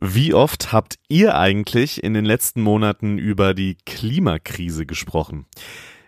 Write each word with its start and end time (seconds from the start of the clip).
Wie 0.00 0.34
oft 0.34 0.72
habt 0.72 0.96
ihr 1.08 1.36
eigentlich 1.36 2.02
in 2.02 2.14
den 2.14 2.24
letzten 2.24 2.62
Monaten 2.62 3.18
über 3.18 3.54
die 3.54 3.76
Klimakrise 3.86 4.86
gesprochen? 4.86 5.46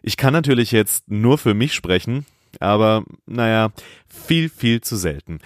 Ich 0.03 0.17
kann 0.17 0.33
natürlich 0.33 0.73
jetzt 0.73 1.11
nur 1.11 1.39
für 1.39 1.55
mich 1.55 1.73
sprechen, 1.73 2.27
aber 2.61 3.04
naja, 3.27 3.71
viel, 4.09 4.49
viel 4.49 4.80
zu 4.80 4.96
selten. 4.96 5.41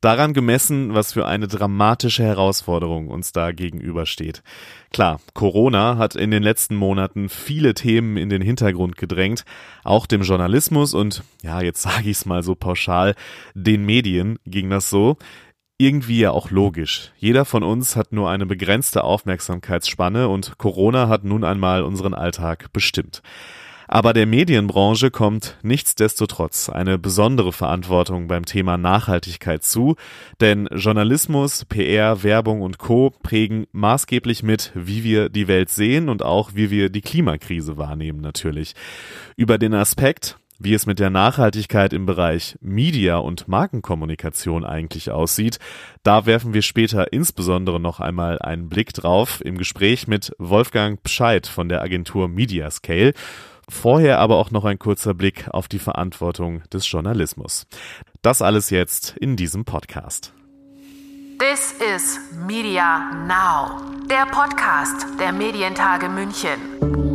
Daran 0.00 0.32
gemessen, 0.32 0.94
was 0.94 1.12
für 1.12 1.26
eine 1.26 1.48
dramatische 1.48 2.22
Herausforderung 2.22 3.08
uns 3.08 3.32
da 3.32 3.50
gegenübersteht. 3.50 4.44
Klar, 4.92 5.20
Corona 5.34 5.96
hat 5.96 6.14
in 6.14 6.30
den 6.30 6.44
letzten 6.44 6.76
Monaten 6.76 7.28
viele 7.28 7.74
Themen 7.74 8.16
in 8.16 8.28
den 8.28 8.40
Hintergrund 8.40 8.96
gedrängt, 8.96 9.44
auch 9.82 10.06
dem 10.06 10.22
Journalismus 10.22 10.94
und, 10.94 11.24
ja, 11.42 11.60
jetzt 11.62 11.82
sage 11.82 12.10
ich 12.10 12.18
es 12.18 12.26
mal 12.26 12.44
so 12.44 12.54
pauschal, 12.54 13.16
den 13.54 13.84
Medien 13.84 14.38
ging 14.46 14.70
das 14.70 14.88
so 14.88 15.16
irgendwie 15.78 16.18
ja 16.18 16.32
auch 16.32 16.50
logisch. 16.50 17.12
Jeder 17.16 17.44
von 17.44 17.62
uns 17.62 17.96
hat 17.96 18.12
nur 18.12 18.28
eine 18.28 18.46
begrenzte 18.46 19.04
Aufmerksamkeitsspanne 19.04 20.28
und 20.28 20.58
Corona 20.58 21.08
hat 21.08 21.24
nun 21.24 21.44
einmal 21.44 21.84
unseren 21.84 22.14
Alltag 22.14 22.72
bestimmt. 22.72 23.22
Aber 23.90 24.12
der 24.12 24.26
Medienbranche 24.26 25.10
kommt 25.10 25.56
nichtsdestotrotz 25.62 26.68
eine 26.68 26.98
besondere 26.98 27.54
Verantwortung 27.54 28.28
beim 28.28 28.44
Thema 28.44 28.76
Nachhaltigkeit 28.76 29.64
zu, 29.64 29.96
denn 30.42 30.68
Journalismus, 30.72 31.64
PR, 31.64 32.22
Werbung 32.22 32.60
und 32.60 32.76
Co 32.76 33.14
prägen 33.22 33.66
maßgeblich 33.72 34.42
mit, 34.42 34.72
wie 34.74 35.04
wir 35.04 35.30
die 35.30 35.48
Welt 35.48 35.70
sehen 35.70 36.10
und 36.10 36.22
auch 36.22 36.50
wie 36.54 36.70
wir 36.70 36.90
die 36.90 37.00
Klimakrise 37.00 37.78
wahrnehmen 37.78 38.20
natürlich. 38.20 38.74
Über 39.36 39.56
den 39.56 39.72
Aspekt, 39.72 40.36
wie 40.58 40.74
es 40.74 40.86
mit 40.86 40.98
der 40.98 41.10
Nachhaltigkeit 41.10 41.92
im 41.92 42.06
Bereich 42.06 42.56
Media 42.60 43.18
und 43.18 43.48
Markenkommunikation 43.48 44.64
eigentlich 44.64 45.10
aussieht, 45.10 45.58
da 46.02 46.26
werfen 46.26 46.52
wir 46.52 46.62
später 46.62 47.12
insbesondere 47.12 47.78
noch 47.78 48.00
einmal 48.00 48.38
einen 48.40 48.68
Blick 48.68 48.92
drauf 48.92 49.40
im 49.44 49.56
Gespräch 49.56 50.08
mit 50.08 50.32
Wolfgang 50.38 51.02
Pscheid 51.02 51.46
von 51.46 51.68
der 51.68 51.82
Agentur 51.82 52.28
Mediascale. 52.28 53.12
Vorher 53.68 54.18
aber 54.18 54.36
auch 54.36 54.50
noch 54.50 54.64
ein 54.64 54.78
kurzer 54.78 55.14
Blick 55.14 55.48
auf 55.50 55.68
die 55.68 55.78
Verantwortung 55.78 56.62
des 56.72 56.90
Journalismus. 56.90 57.66
Das 58.22 58.42
alles 58.42 58.70
jetzt 58.70 59.16
in 59.18 59.36
diesem 59.36 59.64
Podcast. 59.64 60.32
This 61.38 61.72
is 61.94 62.18
Media 62.46 63.12
Now, 63.28 63.80
der 64.10 64.26
Podcast 64.26 65.06
der 65.20 65.32
Medientage 65.32 66.08
München. 66.08 67.07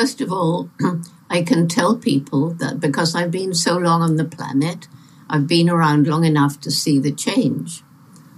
First 0.00 0.22
of 0.22 0.32
all, 0.32 0.70
I 1.30 1.42
can 1.42 1.68
tell 1.68 1.94
people 1.94 2.54
that 2.54 2.80
because 2.80 3.14
I've 3.14 3.30
been 3.30 3.52
so 3.52 3.76
long 3.76 4.00
on 4.00 4.16
the 4.16 4.24
planet, 4.24 4.88
I've 5.28 5.46
been 5.46 5.68
around 5.68 6.06
long 6.06 6.24
enough 6.24 6.58
to 6.62 6.70
see 6.70 6.98
the 6.98 7.12
change. 7.12 7.82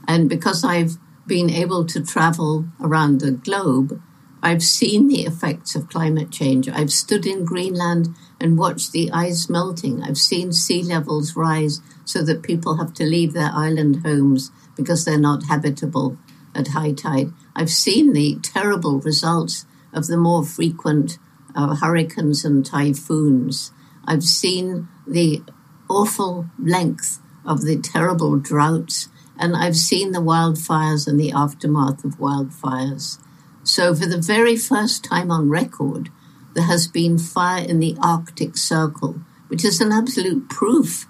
And 0.08 0.28
because 0.28 0.64
I've 0.64 0.96
been 1.24 1.48
able 1.50 1.84
to 1.86 2.04
travel 2.04 2.64
around 2.80 3.20
the 3.20 3.30
globe, 3.30 4.02
I've 4.42 4.64
seen 4.64 5.06
the 5.06 5.20
effects 5.20 5.76
of 5.76 5.88
climate 5.88 6.32
change. 6.32 6.68
I've 6.68 6.90
stood 6.90 7.26
in 7.26 7.44
Greenland 7.44 8.08
and 8.40 8.58
watched 8.58 8.90
the 8.90 9.12
ice 9.12 9.48
melting. 9.48 10.02
I've 10.02 10.18
seen 10.18 10.52
sea 10.52 10.82
levels 10.82 11.36
rise 11.36 11.80
so 12.04 12.24
that 12.24 12.42
people 12.42 12.78
have 12.78 12.92
to 12.94 13.04
leave 13.04 13.34
their 13.34 13.52
island 13.54 14.04
homes 14.04 14.50
because 14.76 15.04
they're 15.04 15.28
not 15.30 15.44
habitable 15.44 16.18
at 16.56 16.74
high 16.74 16.92
tide. 16.92 17.32
I've 17.54 17.70
seen 17.70 18.14
the 18.14 18.40
terrible 18.42 18.98
results 18.98 19.64
of 19.92 20.08
the 20.08 20.16
more 20.16 20.44
frequent 20.44 21.18
hurricanes 21.54 22.44
and 22.44 22.64
typhoons. 22.64 23.72
I've 24.04 24.24
seen 24.24 24.88
the 25.06 25.42
awful 25.88 26.46
length 26.58 27.20
of 27.44 27.62
the 27.62 27.78
terrible 27.78 28.38
droughts, 28.38 29.08
and 29.38 29.56
I've 29.56 29.76
seen 29.76 30.12
the 30.12 30.20
wildfires 30.20 31.06
and 31.06 31.18
the 31.18 31.32
aftermath 31.32 32.04
of 32.04 32.18
wildfires. 32.18 33.18
So, 33.64 33.94
for 33.94 34.06
the 34.06 34.20
very 34.20 34.56
first 34.56 35.04
time 35.04 35.30
on 35.30 35.48
record, 35.48 36.10
there 36.54 36.64
has 36.64 36.86
been 36.86 37.18
fire 37.18 37.64
in 37.64 37.78
the 37.78 37.96
Arctic 38.02 38.56
Circle, 38.56 39.20
which 39.48 39.64
is 39.64 39.80
an 39.80 39.92
absolute 39.92 40.48
proof 40.48 41.06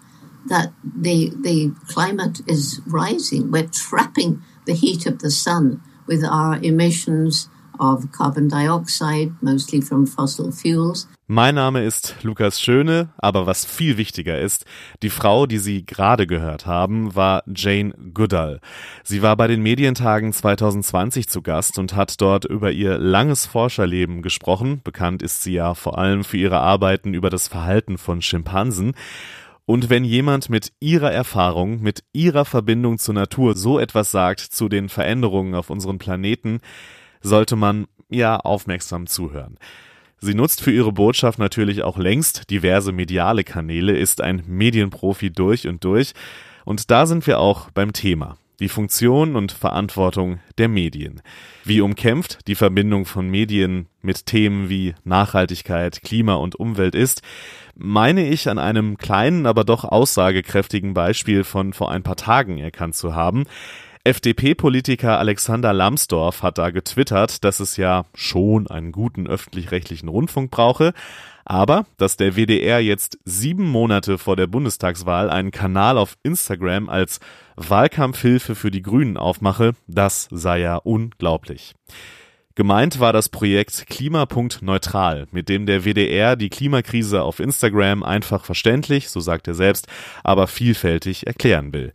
that 0.46 0.72
the, 0.84 1.32
the 1.40 1.72
climate 1.88 2.40
is 2.46 2.80
rising. 2.86 3.50
We're 3.50 3.68
trapping 3.68 4.42
the 4.66 4.74
heat 4.74 5.06
of 5.06 5.20
the 5.20 5.30
sun 5.30 5.82
with 6.06 6.24
our 6.24 6.58
emissions 6.62 7.48
of 7.80 8.10
carbon 8.12 8.48
dioxide, 8.48 9.32
mostly 9.40 9.80
from 9.80 10.06
fossil 10.06 10.52
fuels. 10.52 11.08
Mein 11.28 11.54
Name 11.54 11.82
ist 11.82 12.16
Lukas 12.22 12.60
Schöne, 12.60 13.08
aber 13.16 13.46
was 13.46 13.64
viel 13.64 13.96
wichtiger 13.96 14.38
ist, 14.38 14.66
die 15.02 15.08
Frau, 15.08 15.46
die 15.46 15.56
Sie 15.56 15.86
gerade 15.86 16.26
gehört 16.26 16.66
haben, 16.66 17.14
war 17.14 17.42
Jane 17.46 17.94
Goodall. 18.12 18.60
Sie 19.02 19.22
war 19.22 19.36
bei 19.36 19.46
den 19.46 19.62
Medientagen 19.62 20.32
2020 20.32 21.28
zu 21.28 21.40
Gast 21.40 21.78
und 21.78 21.96
hat 21.96 22.20
dort 22.20 22.44
über 22.44 22.70
ihr 22.72 22.98
langes 22.98 23.46
Forscherleben 23.46 24.20
gesprochen. 24.20 24.82
Bekannt 24.84 25.22
ist 25.22 25.42
sie 25.42 25.54
ja 25.54 25.74
vor 25.74 25.96
allem 25.96 26.22
für 26.22 26.36
ihre 26.36 26.60
Arbeiten 26.60 27.14
über 27.14 27.30
das 27.30 27.48
Verhalten 27.48 27.96
von 27.96 28.20
Schimpansen. 28.20 28.92
Und 29.64 29.88
wenn 29.88 30.04
jemand 30.04 30.50
mit 30.50 30.72
ihrer 30.80 31.12
Erfahrung, 31.12 31.80
mit 31.80 32.02
ihrer 32.12 32.44
Verbindung 32.44 32.98
zur 32.98 33.14
Natur 33.14 33.54
so 33.54 33.78
etwas 33.78 34.10
sagt 34.10 34.40
zu 34.40 34.68
den 34.68 34.88
Veränderungen 34.88 35.54
auf 35.54 35.70
unserem 35.70 35.98
Planeten, 35.98 36.60
sollte 37.22 37.56
man 37.56 37.86
ja 38.08 38.36
aufmerksam 38.36 39.06
zuhören. 39.06 39.58
Sie 40.24 40.34
nutzt 40.34 40.62
für 40.62 40.70
ihre 40.70 40.92
Botschaft 40.92 41.40
natürlich 41.40 41.82
auch 41.82 41.98
längst 41.98 42.48
diverse 42.50 42.92
mediale 42.92 43.42
Kanäle, 43.42 43.96
ist 43.96 44.20
ein 44.20 44.44
Medienprofi 44.46 45.30
durch 45.30 45.66
und 45.66 45.82
durch. 45.82 46.12
Und 46.64 46.92
da 46.92 47.06
sind 47.06 47.26
wir 47.26 47.40
auch 47.40 47.70
beim 47.70 47.92
Thema. 47.92 48.36
Die 48.60 48.68
Funktion 48.68 49.34
und 49.34 49.50
Verantwortung 49.50 50.38
der 50.58 50.68
Medien. 50.68 51.22
Wie 51.64 51.80
umkämpft 51.80 52.46
die 52.46 52.54
Verbindung 52.54 53.04
von 53.04 53.28
Medien 53.28 53.88
mit 54.00 54.26
Themen 54.26 54.68
wie 54.68 54.94
Nachhaltigkeit, 55.02 56.02
Klima 56.02 56.34
und 56.34 56.54
Umwelt 56.54 56.94
ist, 56.94 57.22
meine 57.74 58.28
ich 58.28 58.48
an 58.48 58.60
einem 58.60 58.98
kleinen, 58.98 59.46
aber 59.46 59.64
doch 59.64 59.82
aussagekräftigen 59.82 60.94
Beispiel 60.94 61.42
von 61.42 61.72
vor 61.72 61.90
ein 61.90 62.04
paar 62.04 62.14
Tagen 62.14 62.58
erkannt 62.58 62.94
zu 62.94 63.16
haben. 63.16 63.44
FDP-Politiker 64.04 65.20
Alexander 65.20 65.72
Lambsdorff 65.72 66.42
hat 66.42 66.58
da 66.58 66.70
getwittert, 66.70 67.44
dass 67.44 67.60
es 67.60 67.76
ja 67.76 68.04
schon 68.14 68.66
einen 68.66 68.90
guten 68.90 69.28
öffentlich-rechtlichen 69.28 70.08
Rundfunk 70.08 70.50
brauche, 70.50 70.92
aber 71.44 71.86
dass 71.98 72.16
der 72.16 72.34
WDR 72.34 72.80
jetzt 72.80 73.20
sieben 73.24 73.70
Monate 73.70 74.18
vor 74.18 74.34
der 74.34 74.48
Bundestagswahl 74.48 75.30
einen 75.30 75.52
Kanal 75.52 75.98
auf 75.98 76.16
Instagram 76.24 76.88
als 76.88 77.20
Wahlkampfhilfe 77.54 78.56
für 78.56 78.72
die 78.72 78.82
Grünen 78.82 79.16
aufmache, 79.16 79.74
das 79.86 80.26
sei 80.32 80.58
ja 80.60 80.76
unglaublich. 80.78 81.74
Gemeint 82.56 82.98
war 82.98 83.12
das 83.12 83.28
Projekt 83.28 83.86
Klimapunkt 83.88 84.62
Neutral, 84.62 85.26
mit 85.30 85.48
dem 85.48 85.64
der 85.64 85.84
WDR 85.84 86.34
die 86.34 86.50
Klimakrise 86.50 87.22
auf 87.22 87.38
Instagram 87.38 88.02
einfach 88.02 88.44
verständlich, 88.44 89.08
so 89.08 89.20
sagt 89.20 89.46
er 89.46 89.54
selbst, 89.54 89.86
aber 90.22 90.48
vielfältig 90.48 91.26
erklären 91.26 91.72
will. 91.72 91.92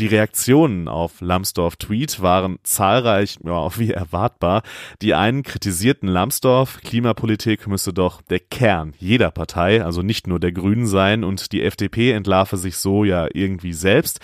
Die 0.00 0.06
Reaktionen 0.06 0.88
auf 0.88 1.20
Lambsdorff 1.20 1.76
Tweet 1.76 2.22
waren 2.22 2.58
zahlreich, 2.62 3.36
ja, 3.44 3.68
wie 3.78 3.90
erwartbar. 3.90 4.62
Die 5.02 5.12
einen 5.12 5.42
kritisierten 5.42 6.08
Lambsdorff, 6.08 6.80
Klimapolitik 6.80 7.66
müsse 7.66 7.92
doch 7.92 8.22
der 8.22 8.40
Kern 8.40 8.94
jeder 8.98 9.30
Partei, 9.30 9.84
also 9.84 10.00
nicht 10.00 10.26
nur 10.26 10.40
der 10.40 10.52
Grünen 10.52 10.86
sein 10.86 11.22
und 11.22 11.52
die 11.52 11.62
FDP 11.62 12.12
entlarve 12.12 12.56
sich 12.56 12.78
so 12.78 13.04
ja 13.04 13.28
irgendwie 13.34 13.74
selbst. 13.74 14.20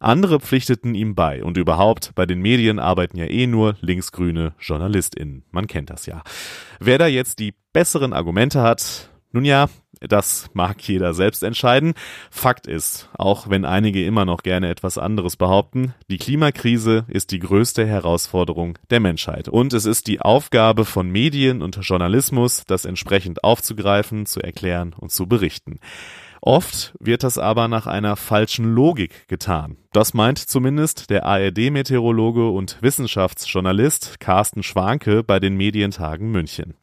Andere 0.00 0.38
pflichteten 0.38 0.94
ihm 0.94 1.14
bei 1.14 1.42
und 1.42 1.56
überhaupt, 1.56 2.12
bei 2.14 2.26
den 2.26 2.42
Medien 2.42 2.78
arbeiten 2.78 3.16
ja 3.16 3.24
eh 3.24 3.46
nur 3.46 3.76
linksgrüne 3.80 4.52
JournalistInnen. 4.60 5.44
Man 5.50 5.66
kennt 5.66 5.88
das 5.88 6.04
ja. 6.04 6.22
Wer 6.78 6.98
da 6.98 7.06
jetzt 7.06 7.38
die 7.38 7.54
besseren 7.72 8.12
Argumente 8.12 8.60
hat, 8.60 9.08
nun 9.32 9.46
ja, 9.46 9.68
das 10.00 10.48
mag 10.52 10.80
jeder 10.82 11.14
selbst 11.14 11.42
entscheiden. 11.42 11.94
Fakt 12.30 12.66
ist, 12.66 13.08
auch 13.16 13.48
wenn 13.48 13.64
einige 13.64 14.04
immer 14.04 14.24
noch 14.24 14.42
gerne 14.42 14.68
etwas 14.68 14.98
anderes 14.98 15.36
behaupten, 15.36 15.94
die 16.10 16.18
Klimakrise 16.18 17.04
ist 17.08 17.30
die 17.30 17.38
größte 17.38 17.86
Herausforderung 17.86 18.78
der 18.90 19.00
Menschheit. 19.00 19.48
Und 19.48 19.72
es 19.72 19.84
ist 19.86 20.06
die 20.06 20.20
Aufgabe 20.20 20.84
von 20.84 21.10
Medien 21.10 21.62
und 21.62 21.78
Journalismus, 21.82 22.64
das 22.66 22.84
entsprechend 22.84 23.44
aufzugreifen, 23.44 24.26
zu 24.26 24.40
erklären 24.40 24.94
und 24.98 25.12
zu 25.12 25.26
berichten. 25.26 25.80
Oft 26.42 26.94
wird 27.00 27.24
das 27.24 27.38
aber 27.38 27.66
nach 27.66 27.88
einer 27.88 28.14
falschen 28.14 28.72
Logik 28.72 29.26
getan. 29.26 29.78
Das 29.92 30.14
meint 30.14 30.38
zumindest 30.38 31.10
der 31.10 31.24
ARD-Meteorologe 31.26 32.50
und 32.50 32.78
Wissenschaftsjournalist 32.82 34.20
Carsten 34.20 34.62
Schwanke 34.62 35.24
bei 35.24 35.40
den 35.40 35.56
Medientagen 35.56 36.30
München. 36.30 36.74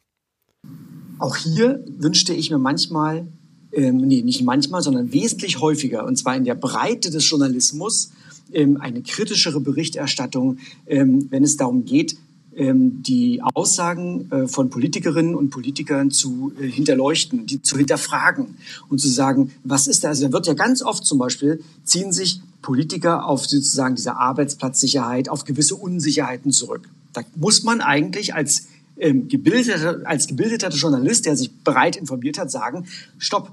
Auch 1.19 1.35
hier 1.35 1.83
wünschte 1.97 2.33
ich 2.33 2.49
mir 2.49 2.57
manchmal, 2.57 3.27
ähm, 3.71 3.97
nee, 3.97 4.21
nicht 4.21 4.43
manchmal, 4.43 4.81
sondern 4.81 5.13
wesentlich 5.13 5.59
häufiger, 5.59 6.05
und 6.05 6.17
zwar 6.17 6.35
in 6.35 6.43
der 6.43 6.55
Breite 6.55 7.09
des 7.09 7.29
Journalismus, 7.29 8.11
ähm, 8.51 8.77
eine 8.79 9.01
kritischere 9.01 9.59
Berichterstattung, 9.59 10.57
ähm, 10.85 11.27
wenn 11.29 11.43
es 11.43 11.57
darum 11.57 11.85
geht, 11.85 12.17
ähm, 12.55 13.01
die 13.01 13.41
Aussagen 13.41 14.31
äh, 14.31 14.47
von 14.47 14.69
Politikerinnen 14.69 15.33
und 15.33 15.49
Politikern 15.49 16.11
zu 16.11 16.53
äh, 16.59 16.67
hinterleuchten, 16.67 17.47
die 17.47 17.61
zu 17.61 17.77
hinterfragen 17.77 18.55
und 18.89 19.01
zu 19.01 19.09
sagen, 19.09 19.51
was 19.63 19.87
ist 19.87 20.03
da? 20.03 20.09
Also 20.09 20.27
da 20.27 20.33
wird 20.33 20.47
ja 20.47 20.53
ganz 20.53 20.83
oft 20.83 21.03
zum 21.05 21.17
Beispiel, 21.17 21.63
ziehen 21.83 22.11
sich 22.11 22.41
Politiker 22.61 23.25
auf 23.25 23.45
sozusagen 23.47 23.95
diese 23.95 24.17
Arbeitsplatzsicherheit, 24.17 25.29
auf 25.29 25.45
gewisse 25.45 25.75
Unsicherheiten 25.75 26.51
zurück. 26.51 26.89
Da 27.13 27.21
muss 27.35 27.63
man 27.63 27.81
eigentlich 27.81 28.35
als 28.35 28.67
ähm, 29.03 29.27
gebildeter, 29.27 30.01
als 30.05 30.27
gebildeter 30.27 30.69
Journalist, 30.69 31.25
der 31.25 31.35
sich 31.35 31.51
bereit 31.51 31.95
informiert 31.95 32.37
hat, 32.37 32.49
sagen, 32.49 32.85
stopp, 33.17 33.51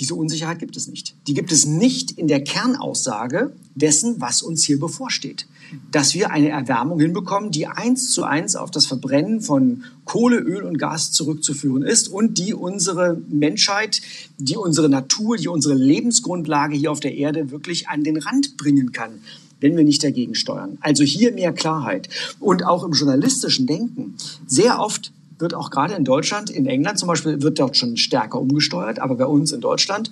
diese 0.00 0.14
Unsicherheit 0.14 0.58
gibt 0.58 0.76
es 0.76 0.88
nicht. 0.88 1.14
Die 1.26 1.34
gibt 1.34 1.52
es 1.52 1.66
nicht 1.66 2.12
in 2.12 2.26
der 2.26 2.42
Kernaussage 2.42 3.52
dessen, 3.74 4.18
was 4.18 4.42
uns 4.42 4.64
hier 4.64 4.80
bevorsteht. 4.80 5.46
Dass 5.92 6.14
wir 6.14 6.30
eine 6.30 6.48
Erwärmung 6.48 6.98
hinbekommen, 6.98 7.50
die 7.50 7.66
eins 7.66 8.10
zu 8.10 8.24
eins 8.24 8.56
auf 8.56 8.70
das 8.70 8.86
Verbrennen 8.86 9.42
von 9.42 9.84
Kohle, 10.04 10.38
Öl 10.38 10.62
und 10.62 10.78
Gas 10.78 11.12
zurückzuführen 11.12 11.82
ist 11.82 12.08
und 12.08 12.38
die 12.38 12.54
unsere 12.54 13.20
Menschheit, 13.28 14.00
die 14.38 14.56
unsere 14.56 14.88
Natur, 14.88 15.36
die 15.36 15.48
unsere 15.48 15.74
Lebensgrundlage 15.74 16.76
hier 16.76 16.90
auf 16.90 17.00
der 17.00 17.14
Erde 17.14 17.50
wirklich 17.50 17.88
an 17.88 18.02
den 18.02 18.16
Rand 18.16 18.56
bringen 18.56 18.92
kann 18.92 19.20
wenn 19.60 19.76
wir 19.76 19.84
nicht 19.84 20.02
dagegen 20.02 20.34
steuern. 20.34 20.78
Also 20.80 21.04
hier 21.04 21.32
mehr 21.32 21.52
Klarheit. 21.52 22.08
Und 22.38 22.64
auch 22.64 22.84
im 22.84 22.92
journalistischen 22.92 23.66
Denken. 23.66 24.14
Sehr 24.46 24.80
oft 24.80 25.12
wird 25.38 25.54
auch 25.54 25.70
gerade 25.70 25.94
in 25.94 26.04
Deutschland, 26.04 26.50
in 26.50 26.66
England 26.66 26.98
zum 26.98 27.08
Beispiel, 27.08 27.42
wird 27.42 27.58
dort 27.58 27.76
schon 27.76 27.96
stärker 27.96 28.40
umgesteuert, 28.40 28.98
aber 28.98 29.16
bei 29.16 29.26
uns 29.26 29.52
in 29.52 29.60
Deutschland 29.60 30.10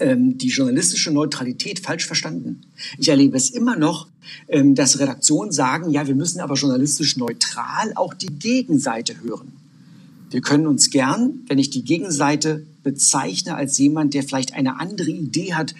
ähm, 0.00 0.38
die 0.38 0.48
journalistische 0.48 1.10
Neutralität 1.10 1.80
falsch 1.80 2.06
verstanden. 2.06 2.62
Ich 2.98 3.08
erlebe 3.08 3.36
es 3.36 3.50
immer 3.50 3.76
noch, 3.76 4.06
ähm, 4.48 4.74
dass 4.74 5.00
Redaktionen 5.00 5.52
sagen, 5.52 5.90
ja, 5.90 6.06
wir 6.06 6.14
müssen 6.14 6.40
aber 6.40 6.54
journalistisch 6.54 7.16
neutral 7.16 7.92
auch 7.94 8.14
die 8.14 8.28
Gegenseite 8.28 9.20
hören. 9.22 9.52
Wir 10.30 10.40
können 10.40 10.66
uns 10.66 10.90
gern, 10.90 11.40
wenn 11.46 11.58
ich 11.58 11.70
die 11.70 11.84
Gegenseite 11.84 12.66
bezeichne 12.82 13.54
als 13.54 13.78
jemand, 13.78 14.14
der 14.14 14.22
vielleicht 14.22 14.54
eine 14.54 14.78
andere 14.78 15.10
Idee 15.10 15.54
hat 15.54 15.74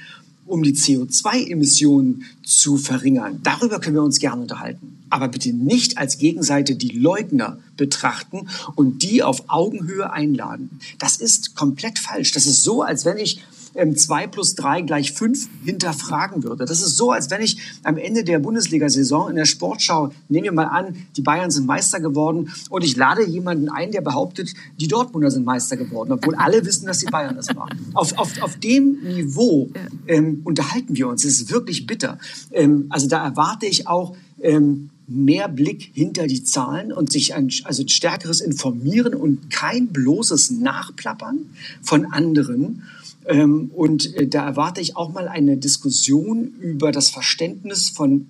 um 0.48 0.62
die 0.62 0.74
CO2-Emissionen 0.74 2.24
zu 2.44 2.76
verringern. 2.76 3.40
Darüber 3.42 3.80
können 3.80 3.96
wir 3.96 4.02
uns 4.02 4.18
gerne 4.18 4.42
unterhalten. 4.42 4.98
Aber 5.10 5.28
bitte 5.28 5.52
nicht 5.52 5.98
als 5.98 6.18
Gegenseite 6.18 6.74
die 6.74 6.90
Leugner 6.90 7.58
betrachten 7.76 8.48
und 8.74 9.02
die 9.02 9.22
auf 9.22 9.44
Augenhöhe 9.48 10.12
einladen. 10.12 10.80
Das 10.98 11.16
ist 11.16 11.54
komplett 11.54 11.98
falsch. 11.98 12.32
Das 12.32 12.46
ist 12.46 12.64
so, 12.64 12.82
als 12.82 13.04
wenn 13.04 13.18
ich 13.18 13.40
ähm, 13.74 13.96
2 13.96 14.26
plus 14.28 14.54
3 14.54 14.82
gleich 14.82 15.12
5 15.12 15.48
hinterfragen 15.64 16.42
würde. 16.42 16.64
Das 16.64 16.80
ist 16.80 16.96
so, 16.96 17.12
als 17.12 17.30
wenn 17.30 17.42
ich 17.42 17.58
am 17.82 17.96
Ende 17.96 18.24
der 18.24 18.38
Bundesliga-Saison 18.38 19.30
in 19.30 19.36
der 19.36 19.44
Sportschau, 19.44 20.10
nehmen 20.28 20.44
wir 20.44 20.52
mal 20.52 20.64
an, 20.64 20.96
die 21.16 21.22
Bayern 21.22 21.50
sind 21.50 21.66
Meister 21.66 22.00
geworden 22.00 22.52
und 22.70 22.84
ich 22.84 22.96
lade 22.96 23.24
jemanden 23.26 23.68
ein, 23.68 23.92
der 23.92 24.00
behauptet, 24.00 24.54
die 24.78 24.88
Dortmunder 24.88 25.30
sind 25.30 25.44
Meister 25.44 25.76
geworden, 25.76 26.12
obwohl 26.12 26.34
alle 26.38 26.64
wissen, 26.64 26.86
dass 26.86 26.98
die 26.98 27.06
Bayern 27.06 27.36
das 27.36 27.54
waren. 27.54 27.78
Auf, 27.94 28.16
auf, 28.18 28.40
auf 28.42 28.56
dem 28.56 28.98
Niveau 29.02 29.68
ähm, 30.06 30.40
unterhalten 30.44 30.96
wir 30.96 31.08
uns. 31.08 31.24
Es 31.24 31.40
ist 31.40 31.50
wirklich 31.50 31.86
bitter. 31.86 32.18
Ähm, 32.52 32.86
also 32.90 33.08
da 33.08 33.24
erwarte 33.24 33.66
ich 33.66 33.86
auch, 33.86 34.16
ähm, 34.40 34.90
mehr 35.08 35.48
Blick 35.48 35.90
hinter 35.94 36.26
die 36.26 36.44
Zahlen 36.44 36.92
und 36.92 37.10
sich 37.10 37.34
ein 37.34 37.50
also 37.64 37.82
stärkeres 37.86 38.40
Informieren 38.40 39.14
und 39.14 39.50
kein 39.50 39.88
bloßes 39.88 40.50
Nachplappern 40.50 41.38
von 41.80 42.04
anderen. 42.12 42.82
Ähm, 43.28 43.70
und 43.74 44.14
äh, 44.14 44.26
da 44.26 44.46
erwarte 44.46 44.80
ich 44.80 44.96
auch 44.96 45.12
mal 45.12 45.28
eine 45.28 45.58
Diskussion 45.58 46.54
über 46.60 46.92
das 46.92 47.10
Verständnis 47.10 47.90
von 47.90 48.28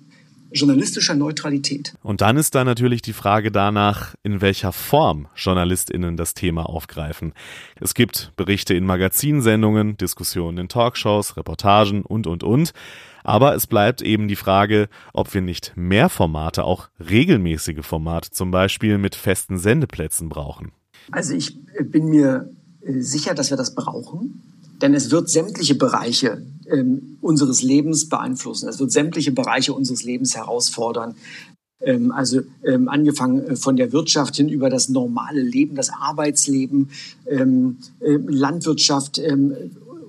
journalistischer 0.51 1.15
Neutralität. 1.15 1.93
Und 2.01 2.21
dann 2.21 2.37
ist 2.37 2.55
da 2.55 2.63
natürlich 2.63 3.01
die 3.01 3.13
Frage 3.13 3.51
danach, 3.51 4.15
in 4.23 4.41
welcher 4.41 4.71
Form 4.71 5.27
JournalistInnen 5.35 6.17
das 6.17 6.33
Thema 6.33 6.67
aufgreifen. 6.67 7.33
Es 7.79 7.93
gibt 7.93 8.33
Berichte 8.35 8.73
in 8.73 8.85
Magazinsendungen, 8.85 9.95
Diskussionen 9.97 10.57
in 10.57 10.67
Talkshows, 10.67 11.37
Reportagen 11.37 12.01
und, 12.01 12.27
und, 12.27 12.43
und. 12.43 12.73
Aber 13.23 13.55
es 13.55 13.67
bleibt 13.67 14.01
eben 14.01 14.27
die 14.27 14.35
Frage, 14.35 14.89
ob 15.13 15.33
wir 15.33 15.41
nicht 15.41 15.73
mehr 15.75 16.09
Formate, 16.09 16.63
auch 16.63 16.89
regelmäßige 16.99 17.85
Formate, 17.85 18.31
zum 18.31 18.49
Beispiel 18.49 18.97
mit 18.97 19.15
festen 19.15 19.57
Sendeplätzen 19.57 20.29
brauchen. 20.29 20.71
Also 21.11 21.33
ich 21.35 21.57
äh, 21.77 21.83
bin 21.83 22.07
mir 22.07 22.49
äh, 22.81 22.99
sicher, 22.99 23.35
dass 23.35 23.49
wir 23.49 23.57
das 23.57 23.75
brauchen. 23.75 24.41
Denn 24.81 24.93
es 24.93 25.11
wird 25.11 25.29
sämtliche 25.29 25.75
Bereiche 25.75 26.41
ähm, 26.71 27.17
unseres 27.21 27.61
Lebens 27.61 28.07
beeinflussen. 28.07 28.69
Es 28.69 28.79
wird 28.79 28.91
sämtliche 28.91 29.31
Bereiche 29.31 29.73
unseres 29.73 30.03
Lebens 30.03 30.35
herausfordern. 30.35 31.15
Ähm, 31.81 32.11
also 32.11 32.41
ähm, 32.63 32.89
angefangen 32.89 33.47
äh, 33.47 33.55
von 33.55 33.75
der 33.75 33.91
Wirtschaft 33.91 34.35
hin 34.35 34.49
über 34.49 34.69
das 34.69 34.89
normale 34.89 35.41
Leben, 35.41 35.75
das 35.75 35.89
Arbeitsleben, 35.89 36.89
ähm, 37.27 37.77
äh, 37.99 38.17
Landwirtschaft 38.27 39.17
ähm, 39.19 39.55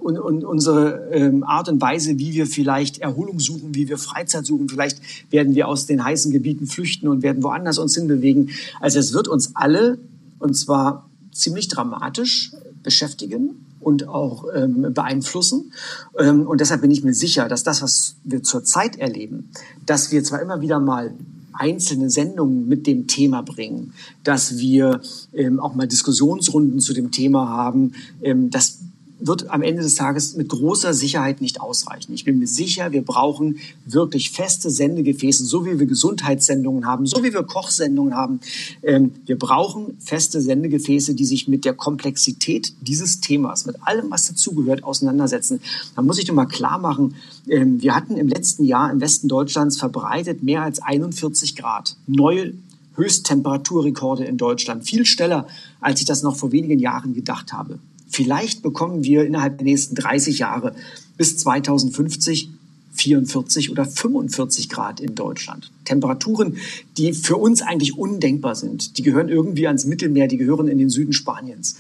und, 0.00 0.19
und, 0.19 0.44
unsere 0.44 1.11
ähm, 1.12 1.44
Art 1.44 1.69
und 1.69 1.81
Weise, 1.81 2.19
wie 2.19 2.32
wir 2.32 2.46
vielleicht 2.46 2.99
Erholung 2.99 3.38
suchen, 3.38 3.75
wie 3.75 3.88
wir 3.88 3.99
Freizeit 3.99 4.46
suchen. 4.46 4.69
Vielleicht 4.69 5.00
werden 5.31 5.55
wir 5.55 5.69
aus 5.69 5.87
den 5.87 6.02
heißen 6.02 6.32
Gebieten 6.32 6.66
flüchten 6.66 7.06
und 7.06 7.23
werden 7.23 7.43
woanders 7.43 7.78
uns 7.78 7.94
hinbewegen. 7.94 8.50
Also 8.81 8.99
es 8.99 9.12
wird 9.12 9.28
uns 9.28 9.55
alle, 9.55 9.99
und 10.38 10.55
zwar 10.55 11.08
ziemlich 11.32 11.69
dramatisch, 11.69 12.52
beschäftigen 12.82 13.66
und 13.80 14.08
auch 14.08 14.44
ähm, 14.54 14.92
beeinflussen. 14.92 15.72
Ähm, 16.18 16.46
und 16.46 16.60
deshalb 16.60 16.82
bin 16.82 16.90
ich 16.90 17.02
mir 17.02 17.14
sicher, 17.14 17.48
dass 17.48 17.62
das, 17.62 17.82
was 17.82 18.16
wir 18.24 18.42
zurzeit 18.42 18.96
erleben, 18.96 19.50
dass 19.86 20.12
wir 20.12 20.22
zwar 20.22 20.40
immer 20.40 20.60
wieder 20.60 20.78
mal 20.78 21.14
einzelne 21.52 22.10
Sendungen 22.10 22.68
mit 22.68 22.86
dem 22.86 23.06
Thema 23.06 23.42
bringen, 23.42 23.92
dass 24.24 24.58
wir 24.58 25.00
ähm, 25.34 25.60
auch 25.60 25.74
mal 25.74 25.86
Diskussionsrunden 25.86 26.80
zu 26.80 26.94
dem 26.94 27.10
Thema 27.10 27.48
haben, 27.48 27.92
ähm, 28.22 28.50
dass 28.50 28.78
wird 29.20 29.50
am 29.50 29.62
Ende 29.62 29.82
des 29.82 29.94
Tages 29.94 30.37
mit 30.37 30.49
großer 30.49 30.94
Sicherheit 30.94 31.40
nicht 31.40 31.61
ausreichen. 31.61 32.12
Ich 32.14 32.25
bin 32.25 32.38
mir 32.38 32.46
sicher, 32.46 32.93
wir 32.93 33.02
brauchen 33.02 33.58
wirklich 33.87 34.31
feste 34.31 34.70
Sendegefäße, 34.70 35.44
so 35.44 35.64
wie 35.67 35.78
wir 35.78 35.87
Gesundheitssendungen 35.87 36.87
haben, 36.87 37.06
so 37.06 37.22
wie 37.22 37.32
wir 37.32 37.43
Kochsendungen 37.43 38.14
haben. 38.14 38.40
Ähm, 38.82 39.12
wir 39.26 39.38
brauchen 39.38 39.96
feste 40.00 40.40
Sendegefäße, 40.40 41.14
die 41.14 41.25
sich 41.25 41.49
mit 41.49 41.64
der 41.64 41.75
Komplexität 41.75 42.72
dieses 42.81 43.20
Themas, 43.20 43.67
mit 43.67 43.76
allem, 43.82 44.11
was 44.11 44.26
dazugehört, 44.26 44.84
auseinandersetzen. 44.84 45.61
Da 45.96 46.02
muss 46.02 46.19
ich 46.19 46.25
doch 46.25 46.34
mal 46.34 46.46
klar 46.46 46.78
machen, 46.78 47.14
ähm, 47.49 47.82
wir 47.82 47.94
hatten 47.94 48.16
im 48.16 48.28
letzten 48.28 48.64
Jahr 48.64 48.90
im 48.90 49.00
Westen 49.00 49.28
Deutschlands 49.28 49.76
verbreitet 49.76 50.43
mehr 50.43 50.62
als 50.62 50.81
41 50.81 51.56
Grad. 51.56 51.96
Neue 52.06 52.55
Höchsttemperaturrekorde 52.96 54.25
in 54.25 54.37
Deutschland. 54.37 54.84
Viel 54.84 55.06
schneller, 55.06 55.46
als 55.81 56.00
ich 56.00 56.06
das 56.06 56.23
noch 56.23 56.37
vor 56.37 56.52
wenigen 56.52 56.78
Jahren 56.78 57.14
gedacht 57.14 57.52
habe. 57.52 57.78
Vielleicht 58.11 58.62
bekommen 58.62 59.05
wir 59.05 59.25
innerhalb 59.25 59.59
der 59.59 59.64
nächsten 59.64 59.95
30 59.95 60.38
Jahre 60.40 60.75
bis 61.17 61.38
2050 61.38 62.50
44 62.93 63.71
oder 63.71 63.85
45 63.85 64.69
Grad 64.69 65.00
in 65.00 65.14
Deutschland. 65.14 65.71
Temperaturen, 65.85 66.57
die 66.97 67.12
für 67.12 67.37
uns 67.37 67.62
eigentlich 67.62 67.97
undenkbar 67.97 68.55
sind. 68.55 68.99
Die 68.99 69.02
gehören 69.02 69.29
irgendwie 69.29 69.67
ans 69.67 69.87
Mittelmeer, 69.87 70.29
die 70.29 70.37
gehören 70.37 70.69
in 70.69 70.79
den 70.79 70.90
Süden 70.90 71.12
Spaniens. 71.12 71.76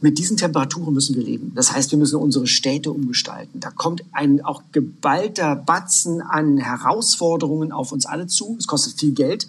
Mit 0.00 0.18
diesen 0.18 0.38
Temperaturen 0.38 0.94
müssen 0.94 1.14
wir 1.14 1.22
leben. 1.22 1.52
Das 1.54 1.72
heißt, 1.72 1.90
wir 1.90 1.98
müssen 1.98 2.16
unsere 2.16 2.46
Städte 2.46 2.90
umgestalten. 2.90 3.60
Da 3.60 3.70
kommt 3.70 4.02
ein 4.12 4.42
auch 4.42 4.62
geballter 4.72 5.56
Batzen 5.56 6.22
an 6.22 6.56
Herausforderungen 6.56 7.70
auf 7.70 7.92
uns 7.92 8.06
alle 8.06 8.26
zu. 8.26 8.56
Es 8.58 8.66
kostet 8.66 8.98
viel 8.98 9.12
Geld. 9.12 9.46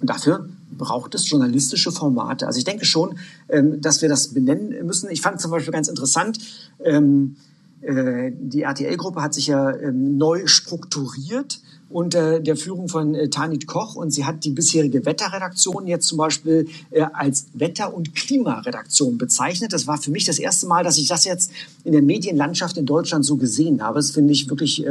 Und 0.00 0.08
dafür 0.08 0.48
braucht 0.76 1.14
es 1.14 1.28
journalistische 1.28 1.92
Formate. 1.92 2.46
Also 2.46 2.58
ich 2.58 2.64
denke 2.64 2.84
schon, 2.84 3.18
ähm, 3.48 3.80
dass 3.80 4.02
wir 4.02 4.08
das 4.08 4.28
benennen 4.28 4.86
müssen. 4.86 5.10
Ich 5.10 5.20
fand 5.20 5.40
zum 5.40 5.50
Beispiel 5.50 5.72
ganz 5.72 5.88
interessant, 5.88 6.38
ähm, 6.84 7.36
äh, 7.82 8.30
die 8.34 8.62
RTL-Gruppe 8.62 9.22
hat 9.22 9.34
sich 9.34 9.46
ja 9.46 9.74
ähm, 9.74 10.18
neu 10.18 10.46
strukturiert 10.46 11.60
unter 11.88 12.38
der 12.38 12.56
Führung 12.56 12.88
von 12.88 13.14
äh, 13.14 13.30
Tanit 13.30 13.66
Koch 13.66 13.96
und 13.96 14.10
sie 14.10 14.24
hat 14.24 14.44
die 14.44 14.50
bisherige 14.50 15.04
Wetterredaktion 15.06 15.86
jetzt 15.86 16.06
zum 16.06 16.18
Beispiel 16.18 16.68
äh, 16.90 17.06
als 17.12 17.46
Wetter- 17.54 17.94
und 17.94 18.14
Klimaredaktion 18.14 19.16
bezeichnet. 19.18 19.72
Das 19.72 19.86
war 19.86 19.96
für 19.96 20.10
mich 20.10 20.24
das 20.24 20.38
erste 20.38 20.66
Mal, 20.66 20.84
dass 20.84 20.98
ich 20.98 21.08
das 21.08 21.24
jetzt 21.24 21.50
in 21.84 21.92
der 21.92 22.02
Medienlandschaft 22.02 22.76
in 22.76 22.86
Deutschland 22.86 23.24
so 23.24 23.36
gesehen 23.36 23.82
habe. 23.82 23.98
Das 23.98 24.10
finde 24.10 24.32
ich 24.32 24.48
wirklich 24.48 24.84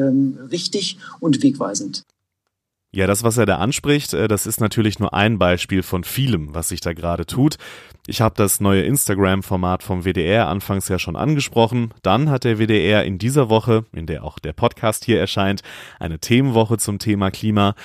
richtig 0.51 0.97
und 1.19 1.41
wegweisend. 1.41 2.03
Ja, 2.91 3.05
das, 3.05 3.23
was 3.23 3.37
er 3.37 3.45
da 3.45 3.57
anspricht, 3.57 4.15
äh, 4.15 4.27
das 4.27 4.47
ist 4.47 4.59
natürlich 4.59 4.97
nur 4.97 5.13
ein 5.13 5.37
Beispiel 5.37 5.83
von 5.83 6.03
vielem, 6.03 6.55
was 6.55 6.69
sich 6.69 6.81
da 6.81 6.93
gerade 6.93 7.27
tut. 7.27 7.57
Ich 8.07 8.21
habe 8.21 8.33
das 8.35 8.59
neue 8.59 8.81
Instagram-Format 8.81 9.83
vom 9.83 10.03
WDR 10.03 10.47
anfangs 10.47 10.87
ja 10.87 10.97
schon 10.97 11.15
angesprochen. 11.15 11.93
Dann 12.01 12.31
hat 12.31 12.43
der 12.43 12.57
WDR 12.57 13.05
in 13.05 13.19
dieser 13.19 13.49
Woche, 13.49 13.85
in 13.93 14.07
der 14.07 14.23
auch 14.23 14.39
der 14.39 14.53
Podcast 14.53 15.05
hier 15.05 15.19
erscheint, 15.19 15.61
eine 15.99 16.17
Themenwoche 16.17 16.79
zum 16.79 16.97
Thema 16.97 17.29
Klima. 17.29 17.75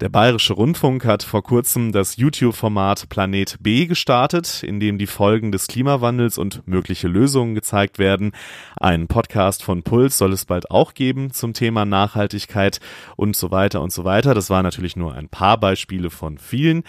Der 0.00 0.08
Bayerische 0.08 0.54
Rundfunk 0.54 1.04
hat 1.04 1.22
vor 1.22 1.42
kurzem 1.42 1.92
das 1.92 2.16
YouTube-Format 2.16 3.10
Planet 3.10 3.58
B 3.60 3.86
gestartet, 3.86 4.62
in 4.62 4.80
dem 4.80 4.96
die 4.96 5.06
Folgen 5.06 5.52
des 5.52 5.66
Klimawandels 5.66 6.38
und 6.38 6.66
mögliche 6.66 7.06
Lösungen 7.06 7.54
gezeigt 7.54 7.98
werden. 7.98 8.32
Einen 8.76 9.06
Podcast 9.06 9.62
von 9.62 9.82
Puls 9.82 10.16
soll 10.16 10.32
es 10.32 10.46
bald 10.46 10.70
auch 10.70 10.94
geben 10.94 11.30
zum 11.30 11.52
Thema 11.52 11.84
Nachhaltigkeit 11.84 12.80
und 13.16 13.36
so 13.36 13.50
weiter 13.50 13.82
und 13.82 13.92
so 13.92 14.04
weiter. 14.04 14.34
Das 14.34 14.50
waren 14.54 14.62
natürlich 14.62 14.94
nur 14.94 15.14
ein 15.14 15.28
paar 15.28 15.58
Beispiele 15.58 16.10
von 16.10 16.38
vielen. 16.38 16.84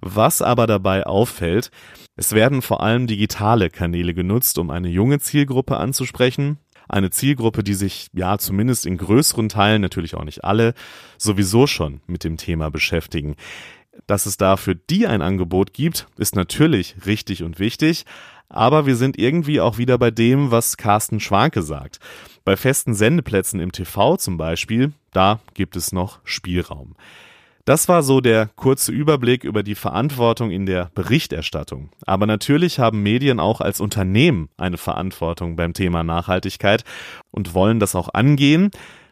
Was 0.00 0.40
aber 0.40 0.66
dabei 0.66 1.04
auffällt, 1.04 1.70
es 2.16 2.32
werden 2.32 2.62
vor 2.62 2.82
allem 2.82 3.06
digitale 3.06 3.68
Kanäle 3.68 4.14
genutzt, 4.14 4.56
um 4.56 4.70
eine 4.70 4.88
junge 4.88 5.18
Zielgruppe 5.18 5.76
anzusprechen. 5.76 6.56
Eine 6.88 7.10
Zielgruppe, 7.10 7.62
die 7.62 7.74
sich 7.74 8.08
ja 8.14 8.38
zumindest 8.38 8.86
in 8.86 8.96
größeren 8.96 9.50
Teilen, 9.50 9.82
natürlich 9.82 10.14
auch 10.14 10.24
nicht 10.24 10.44
alle, 10.44 10.72
sowieso 11.18 11.66
schon 11.66 12.00
mit 12.06 12.24
dem 12.24 12.38
Thema 12.38 12.70
beschäftigen. 12.70 13.36
Dass 14.06 14.24
es 14.24 14.38
da 14.38 14.56
für 14.56 14.74
die 14.74 15.06
ein 15.06 15.20
Angebot 15.20 15.74
gibt, 15.74 16.06
ist 16.16 16.34
natürlich 16.34 16.94
richtig 17.04 17.42
und 17.42 17.58
wichtig, 17.58 18.06
aber 18.48 18.86
wir 18.86 18.96
sind 18.96 19.18
irgendwie 19.18 19.60
auch 19.60 19.76
wieder 19.76 19.98
bei 19.98 20.10
dem, 20.10 20.50
was 20.50 20.78
Carsten 20.78 21.20
Schwanke 21.20 21.60
sagt. 21.60 22.00
Bei 22.44 22.56
festen 22.56 22.94
Sendeplätzen 22.94 23.60
im 23.60 23.72
TV 23.72 24.16
zum 24.16 24.36
Beispiel, 24.36 24.92
da 25.12 25.40
gibt 25.54 25.76
es 25.76 25.92
noch 25.92 26.20
Spielraum. 26.24 26.94
Das 27.66 27.88
war 27.88 28.02
so 28.02 28.20
der 28.20 28.48
kurze 28.56 28.90
Überblick 28.90 29.44
über 29.44 29.62
die 29.62 29.74
Verantwortung 29.74 30.50
in 30.50 30.66
der 30.66 30.90
Berichterstattung. 30.94 31.90
Aber 32.06 32.26
natürlich 32.26 32.78
haben 32.78 33.02
Medien 33.02 33.38
auch 33.38 33.60
als 33.60 33.80
Unternehmen 33.80 34.48
eine 34.56 34.78
Verantwortung 34.78 35.56
beim 35.56 35.74
Thema 35.74 36.02
Nachhaltigkeit 36.02 36.84
und 37.30 37.54
wollen 37.54 37.78
das 37.78 37.94
auch 37.94 38.12
angehen. 38.14 38.70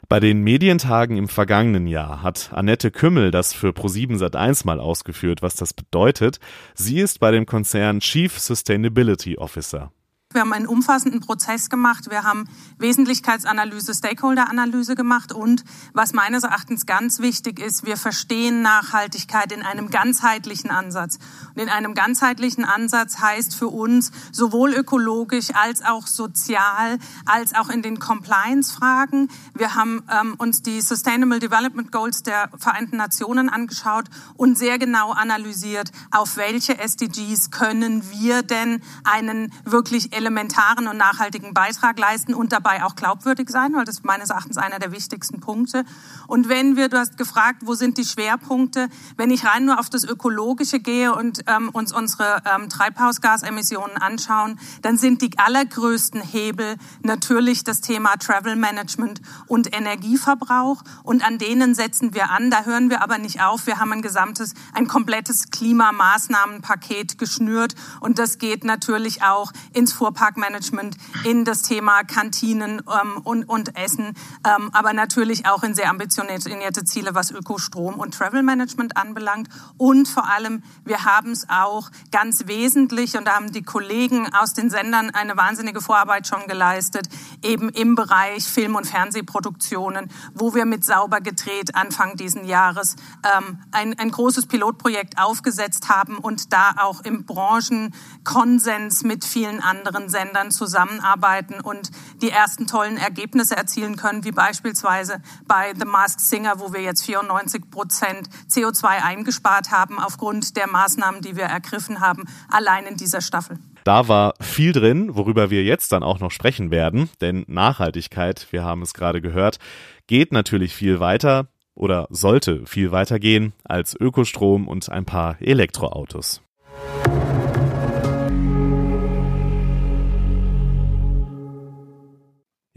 Bei 0.08 0.20
den 0.20 0.42
Medientagen 0.42 1.18
im 1.18 1.28
vergangenen 1.28 1.86
Jahr 1.86 2.22
hat 2.22 2.50
Annette 2.54 2.90
Kümmel 2.90 3.30
das 3.30 3.52
für 3.52 3.68
Pro7 3.68 4.16
Sat1 4.16 4.64
mal 4.64 4.80
ausgeführt, 4.80 5.42
was 5.42 5.54
das 5.54 5.74
bedeutet. 5.74 6.40
Sie 6.74 6.98
ist 6.98 7.20
bei 7.20 7.30
dem 7.30 7.44
Konzern 7.44 8.00
Chief 8.00 8.38
Sustainability 8.38 9.36
Officer. 9.36 9.92
Wir 10.30 10.42
haben 10.42 10.52
einen 10.52 10.66
umfassenden 10.66 11.20
Prozess 11.20 11.70
gemacht. 11.70 12.10
Wir 12.10 12.22
haben 12.22 12.50
Wesentlichkeitsanalyse, 12.76 13.94
Stakeholder-Analyse 13.94 14.94
gemacht 14.94 15.32
und 15.32 15.64
was 15.94 16.12
meines 16.12 16.42
Erachtens 16.42 16.84
ganz 16.84 17.20
wichtig 17.20 17.58
ist, 17.58 17.86
wir 17.86 17.96
verstehen 17.96 18.60
Nachhaltigkeit 18.60 19.50
in 19.52 19.62
einem 19.62 19.88
ganzheitlichen 19.88 20.70
Ansatz. 20.70 21.18
Und 21.58 21.64
in 21.64 21.70
einem 21.70 21.94
ganzheitlichen 21.94 22.64
Ansatz 22.64 23.18
heißt 23.18 23.56
für 23.56 23.66
uns 23.66 24.12
sowohl 24.30 24.74
ökologisch 24.74 25.48
als 25.54 25.84
auch 25.84 26.06
sozial, 26.06 27.00
als 27.26 27.52
auch 27.52 27.68
in 27.68 27.82
den 27.82 27.98
Compliance-Fragen. 27.98 29.28
Wir 29.54 29.74
haben 29.74 30.04
ähm, 30.08 30.36
uns 30.38 30.62
die 30.62 30.80
Sustainable 30.80 31.40
Development 31.40 31.90
Goals 31.90 32.22
der 32.22 32.48
Vereinten 32.56 32.96
Nationen 32.96 33.48
angeschaut 33.48 34.04
und 34.36 34.56
sehr 34.56 34.78
genau 34.78 35.10
analysiert, 35.10 35.90
auf 36.12 36.36
welche 36.36 36.78
SDGs 36.78 37.50
können 37.50 38.08
wir 38.08 38.42
denn 38.42 38.80
einen 39.02 39.52
wirklich 39.64 40.14
elementaren 40.14 40.86
und 40.86 40.96
nachhaltigen 40.96 41.54
Beitrag 41.54 41.98
leisten 41.98 42.34
und 42.34 42.52
dabei 42.52 42.84
auch 42.84 42.94
glaubwürdig 42.94 43.50
sein, 43.50 43.74
weil 43.74 43.84
das 43.84 43.96
ist 43.96 44.04
meines 44.04 44.30
Erachtens 44.30 44.58
einer 44.58 44.78
der 44.78 44.92
wichtigsten 44.92 45.40
Punkte. 45.40 45.84
Und 46.28 46.48
wenn 46.48 46.76
wir, 46.76 46.88
du 46.88 46.98
hast 47.00 47.18
gefragt, 47.18 47.62
wo 47.64 47.74
sind 47.74 47.98
die 47.98 48.04
Schwerpunkte, 48.04 48.88
wenn 49.16 49.32
ich 49.32 49.44
rein 49.44 49.64
nur 49.64 49.80
auf 49.80 49.90
das 49.90 50.04
Ökologische 50.04 50.78
gehe 50.78 51.12
und 51.12 51.47
ähm, 51.48 51.70
uns 51.70 51.92
unsere 51.92 52.42
ähm, 52.44 52.68
Treibhausgasemissionen 52.68 53.96
anschauen, 53.96 54.58
dann 54.82 54.96
sind 54.96 55.22
die 55.22 55.38
allergrößten 55.38 56.20
Hebel 56.20 56.76
natürlich 57.02 57.64
das 57.64 57.80
Thema 57.80 58.16
Travel 58.16 58.56
Management 58.56 59.20
und 59.46 59.74
Energieverbrauch. 59.74 60.82
Und 61.02 61.26
an 61.26 61.38
denen 61.38 61.74
setzen 61.74 62.14
wir 62.14 62.30
an. 62.30 62.50
Da 62.50 62.64
hören 62.64 62.90
wir 62.90 63.02
aber 63.02 63.18
nicht 63.18 63.42
auf. 63.42 63.66
Wir 63.66 63.78
haben 63.78 63.92
ein 63.92 64.02
gesamtes, 64.02 64.54
ein 64.74 64.86
komplettes 64.86 65.50
Klimamaßnahmenpaket 65.50 67.18
geschnürt. 67.18 67.74
Und 68.00 68.18
das 68.18 68.38
geht 68.38 68.64
natürlich 68.64 69.22
auch 69.22 69.52
ins 69.72 69.92
Fuhrparkmanagement, 69.92 70.96
in 71.24 71.44
das 71.44 71.62
Thema 71.62 72.02
Kantinen 72.04 72.82
ähm, 72.88 73.18
und, 73.22 73.44
und 73.44 73.76
Essen, 73.76 74.14
ähm, 74.44 74.70
aber 74.72 74.92
natürlich 74.92 75.46
auch 75.46 75.62
in 75.62 75.74
sehr 75.74 75.90
ambitionierte 75.90 76.84
Ziele, 76.84 77.14
was 77.14 77.30
Ökostrom 77.30 77.94
und 77.94 78.14
Travel 78.14 78.42
Management 78.42 78.96
anbelangt. 78.96 79.48
Und 79.76 80.08
vor 80.08 80.28
allem, 80.28 80.62
wir 80.84 81.04
haben 81.04 81.27
es 81.32 81.48
auch 81.48 81.90
ganz 82.12 82.46
wesentlich, 82.46 83.16
und 83.16 83.26
da 83.26 83.34
haben 83.34 83.52
die 83.52 83.62
Kollegen 83.62 84.32
aus 84.34 84.54
den 84.54 84.70
Sendern 84.70 85.10
eine 85.10 85.36
wahnsinnige 85.36 85.80
Vorarbeit 85.80 86.26
schon 86.26 86.46
geleistet, 86.46 87.08
eben 87.42 87.68
im 87.70 87.94
Bereich 87.94 88.44
Film- 88.44 88.76
und 88.76 88.86
Fernsehproduktionen, 88.86 90.10
wo 90.34 90.54
wir 90.54 90.64
mit 90.64 90.84
Sauber 90.84 91.20
gedreht 91.20 91.74
Anfang 91.74 92.16
diesen 92.16 92.44
Jahres 92.44 92.96
ähm, 93.24 93.58
ein, 93.72 93.98
ein 93.98 94.10
großes 94.10 94.46
Pilotprojekt 94.46 95.18
aufgesetzt 95.18 95.88
haben 95.88 96.18
und 96.18 96.52
da 96.52 96.74
auch 96.78 97.02
im 97.02 97.24
Branchenkonsens 97.24 99.04
mit 99.04 99.24
vielen 99.24 99.62
anderen 99.62 100.08
Sendern 100.08 100.50
zusammenarbeiten 100.50 101.60
und 101.60 101.90
die 102.22 102.30
ersten 102.30 102.66
tollen 102.66 102.96
Ergebnisse 102.96 103.56
erzielen 103.56 103.96
können, 103.96 104.24
wie 104.24 104.32
beispielsweise 104.32 105.20
bei 105.46 105.74
The 105.78 105.84
Masked 105.84 106.20
Singer, 106.20 106.60
wo 106.60 106.72
wir 106.72 106.80
jetzt 106.80 107.04
94 107.04 107.70
Prozent 107.70 108.28
CO2 108.50 108.84
eingespart 108.84 109.70
haben 109.70 109.98
aufgrund 109.98 110.56
der 110.56 110.68
Maßnahmen, 110.68 111.17
die 111.20 111.36
wir 111.36 111.44
ergriffen 111.44 112.00
haben, 112.00 112.24
allein 112.48 112.86
in 112.86 112.96
dieser 112.96 113.20
Staffel. 113.20 113.58
Da 113.84 114.08
war 114.08 114.34
viel 114.40 114.72
drin, 114.72 115.16
worüber 115.16 115.50
wir 115.50 115.62
jetzt 115.64 115.92
dann 115.92 116.02
auch 116.02 116.20
noch 116.20 116.30
sprechen 116.30 116.70
werden, 116.70 117.08
denn 117.20 117.44
Nachhaltigkeit, 117.46 118.46
wir 118.50 118.64
haben 118.64 118.82
es 118.82 118.94
gerade 118.94 119.20
gehört, 119.20 119.58
geht 120.06 120.32
natürlich 120.32 120.74
viel 120.74 121.00
weiter 121.00 121.48
oder 121.74 122.06
sollte 122.10 122.66
viel 122.66 122.92
weiter 122.92 123.18
gehen 123.18 123.52
als 123.64 123.94
Ökostrom 123.98 124.68
und 124.68 124.90
ein 124.90 125.04
paar 125.04 125.40
Elektroautos. 125.40 126.42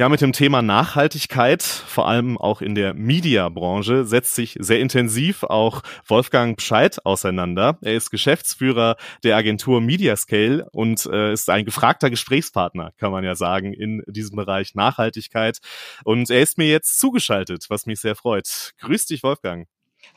Ja, 0.01 0.09
mit 0.09 0.21
dem 0.21 0.33
Thema 0.33 0.63
Nachhaltigkeit, 0.63 1.61
vor 1.61 2.07
allem 2.07 2.35
auch 2.35 2.63
in 2.63 2.73
der 2.73 2.95
Mediabranche, 2.95 4.03
setzt 4.03 4.33
sich 4.33 4.57
sehr 4.59 4.79
intensiv 4.79 5.43
auch 5.43 5.83
Wolfgang 6.07 6.57
Bescheid 6.57 7.05
auseinander. 7.05 7.77
Er 7.83 7.93
ist 7.93 8.09
Geschäftsführer 8.09 8.95
der 9.23 9.37
Agentur 9.37 9.79
Mediascale 9.79 10.67
und 10.71 11.05
äh, 11.05 11.33
ist 11.33 11.51
ein 11.51 11.65
gefragter 11.65 12.09
Gesprächspartner, 12.09 12.93
kann 12.97 13.11
man 13.11 13.23
ja 13.23 13.35
sagen, 13.35 13.73
in 13.73 14.01
diesem 14.07 14.37
Bereich 14.37 14.73
Nachhaltigkeit. 14.73 15.59
Und 16.03 16.31
er 16.31 16.41
ist 16.41 16.57
mir 16.57 16.67
jetzt 16.67 16.99
zugeschaltet, 16.99 17.67
was 17.69 17.85
mich 17.85 17.99
sehr 17.99 18.15
freut. 18.15 18.71
Grüß 18.79 19.05
dich, 19.05 19.21
Wolfgang. 19.21 19.67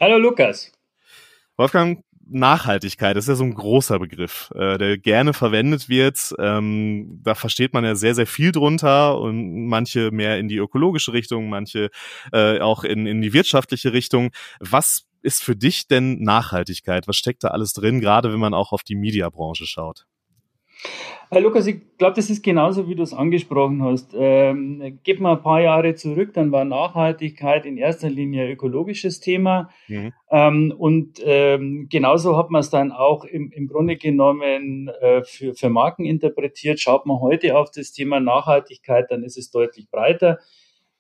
Hallo, 0.01 0.17
Lukas. 0.17 0.73
Wolfgang, 1.59 2.03
Nachhaltigkeit 2.29 3.17
ist 3.17 3.29
ja 3.29 3.35
so 3.35 3.45
ein 3.45 3.55
großer 3.55 3.99
Begriff, 3.99 4.51
äh, 4.55 4.79
der 4.79 4.99
gerne 4.99 5.33
verwendet 5.33 5.89
wird. 5.89 6.35
Ähm, 6.39 7.21
da 7.23 7.35
versteht 7.35 7.73
man 7.73 7.85
ja 7.85 7.95
sehr, 7.95 8.15
sehr 8.15 8.27
viel 8.27 8.53
drunter 8.53 9.21
und 9.21 9.67
manche 9.67 10.11
mehr 10.11 10.39
in 10.39 10.49
die 10.49 10.57
ökologische 10.57 11.13
Richtung, 11.13 11.49
manche 11.49 11.91
äh, 12.33 12.61
auch 12.61 12.85
in, 12.85 13.07
in 13.07 13.21
die 13.21 13.33
wirtschaftliche 13.33 13.93
Richtung. 13.93 14.31
Was 14.61 15.07
ist 15.23 15.43
für 15.43 15.57
dich 15.57 15.89
denn 15.89 16.23
Nachhaltigkeit? 16.23 17.09
Was 17.09 17.17
steckt 17.17 17.45
da 17.45 17.49
alles 17.49 17.73
drin, 17.73 18.01
gerade 18.01 18.33
wenn 18.33 18.41
man 18.41 18.55
auch 18.55 18.73
auf 18.73 18.83
die 18.83 18.97
Mediabranche 18.97 19.67
schaut? 19.67 20.07
Herr 21.31 21.41
Lukas, 21.41 21.67
ich 21.67 21.81
glaube, 21.99 22.15
das 22.15 22.31
ist 22.31 22.45
genauso, 22.45 22.89
wie 22.89 22.95
du 22.95 23.03
es 23.03 23.13
angesprochen 23.13 23.83
hast. 23.83 24.15
Ähm, 24.17 25.01
geht 25.03 25.21
mal 25.21 25.37
ein 25.37 25.43
paar 25.43 25.61
Jahre 25.61 25.95
zurück, 25.95 26.33
dann 26.35 26.53
war 26.53 26.65
Nachhaltigkeit 26.65 27.67
in 27.67 27.77
erster 27.77 28.09
Linie 28.09 28.51
ökologisches 28.51 29.21
Thema. 29.21 29.71
Mhm. 29.89 30.13
Ähm, 30.31 30.75
und 30.77 31.21
ähm, 31.25 31.89
genauso 31.91 32.37
hat 32.37 32.51
man 32.51 32.61
es 32.61 32.71
dann 32.71 32.93
auch 32.93 33.25
im, 33.25 33.51
im 33.53 33.67
Grunde 33.67 33.97
genommen 33.97 34.89
äh, 35.01 35.25
für, 35.25 35.55
für 35.55 35.71
Marken 35.71 36.05
interpretiert. 36.05 36.79
Schaut 36.79 37.07
man 37.07 37.21
heute 37.21 37.57
auf 37.59 37.71
das 37.71 37.93
Thema 37.93 38.21
Nachhaltigkeit, 38.21 39.11
dann 39.11 39.25
ist 39.25 39.39
es 39.39 39.51
deutlich 39.51 39.91
breiter. 39.91 40.39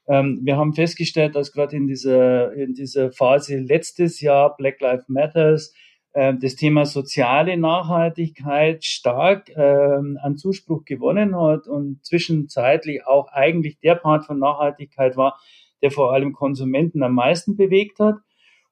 Ähm, 0.09 0.40
wir 0.43 0.57
haben 0.57 0.75
festgestellt, 0.75 1.37
dass 1.37 1.52
gerade 1.52 1.76
in 1.76 1.87
dieser, 1.87 2.52
in 2.54 2.75
dieser 2.75 3.12
Phase 3.12 3.59
letztes 3.59 4.21
Jahr 4.21 4.57
Black 4.57 4.81
Lives 4.81 5.09
Matters 5.09 5.75
das 6.14 6.54
Thema 6.54 6.87
soziale 6.87 7.56
Nachhaltigkeit 7.56 8.85
stark 8.85 9.50
ähm, 9.56 10.16
an 10.23 10.37
Zuspruch 10.37 10.85
gewonnen 10.85 11.37
hat 11.37 11.66
und 11.66 12.04
zwischenzeitlich 12.04 13.04
auch 13.04 13.33
eigentlich 13.33 13.80
der 13.80 13.97
Part 13.97 14.25
von 14.25 14.38
Nachhaltigkeit 14.38 15.16
war, 15.16 15.40
der 15.83 15.90
vor 15.90 16.12
allem 16.12 16.33
Konsumenten 16.33 17.02
am 17.02 17.14
meisten 17.14 17.56
bewegt 17.56 17.99
hat. 17.99 18.16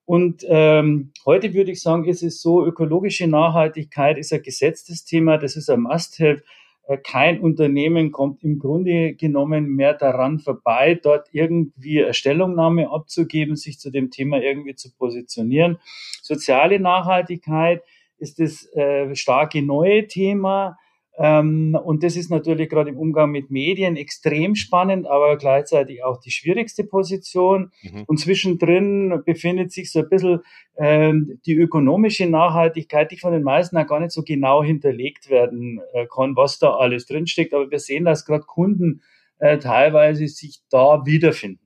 Und 0.04 0.44
ähm, 0.48 1.12
heute 1.26 1.52
würde 1.52 1.72
ich 1.72 1.82
sagen, 1.82 2.04
ist 2.04 2.22
es 2.22 2.40
so, 2.40 2.64
ökologische 2.64 3.26
Nachhaltigkeit 3.26 4.18
ist 4.18 4.32
ein 4.32 4.42
gesetztes 4.42 5.04
Thema, 5.04 5.36
das 5.36 5.56
ist 5.56 5.68
ein 5.68 5.80
Must-Have. 5.80 6.42
Äh, 6.86 6.98
kein 6.98 7.40
Unternehmen 7.40 8.12
kommt 8.12 8.42
im 8.42 8.58
Grunde 8.58 9.14
genommen 9.14 9.66
mehr 9.74 9.94
daran 9.94 10.38
vorbei, 10.38 10.98
dort 11.00 11.28
irgendwie 11.32 12.02
eine 12.02 12.14
Stellungnahme 12.14 12.90
abzugeben, 12.90 13.56
sich 13.56 13.78
zu 13.78 13.90
dem 13.90 14.10
Thema 14.10 14.40
irgendwie 14.40 14.74
zu 14.74 14.92
positionieren. 14.94 15.78
Soziale 16.22 16.80
Nachhaltigkeit 16.80 17.82
ist 18.18 18.38
das 18.38 18.66
äh, 18.74 19.14
starke 19.14 19.62
neue 19.62 20.06
Thema. 20.06 20.78
Ähm, 21.18 21.78
und 21.84 22.02
das 22.02 22.16
ist 22.16 22.30
natürlich 22.30 22.70
gerade 22.70 22.90
im 22.90 22.96
Umgang 22.96 23.30
mit 23.30 23.50
Medien 23.50 23.96
extrem 23.96 24.54
spannend, 24.54 25.06
aber 25.06 25.36
gleichzeitig 25.36 26.02
auch 26.02 26.18
die 26.18 26.30
schwierigste 26.30 26.84
Position. 26.84 27.70
Mhm. 27.82 28.04
Und 28.06 28.18
zwischendrin 28.18 29.22
befindet 29.24 29.72
sich 29.72 29.92
so 29.92 30.00
ein 30.00 30.08
bisschen 30.08 30.40
ähm, 30.78 31.38
die 31.44 31.54
ökonomische 31.54 32.26
Nachhaltigkeit, 32.26 33.10
die 33.10 33.18
von 33.18 33.32
den 33.32 33.42
meisten 33.42 33.76
auch 33.76 33.86
gar 33.86 34.00
nicht 34.00 34.12
so 34.12 34.22
genau 34.22 34.62
hinterlegt 34.62 35.28
werden 35.28 35.80
äh, 35.92 36.06
kann, 36.06 36.34
was 36.34 36.58
da 36.58 36.76
alles 36.76 37.06
drinsteckt. 37.06 37.52
Aber 37.52 37.70
wir 37.70 37.78
sehen, 37.78 38.04
dass 38.04 38.24
gerade 38.24 38.44
Kunden 38.44 39.02
äh, 39.38 39.58
teilweise 39.58 40.26
sich 40.28 40.60
da 40.70 41.04
wiederfinden. 41.04 41.61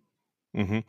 Mhm. 0.56 0.84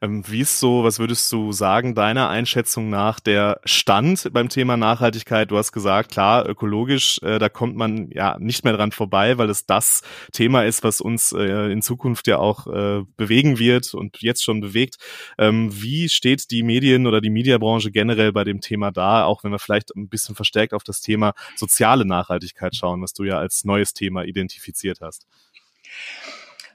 Ähm, 0.00 0.22
wie 0.28 0.42
ist 0.42 0.60
so, 0.60 0.84
was 0.84 1.00
würdest 1.00 1.32
du 1.32 1.50
sagen, 1.50 1.96
deiner 1.96 2.28
Einschätzung 2.28 2.88
nach 2.88 3.18
der 3.18 3.60
Stand 3.64 4.32
beim 4.32 4.48
Thema 4.48 4.76
Nachhaltigkeit? 4.76 5.50
Du 5.50 5.58
hast 5.58 5.72
gesagt, 5.72 6.12
klar, 6.12 6.48
ökologisch, 6.48 7.20
äh, 7.24 7.40
da 7.40 7.48
kommt 7.48 7.74
man 7.74 8.08
ja 8.12 8.36
nicht 8.38 8.62
mehr 8.62 8.74
dran 8.74 8.92
vorbei, 8.92 9.36
weil 9.36 9.50
es 9.50 9.66
das 9.66 10.02
Thema 10.32 10.62
ist, 10.62 10.84
was 10.84 11.00
uns 11.00 11.32
äh, 11.32 11.72
in 11.72 11.82
Zukunft 11.82 12.28
ja 12.28 12.38
auch 12.38 12.68
äh, 12.68 13.02
bewegen 13.16 13.58
wird 13.58 13.92
und 13.92 14.22
jetzt 14.22 14.44
schon 14.44 14.60
bewegt. 14.60 14.98
Ähm, 15.36 15.70
wie 15.72 16.08
steht 16.08 16.52
die 16.52 16.62
Medien- 16.62 17.08
oder 17.08 17.20
die 17.20 17.30
Mediabranche 17.30 17.90
generell 17.90 18.32
bei 18.32 18.44
dem 18.44 18.60
Thema 18.60 18.92
da, 18.92 19.24
auch 19.24 19.42
wenn 19.42 19.50
wir 19.50 19.58
vielleicht 19.58 19.96
ein 19.96 20.08
bisschen 20.08 20.36
verstärkt 20.36 20.72
auf 20.74 20.84
das 20.84 21.00
Thema 21.00 21.34
soziale 21.56 22.04
Nachhaltigkeit 22.04 22.76
schauen, 22.76 23.02
was 23.02 23.14
du 23.14 23.24
ja 23.24 23.36
als 23.36 23.64
neues 23.64 23.94
Thema 23.94 24.22
identifiziert 24.22 25.00
hast? 25.00 25.26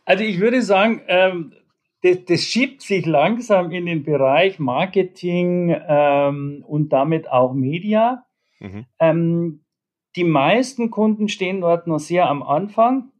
Also 0.03 0.25
ich 0.25 0.41
würde 0.41 0.61
sagen, 0.61 1.01
ähm, 1.07 1.53
das, 2.03 2.25
das 2.25 2.41
schiebt 2.41 2.81
sich 2.81 3.05
langsam 3.05 3.71
in 3.71 3.85
den 3.85 4.03
Bereich 4.03 4.59
Marketing 4.59 5.75
ähm, 5.87 6.63
und 6.67 6.89
damit 6.89 7.31
auch 7.31 7.53
Media. 7.53 8.25
Mhm. 8.59 8.85
Ähm, 8.99 9.65
die 10.15 10.25
meisten 10.25 10.91
Kunden 10.91 11.29
stehen 11.29 11.61
dort 11.61 11.87
noch 11.87 11.99
sehr 11.99 12.29
am 12.29 12.43
Anfang, 12.43 13.11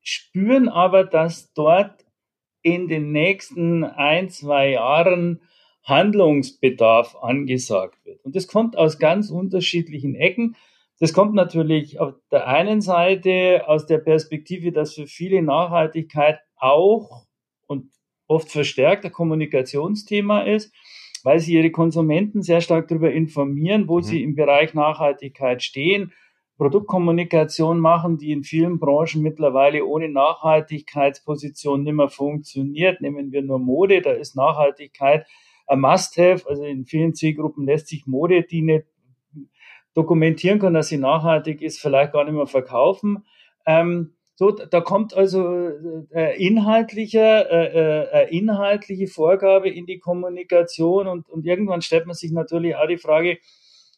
spüren 0.00 0.68
aber, 0.68 1.04
dass 1.04 1.52
dort 1.52 2.06
in 2.62 2.88
den 2.88 3.12
nächsten 3.12 3.84
ein, 3.84 4.30
zwei 4.30 4.70
Jahren 4.70 5.42
Handlungsbedarf 5.84 7.16
angesagt 7.16 8.04
wird. 8.04 8.24
Und 8.24 8.36
das 8.36 8.48
kommt 8.48 8.76
aus 8.76 8.98
ganz 8.98 9.30
unterschiedlichen 9.30 10.14
Ecken. 10.14 10.56
Das 10.98 11.12
kommt 11.12 11.34
natürlich 11.34 12.00
auf 12.00 12.14
der 12.30 12.46
einen 12.46 12.80
Seite 12.80 13.64
aus 13.66 13.86
der 13.86 13.98
Perspektive, 13.98 14.72
dass 14.72 14.94
für 14.94 15.06
viele 15.06 15.42
Nachhaltigkeit 15.42 16.40
auch 16.56 17.26
und 17.66 17.90
oft 18.30 18.50
verstärkt 18.50 19.04
ein 19.04 19.12
Kommunikationsthema 19.12 20.42
ist, 20.42 20.72
weil 21.24 21.40
sie 21.40 21.54
ihre 21.54 21.70
Konsumenten 21.70 22.42
sehr 22.42 22.60
stark 22.60 22.88
darüber 22.88 23.10
informieren, 23.10 23.88
wo 23.88 23.98
mhm. 23.98 24.02
sie 24.02 24.22
im 24.22 24.36
Bereich 24.36 24.72
Nachhaltigkeit 24.72 25.62
stehen, 25.62 26.12
Produktkommunikation 26.56 27.80
machen, 27.80 28.18
die 28.18 28.32
in 28.32 28.44
vielen 28.44 28.78
Branchen 28.78 29.22
mittlerweile 29.22 29.84
ohne 29.84 30.08
Nachhaltigkeitsposition 30.08 31.82
nicht 31.82 31.94
mehr 31.94 32.08
funktioniert. 32.08 33.00
Nehmen 33.00 33.32
wir 33.32 33.42
nur 33.42 33.58
Mode, 33.58 34.02
da 34.02 34.12
ist 34.12 34.36
Nachhaltigkeit 34.36 35.26
ein 35.66 35.80
Must-Have. 35.80 36.48
Also 36.48 36.64
in 36.64 36.84
vielen 36.84 37.14
Zielgruppen 37.14 37.64
lässt 37.64 37.88
sich 37.88 38.06
Mode, 38.06 38.42
die 38.42 38.62
nicht 38.62 38.84
dokumentieren 39.94 40.58
kann, 40.58 40.74
dass 40.74 40.88
sie 40.88 40.98
nachhaltig 40.98 41.62
ist, 41.62 41.80
vielleicht 41.80 42.12
gar 42.12 42.24
nicht 42.24 42.34
mehr 42.34 42.46
verkaufen. 42.46 43.24
Ähm, 43.66 44.14
so, 44.40 44.52
da 44.52 44.80
kommt 44.80 45.12
also 45.12 45.68
äh, 46.14 46.42
inhaltlicher, 46.42 47.50
äh, 47.50 48.22
äh, 48.22 48.34
inhaltliche 48.34 49.06
Vorgabe 49.06 49.68
in 49.68 49.84
die 49.84 49.98
Kommunikation 49.98 51.08
und, 51.08 51.28
und 51.28 51.44
irgendwann 51.44 51.82
stellt 51.82 52.06
man 52.06 52.14
sich 52.14 52.32
natürlich 52.32 52.74
auch 52.74 52.86
die 52.88 52.96
Frage, 52.96 53.36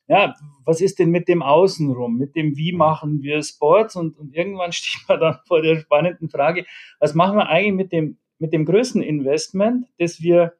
ja, 0.08 0.34
was 0.64 0.80
ist 0.80 0.98
denn 0.98 1.10
mit 1.10 1.28
dem 1.28 1.44
Außenrum, 1.44 2.18
mit 2.18 2.34
dem 2.34 2.56
Wie 2.56 2.72
machen 2.72 3.22
wir 3.22 3.40
Sports? 3.44 3.94
Und, 3.94 4.18
und 4.18 4.34
irgendwann 4.34 4.72
steht 4.72 5.08
man 5.08 5.20
dann 5.20 5.38
vor 5.46 5.62
der 5.62 5.76
spannenden 5.76 6.28
Frage, 6.28 6.66
was 6.98 7.14
machen 7.14 7.36
wir 7.36 7.48
eigentlich 7.48 7.74
mit 7.74 7.92
dem, 7.92 8.18
mit 8.40 8.52
dem 8.52 8.64
größten 8.64 9.00
Investment, 9.00 9.86
das 10.00 10.22
wir 10.22 10.54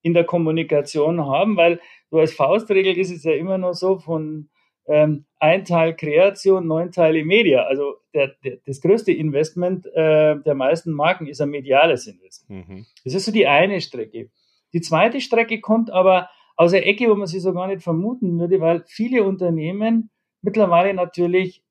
in 0.00 0.14
der 0.14 0.24
Kommunikation 0.24 1.26
haben, 1.26 1.58
weil 1.58 1.78
so 2.10 2.20
als 2.20 2.32
Faustregel 2.32 2.96
ist 2.96 3.10
es 3.10 3.24
ja 3.24 3.32
immer 3.32 3.58
noch 3.58 3.74
so 3.74 3.98
von 3.98 4.48
ähm, 4.90 5.24
ein 5.38 5.64
Teil 5.64 5.94
Kreation, 5.94 6.66
neun 6.66 6.90
Teile 6.90 7.24
Media. 7.24 7.62
Also 7.62 7.94
der, 8.12 8.34
der, 8.44 8.58
das 8.66 8.80
größte 8.80 9.12
Investment 9.12 9.86
äh, 9.86 10.36
der 10.40 10.54
meisten 10.54 10.90
Marken 10.92 11.28
ist 11.28 11.40
ein 11.40 11.50
mediales 11.50 12.08
Investment. 12.08 12.68
Mhm. 12.68 12.86
Das 13.04 13.14
ist 13.14 13.24
so 13.24 13.32
die 13.32 13.46
eine 13.46 13.80
Strecke. 13.80 14.30
Die 14.72 14.80
zweite 14.80 15.20
Strecke 15.20 15.60
kommt 15.60 15.90
aber 15.92 16.28
aus 16.56 16.72
der 16.72 16.86
Ecke, 16.86 17.08
wo 17.08 17.14
man 17.14 17.28
sie 17.28 17.38
so 17.38 17.52
gar 17.52 17.68
nicht 17.68 17.82
vermuten 17.82 18.38
würde, 18.38 18.60
weil 18.60 18.82
viele 18.86 19.22
Unternehmen 19.22 20.10
mittlerweile 20.42 20.92
natürlich, 20.92 21.62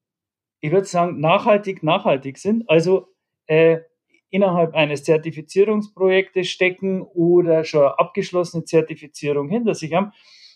ich 0.62 0.72
würde 0.72 0.88
sagen, 0.88 1.20
nachhaltig, 1.20 1.84
nachhaltig 1.84 2.38
sind. 2.38 2.70
Also 2.70 3.08
äh, 3.48 3.80
innerhalb 4.30 4.76
eines 4.76 5.04
Zertifizierungsprojektes 5.04 6.48
stecken 6.48 7.02
oder 7.02 7.66
schon 7.66 7.84
abgeschlossene 7.84 8.64
Zertifizierung 8.64 9.50
hinter 9.50 9.76
sich 9.76 9.94
haben. 9.94 10.14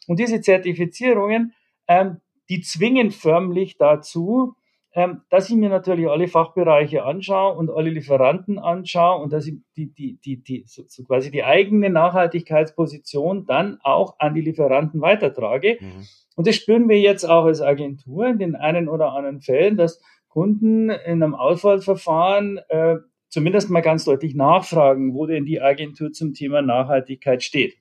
Und 0.08 0.20
diese 0.20 0.40
Zertifizierungen, 0.40 1.54
ähm, 1.88 2.22
die 2.50 2.62
zwingen 2.62 3.12
förmlich 3.12 3.78
dazu, 3.78 4.56
ähm, 4.96 5.22
dass 5.30 5.50
ich 5.50 5.56
mir 5.56 5.70
natürlich 5.70 6.08
alle 6.08 6.28
Fachbereiche 6.28 7.04
anschaue 7.04 7.58
und 7.58 7.72
alle 7.72 7.90
Lieferanten 7.90 8.60
anschaue 8.60 9.24
und 9.24 9.34
dass 9.34 9.48
ich 9.48 9.56
die, 9.76 9.92
die, 9.92 10.20
die, 10.24 10.44
die, 10.44 10.64
so, 10.68 10.84
so 10.88 11.04
quasi 11.04 11.32
die 11.32 11.44
eigene 11.44 11.90
Nachhaltigkeitsposition 11.90 13.46
dann 13.46 13.80
auch 13.82 14.16
an 14.20 14.36
die 14.36 14.42
Lieferanten 14.42 15.02
weitertrage. 15.02 15.78
Mhm. 15.80 16.06
Und 16.36 16.48
das 16.48 16.56
spüren 16.56 16.90
wir 16.90 17.00
jetzt 17.00 17.26
auch 17.26 17.46
als 17.46 17.62
Agentur 17.62 18.28
in 18.28 18.38
den 18.38 18.56
einen 18.56 18.88
oder 18.88 19.14
anderen 19.14 19.42
Fällen, 19.42 19.78
dass 19.78 20.00
Kunden 20.28 20.90
in 20.90 21.24
einem 21.24 21.36
Auswahlverfahren 21.36 22.60
äh, 22.70 22.98
zumindest 23.30 23.72
mal 23.72 23.82
ganz 23.82 24.06
deutlich 24.06 24.36
nachfragen, 24.36 25.16
wo 25.16 25.26
denn 25.26 25.46
die 25.46 25.60
Agentur 25.60 26.12
zum 26.12 26.34
Thema 26.34 26.62
Nachhaltigkeit 26.62 27.42
steht. 27.42 27.76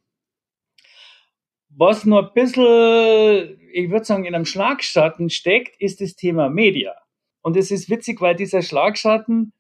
Was 1.75 2.05
noch 2.05 2.29
ein 2.29 2.35
bisschen, 2.35 3.59
ich 3.73 3.91
würde 3.91 4.05
sagen, 4.05 4.25
in 4.25 4.35
einem 4.35 4.45
Schlagschatten 4.45 5.31
steckt, 5.31 5.81
ist 5.81 6.01
das 6.01 6.15
Thema 6.15 6.51
Media. 6.51 6.95
Und 7.41 7.57
es 7.57 7.71
ist 7.71 7.89
witzig, 7.89 8.21
weil 8.21 8.37
dieser 8.37 8.63
Schlagschatten, 8.63 9.53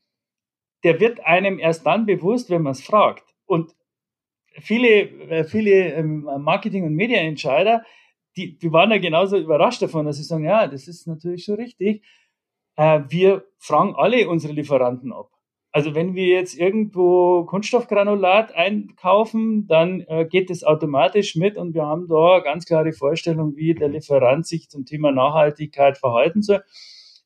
der 0.85 1.01
wird 1.01 1.25
einem 1.25 1.59
erst 1.59 1.87
dann 1.87 2.07
bewusst, 2.07 2.51
wenn 2.51 2.62
man 2.62 2.72
es 2.72 2.83
fragt. 2.83 3.25
Und 3.46 3.75
viele, 4.61 5.09
äh, 5.31 5.44
viele 5.44 5.94
ähm, 5.94 6.29
Marketing- 6.38 6.85
und 6.85 6.94
Mediaentscheider, 6.94 7.83
die, 8.37 8.59
die 8.59 8.72
waren 8.72 8.90
ja 8.90 8.98
genauso 8.98 9.38
überrascht 9.38 9.83
davon, 9.83 10.07
dass 10.07 10.16
sie 10.16 10.22
sagen, 10.22 10.44
ja, 10.44 10.66
das 10.66 10.88
ist 10.88 11.07
natürlich 11.07 11.44
schon 11.44 11.57
richtig. 11.57 12.05
Äh, 12.77 13.03
wir 13.09 13.44
fragen 13.59 13.94
alle 13.96 14.29
unsere 14.29 14.53
Lieferanten 14.53 15.12
ab. 15.12 15.32
Also 15.75 15.95
wenn 15.95 16.15
wir 16.15 16.27
jetzt 16.27 16.55
irgendwo 16.55 17.45
Kunststoffgranulat 17.45 18.55
einkaufen, 18.55 19.67
dann 19.67 20.03
äh, 20.03 20.27
geht 20.27 20.51
es 20.51 20.65
automatisch 20.65 21.35
mit 21.35 21.57
und 21.57 21.73
wir 21.73 21.87
haben 21.87 22.09
da 22.09 22.41
ganz 22.41 22.67
klare 22.67 22.93
Vorstellung, 22.93 23.57
wie 23.57 23.75
der 23.75 23.89
Lieferant 23.89 24.47
sich 24.47 24.69
zum 24.69 24.85
Thema 24.85 25.13
Nachhaltigkeit 25.13 25.97
verhalten 25.97 26.43
soll. 26.43 26.63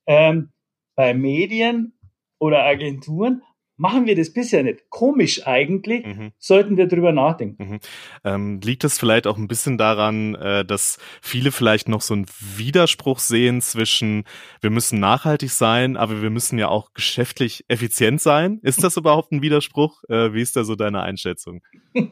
Ähm, 0.07 0.53
bei 0.95 1.13
Medien 1.13 1.99
oder 2.39 2.63
Agenturen 2.63 3.43
machen 3.77 4.07
wir 4.07 4.17
das 4.17 4.33
bisher 4.33 4.63
nicht. 4.63 4.89
Komisch 4.89 5.47
eigentlich, 5.47 6.07
mhm. 6.07 6.33
sollten 6.39 6.77
wir 6.77 6.87
drüber 6.87 7.13
nachdenken. 7.13 7.73
Mhm. 7.73 7.79
Ähm, 8.25 8.61
liegt 8.63 8.85
es 8.85 8.99
vielleicht 8.99 9.27
auch 9.27 9.37
ein 9.37 9.49
bisschen 9.49 9.79
daran, 9.79 10.35
äh, 10.35 10.65
dass 10.65 10.99
viele 11.21 11.53
vielleicht 11.53 11.89
noch 11.89 12.01
so 12.01 12.15
einen 12.15 12.27
Widerspruch 12.57 13.19
sehen 13.19 13.61
zwischen, 13.61 14.25
wir 14.61 14.71
müssen 14.71 14.99
nachhaltig 15.01 15.51
sein, 15.51 15.97
aber 15.97 16.23
wir 16.23 16.31
müssen 16.31 16.59
ja 16.59 16.69
auch 16.69 16.93
geschäftlich 16.95 17.65
effizient 17.69 18.21
sein? 18.21 18.61
Ist 18.63 18.83
das 18.83 18.97
überhaupt 18.97 19.33
ein 19.33 19.43
Widerspruch? 19.43 20.03
Äh, 20.09 20.33
wie 20.33 20.43
ist 20.43 20.57
da 20.57 20.65
so 20.65 20.75
deine 20.75 21.03
Einschätzung? 21.03 21.63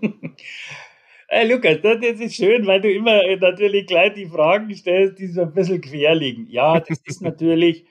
Hey 1.27 1.51
Lukas, 1.51 1.79
das 1.83 2.21
ist 2.21 2.37
schön, 2.37 2.67
weil 2.67 2.81
du 2.81 2.93
immer 2.93 3.25
äh, 3.25 3.37
natürlich 3.37 3.87
gleich 3.87 4.13
die 4.15 4.27
Fragen 4.27 4.73
stellst, 4.75 5.19
die 5.19 5.27
so 5.27 5.41
ein 5.41 5.53
bisschen 5.53 5.81
quer 5.81 6.15
liegen. 6.15 6.47
Ja, 6.49 6.79
das 6.79 7.01
ist 7.05 7.23
natürlich 7.23 7.87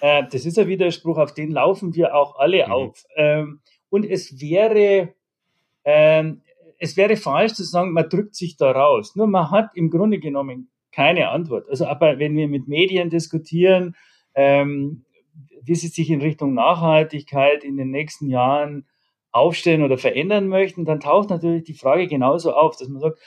äh, 0.00 0.24
das 0.30 0.46
ist 0.46 0.58
ein 0.58 0.68
Widerspruch, 0.68 1.18
auf 1.18 1.34
den 1.34 1.50
laufen 1.50 1.94
wir 1.94 2.14
auch 2.14 2.38
alle 2.38 2.66
mhm. 2.66 2.72
auf. 2.72 3.04
Ähm, 3.16 3.60
und 3.88 4.04
es 4.04 4.40
wäre, 4.40 5.14
ähm, 5.84 6.42
es 6.78 6.96
wäre 6.96 7.16
falsch 7.16 7.54
zu 7.54 7.64
sagen, 7.64 7.92
man 7.92 8.08
drückt 8.08 8.34
sich 8.34 8.56
da 8.56 8.70
raus. 8.70 9.16
Nur 9.16 9.26
man 9.26 9.50
hat 9.50 9.70
im 9.74 9.90
Grunde 9.90 10.18
genommen 10.18 10.70
keine 10.92 11.28
Antwort. 11.28 11.68
Also 11.68 11.86
aber 11.86 12.18
wenn 12.18 12.36
wir 12.36 12.48
mit 12.48 12.68
Medien 12.68 13.10
diskutieren, 13.10 13.96
ähm, 14.34 15.04
wie 15.62 15.74
sie 15.74 15.88
sich 15.88 16.10
in 16.10 16.20
Richtung 16.20 16.54
Nachhaltigkeit 16.54 17.64
in 17.64 17.76
den 17.76 17.90
nächsten 17.90 18.28
Jahren 18.28 18.86
aufstellen 19.32 19.82
oder 19.82 19.98
verändern 19.98 20.48
möchten, 20.48 20.84
dann 20.84 21.00
taucht 21.00 21.28
natürlich 21.28 21.64
die 21.64 21.74
Frage 21.74 22.06
genauso 22.06 22.52
auf, 22.52 22.76
dass 22.76 22.88
man 22.88 23.00
sagt, 23.00 23.18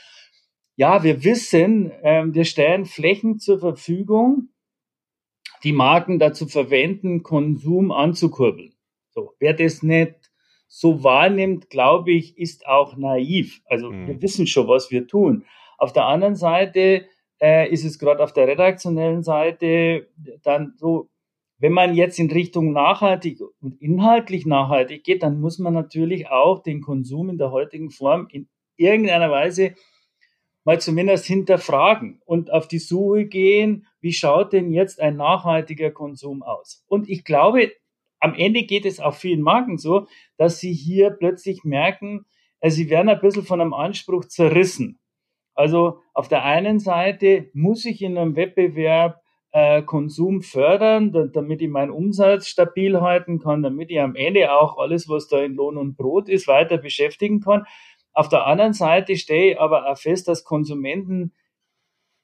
ja, 0.76 1.04
wir 1.04 1.24
wissen, 1.24 1.92
ähm, 2.04 2.34
wir 2.34 2.46
stellen 2.46 2.86
Flächen 2.86 3.38
zur 3.38 3.60
Verfügung, 3.60 4.50
die 5.64 5.74
Marken 5.74 6.20
dazu 6.20 6.48
verwenden, 6.48 7.24
Konsum 7.24 7.92
anzukurbeln. 7.92 8.74
So, 9.10 9.34
wer 9.40 9.54
das 9.54 9.84
nicht 9.84 10.32
so 10.68 11.04
wahrnimmt, 11.04 11.70
glaube 11.70 12.12
ich, 12.12 12.38
ist 12.38 12.68
auch 12.68 12.96
naiv. 12.96 13.62
Also 13.66 13.92
mhm. 13.92 14.08
wir 14.08 14.22
wissen 14.22 14.48
schon, 14.48 14.68
was 14.68 14.92
wir 14.92 15.08
tun. 15.08 15.46
Auf 15.78 15.94
der 15.94 16.06
anderen 16.06 16.36
Seite 16.36 17.06
äh, 17.42 17.70
ist 17.70 17.84
es 17.84 17.98
gerade 17.98 18.24
auf 18.24 18.34
der 18.34 18.48
redaktionellen 18.48 19.24
Seite 19.24 20.08
dann 20.44 20.74
so, 20.78 21.10
wenn 21.58 21.74
man 21.74 21.94
jetzt 21.94 22.20
in 22.20 22.32
Richtung 22.32 22.72
nachhaltig 22.72 23.42
und 23.60 23.82
inhaltlich 23.82 24.46
nachhaltig 24.46 25.04
geht, 25.04 25.24
dann 25.24 25.42
muss 25.42 25.60
man 25.60 25.74
natürlich 25.74 26.30
auch 26.30 26.64
den 26.64 26.82
Konsum 26.82 27.30
in 27.30 27.38
der 27.38 27.52
heutigen 27.52 27.90
Form 27.90 28.28
in 28.32 28.48
irgendeiner 28.78 29.30
Weise 29.30 29.74
mal 30.64 30.80
zumindest 30.80 31.26
hinterfragen 31.26 32.22
und 32.26 32.52
auf 32.52 32.68
die 32.68 32.80
Suche 32.80 33.26
gehen, 33.26 33.88
wie 34.02 34.14
schaut 34.14 34.54
denn 34.54 34.72
jetzt 34.72 35.00
ein 35.00 35.18
nachhaltiger 35.18 35.92
Konsum 35.92 36.44
aus? 36.44 36.84
Und 36.88 37.10
ich 37.10 37.24
glaube, 37.24 37.72
am 38.20 38.34
Ende 38.34 38.64
geht 38.64 38.86
es 38.86 39.00
auch 39.00 39.14
vielen 39.14 39.42
Marken 39.42 39.78
so, 39.78 40.08
dass 40.38 40.60
sie 40.60 40.74
hier 40.74 41.12
plötzlich 41.12 41.64
merken, 41.64 42.26
äh, 42.60 42.70
sie 42.70 42.90
werden 42.90 43.10
ein 43.10 43.20
bisschen 43.20 43.44
von 43.44 43.62
einem 43.62 43.74
Anspruch 43.74 44.26
zerrissen. 44.26 45.00
Also 45.56 46.00
auf 46.14 46.28
der 46.28 46.44
einen 46.44 46.80
Seite 46.80 47.50
muss 47.54 47.86
ich 47.86 48.02
in 48.02 48.18
einem 48.18 48.36
Wettbewerb 48.36 49.22
äh, 49.52 49.82
Konsum 49.82 50.42
fördern, 50.42 51.12
da, 51.12 51.26
damit 51.26 51.62
ich 51.62 51.70
meinen 51.70 51.92
Umsatz 51.92 52.48
stabil 52.48 53.02
halten 53.02 53.40
kann, 53.40 53.64
damit 53.64 53.90
ich 53.90 54.00
am 54.00 54.16
Ende 54.16 54.54
auch 54.54 54.78
alles, 54.78 55.10
was 55.10 55.28
da 55.28 55.42
in 55.42 55.56
Lohn 55.56 55.78
und 55.78 55.98
Brot 55.98 56.30
ist, 56.30 56.48
weiter 56.48 56.78
beschäftigen 56.78 57.40
kann. 57.40 57.66
Auf 58.14 58.30
der 58.30 58.46
anderen 58.46 58.74
Seite 58.74 59.16
stehe 59.16 59.54
ich 59.54 59.60
aber 59.60 59.90
auch 59.90 59.98
fest, 59.98 60.28
dass 60.28 60.44
Konsumenten 60.44 61.34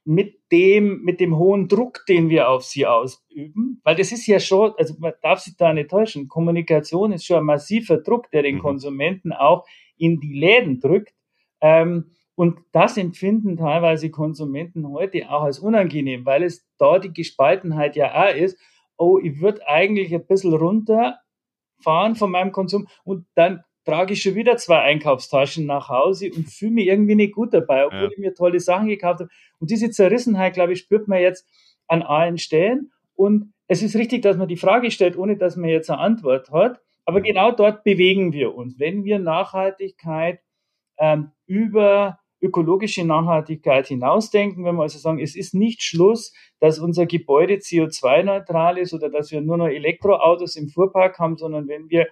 mit 0.06 0.39
dem, 0.52 1.02
mit 1.02 1.20
dem 1.20 1.36
hohen 1.36 1.68
Druck, 1.68 2.06
den 2.08 2.30
wir 2.30 2.50
auf 2.50 2.63
sie 2.63 2.86
ausüben, 2.86 3.82
weil 3.84 3.96
das 3.96 4.12
ist 4.12 4.28
ja 4.28 4.39
schon, 4.39 4.74
also 4.78 4.94
man 5.00 5.13
darf 5.22 5.39
sich 5.39 5.58
da 5.58 5.74
nicht 5.74 5.89
täuschen, 5.89 6.28
Kommunikation 6.28 7.12
ist 7.12 7.26
schon 7.26 7.38
ein 7.38 7.46
massiver 7.46 7.98
Druck, 7.98 8.30
der 8.30 8.44
den 8.44 8.56
mhm. 8.56 8.62
Konsumenten 8.62 9.34
auch 9.34 9.65
in 9.98 10.20
die 10.20 10.34
Läden 10.34 10.80
drückt. 10.80 11.13
Ähm, 11.60 12.12
und 12.36 12.60
das 12.72 12.98
empfinden 12.98 13.58
teilweise 13.58 14.12
Konsumenten 14.12 14.88
heute 14.89 15.30
auch 15.30 15.44
als 15.44 15.58
unangenehm, 15.58 16.26
weil 16.26 16.44
es 16.44 16.68
da 16.78 17.00
die 17.00 17.13
Gespaltenheit 17.13 17.96
ja 17.96 18.13
auch 18.13 18.36
ist. 18.36 18.60
Oh, 18.98 19.18
ich 19.18 19.41
würde 19.41 19.68
eigentlich 19.68 20.13
ein 20.13 20.26
bisschen 20.28 20.54
runterfahren 20.54 22.15
von 22.15 22.30
meinem 22.32 22.52
Konsum 22.52 22.88
und 23.04 23.26
dann 23.36 23.63
trage 23.86 24.13
ich 24.13 24.21
schon 24.21 24.36
wieder 24.36 24.58
zwei 24.58 24.80
Einkaufstaschen 24.80 25.65
nach 25.65 25.89
Hause 25.89 26.32
und 26.36 26.50
fühle 26.50 26.71
mich 26.71 26.88
irgendwie 26.88 27.15
nicht 27.15 27.34
gut 27.34 27.54
dabei, 27.54 27.86
obwohl 27.86 28.02
ja. 28.02 28.10
ich 28.12 28.17
mir 28.17 28.34
tolle 28.34 28.60
Sachen 28.60 28.88
gekauft 28.88 29.21
habe. 29.21 29.30
Und 29.60 29.69
diese 29.69 29.91
Zerrissenheit, 29.91 30.54
glaube 30.54 30.74
ich, 30.74 30.80
spürt 30.80 31.08
man 31.08 31.21
jetzt 31.21 31.48
an 31.88 32.02
allen 32.02 32.38
Stellen. 32.38 32.91
Und 33.15 33.54
es 33.67 33.82
ist 33.82 33.95
richtig, 33.95 34.24
dass 34.24 34.38
man 34.38 34.48
die 34.48 34.58
Frage 34.58 34.91
stellt, 34.91 35.17
ohne 35.17 35.38
dass 35.38 35.56
man 35.56 35.69
jetzt 35.69 35.89
eine 35.89 36.00
Antwort 36.00 36.52
hat. 36.52 36.82
Aber 37.06 37.21
genau 37.21 37.52
dort 37.52 37.84
bewegen 37.84 38.34
wir 38.34 38.56
uns. 38.56 38.80
Wenn 38.80 39.04
wir 39.04 39.19
Nachhaltigkeit 39.19 40.39
ähm, 40.98 41.32
über 41.45 42.19
ökologische 42.41 43.06
Nachhaltigkeit 43.06 43.88
hinausdenken, 43.88 44.65
wenn 44.65 44.76
wir 44.76 44.84
also 44.84 45.00
sagen, 45.00 45.19
es 45.19 45.36
ist 45.36 45.54
nicht 45.54 45.82
Schluss, 45.82 46.34
dass 46.60 46.80
unser 46.80 47.06
Gebäude 47.06 47.56
CO2-neutral 47.56 48.78
ist 48.78 48.93
oder 48.93 49.10
dass 49.10 49.32
wir 49.32 49.41
nur 49.41 49.58
noch 49.58 49.67
Elektroautos 49.67 50.56
im 50.56 50.69
Fuhrpark 50.69 51.17
haben, 51.19 51.38
sondern 51.38 51.67
wenn 51.67 51.89
wir 51.89 52.08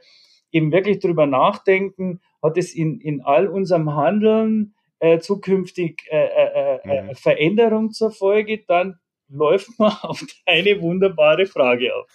eben 0.53 0.71
wirklich 0.71 0.99
darüber 0.99 1.25
nachdenken, 1.25 2.21
hat 2.41 2.57
es 2.57 2.73
in, 2.73 3.01
in 3.01 3.21
all 3.21 3.47
unserem 3.47 3.93
Handeln 3.93 4.75
äh, 4.99 5.19
zukünftig 5.19 6.03
äh, 6.09 6.27
äh, 6.27 7.01
mhm. 7.03 7.15
Veränderung 7.15 7.91
zur 7.91 8.11
Folge, 8.11 8.63
dann 8.67 8.99
läuft 9.27 9.77
man 9.77 9.91
auf 10.01 10.23
eine 10.45 10.79
wunderbare 10.81 11.45
Frage 11.45 11.93
auf. 11.93 12.05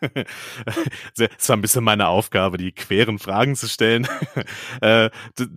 Es 1.38 1.48
war 1.48 1.56
ein 1.56 1.60
bisschen 1.60 1.84
meine 1.84 2.08
Aufgabe, 2.08 2.58
die 2.58 2.72
queren 2.72 3.18
Fragen 3.18 3.56
zu 3.56 3.68
stellen. 3.68 4.06
äh, 4.80 5.10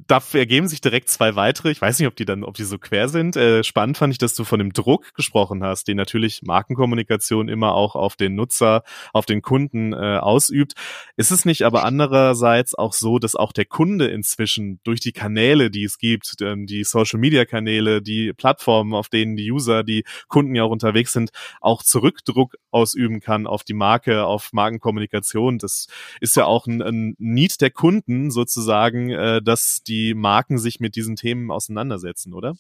da 0.08 0.24
ergeben 0.34 0.68
sich 0.68 0.82
direkt 0.82 1.10
zwei 1.10 1.36
weitere. 1.36 1.72
Ich 1.72 1.82
weiß 1.82 2.00
nicht, 2.00 2.08
ob 2.08 2.16
die 2.16 2.26
dann, 2.26 2.44
ob 2.44 2.56
die 2.56 2.64
so 2.64 2.78
quer 2.78 3.10
sind. 3.10 3.36
Äh, 3.36 3.64
spannend 3.64 3.98
fand 3.98 4.14
ich, 4.14 4.18
dass 4.18 4.34
du 4.34 4.44
von 4.44 4.60
dem 4.60 4.74
Druck 4.74 5.14
gesprochen 5.14 5.64
hast, 5.64 5.88
den 5.88 5.98
natürlich 5.98 6.42
Markenkommunikation 6.44 7.50
immer 7.50 7.74
auch 7.74 7.96
auf 7.96 8.16
den 8.16 8.36
Nutzer, 8.36 8.84
auf 9.14 9.26
den 9.26 9.42
Kunden 9.42 9.94
äh, 9.94 10.18
ausübt. 10.18 10.74
Ist 11.18 11.32
es 11.32 11.46
nicht 11.46 11.64
aber 11.64 11.84
andererseits 11.84 12.76
auch 12.76 12.94
so, 12.94 13.20
dass 13.20 13.36
auch 13.36 13.52
der 13.52 13.66
Kunde 13.66 14.08
inzwischen 14.08 14.80
durch 14.84 15.00
die 15.00 15.14
Kanäle, 15.14 15.70
die 15.70 15.84
es 15.84 15.98
gibt, 15.98 16.36
ähm, 16.42 16.66
die 16.66 16.84
Social 16.84 17.20
Media 17.20 17.46
Kanäle, 17.46 18.02
die 18.02 18.34
Plattformen, 18.34 18.94
auf 18.94 19.10
denen 19.10 19.36
die 19.36 19.52
User, 19.52 19.84
die 19.84 20.04
Kunden 20.28 20.56
ja 20.56 20.64
auch 20.64 20.72
unterwegs 20.72 21.14
sind, 21.14 21.32
auch 21.60 21.84
Zurückdruck 21.84 22.56
ausüben 22.72 23.20
kann 23.20 23.48
auf 23.48 23.64
die 23.64 23.74
Marke, 23.74 24.26
auf 24.32 24.54
Markenkommunikation. 24.54 25.58
Das 25.58 25.88
ist 26.20 26.36
ja 26.36 26.46
auch 26.46 26.68
ein, 26.68 26.82
ein 26.82 27.16
Need 27.20 27.62
der 27.62 27.72
Kunden 27.72 28.32
sozusagen, 28.32 29.10
äh, 29.10 29.42
dass 29.42 29.84
die 29.84 30.14
Marken 30.14 30.58
sich 30.58 30.80
mit 30.80 30.96
diesen 30.96 31.16
Themen 31.16 31.52
auseinandersetzen, 31.52 32.34
oder? 32.34 32.56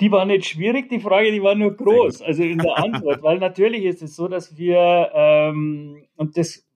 Die 0.00 0.10
war 0.10 0.24
nicht 0.24 0.46
schwierig, 0.46 0.88
die 0.88 1.00
Frage, 1.00 1.30
die 1.30 1.42
war 1.42 1.54
nur 1.54 1.76
groß, 1.76 2.22
also 2.22 2.42
in 2.42 2.58
der 2.58 2.78
Antwort, 2.82 3.22
weil 3.22 3.38
natürlich 3.38 3.84
ist 3.84 4.02
es 4.02 4.16
so, 4.16 4.28
dass 4.28 4.56
wir, 4.56 5.10
ähm, 5.14 6.06
und 6.16 6.36
das 6.36 6.66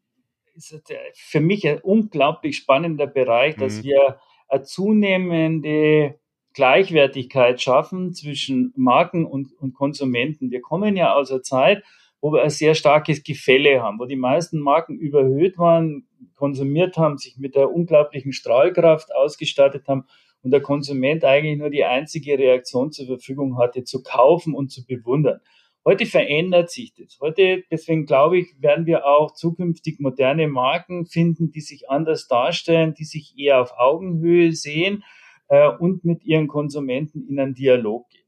ist 0.54 0.92
für 1.14 1.40
mich 1.40 1.66
ein 1.66 1.80
unglaublich 1.80 2.56
spannender 2.56 3.06
Bereich, 3.06 3.56
dass 3.56 3.78
mhm. 3.78 3.84
wir 3.84 4.18
eine 4.48 4.62
zunehmende 4.62 6.18
Gleichwertigkeit 6.52 7.60
schaffen 7.60 8.14
zwischen 8.14 8.72
Marken 8.76 9.24
und, 9.26 9.52
und 9.58 9.74
Konsumenten. 9.74 10.50
Wir 10.50 10.60
kommen 10.60 10.96
ja 10.96 11.14
aus 11.14 11.30
einer 11.30 11.42
Zeit, 11.42 11.82
wo 12.24 12.32
wir 12.32 12.42
ein 12.42 12.48
sehr 12.48 12.74
starkes 12.74 13.22
Gefälle 13.22 13.82
haben, 13.82 13.98
wo 13.98 14.06
die 14.06 14.16
meisten 14.16 14.58
Marken 14.58 14.96
überhöht 14.96 15.58
waren, 15.58 16.08
konsumiert 16.36 16.96
haben, 16.96 17.18
sich 17.18 17.36
mit 17.36 17.54
der 17.54 17.70
unglaublichen 17.70 18.32
Strahlkraft 18.32 19.14
ausgestattet 19.14 19.86
haben 19.88 20.06
und 20.40 20.50
der 20.50 20.62
Konsument 20.62 21.22
eigentlich 21.22 21.58
nur 21.58 21.68
die 21.68 21.84
einzige 21.84 22.38
Reaktion 22.38 22.92
zur 22.92 23.04
Verfügung 23.04 23.58
hatte, 23.58 23.84
zu 23.84 24.02
kaufen 24.02 24.54
und 24.54 24.72
zu 24.72 24.86
bewundern. 24.86 25.40
Heute 25.84 26.06
verändert 26.06 26.70
sich 26.70 26.94
das. 26.94 27.18
Heute, 27.20 27.62
deswegen 27.70 28.06
glaube 28.06 28.38
ich, 28.38 28.54
werden 28.58 28.86
wir 28.86 29.04
auch 29.04 29.34
zukünftig 29.34 30.00
moderne 30.00 30.48
Marken 30.48 31.04
finden, 31.04 31.50
die 31.50 31.60
sich 31.60 31.90
anders 31.90 32.26
darstellen, 32.26 32.94
die 32.94 33.04
sich 33.04 33.34
eher 33.36 33.60
auf 33.60 33.72
Augenhöhe 33.76 34.52
sehen 34.52 35.04
äh, 35.48 35.68
und 35.68 36.06
mit 36.06 36.24
ihren 36.24 36.48
Konsumenten 36.48 37.28
in 37.28 37.38
einen 37.38 37.52
Dialog 37.52 38.08
gehen 38.08 38.23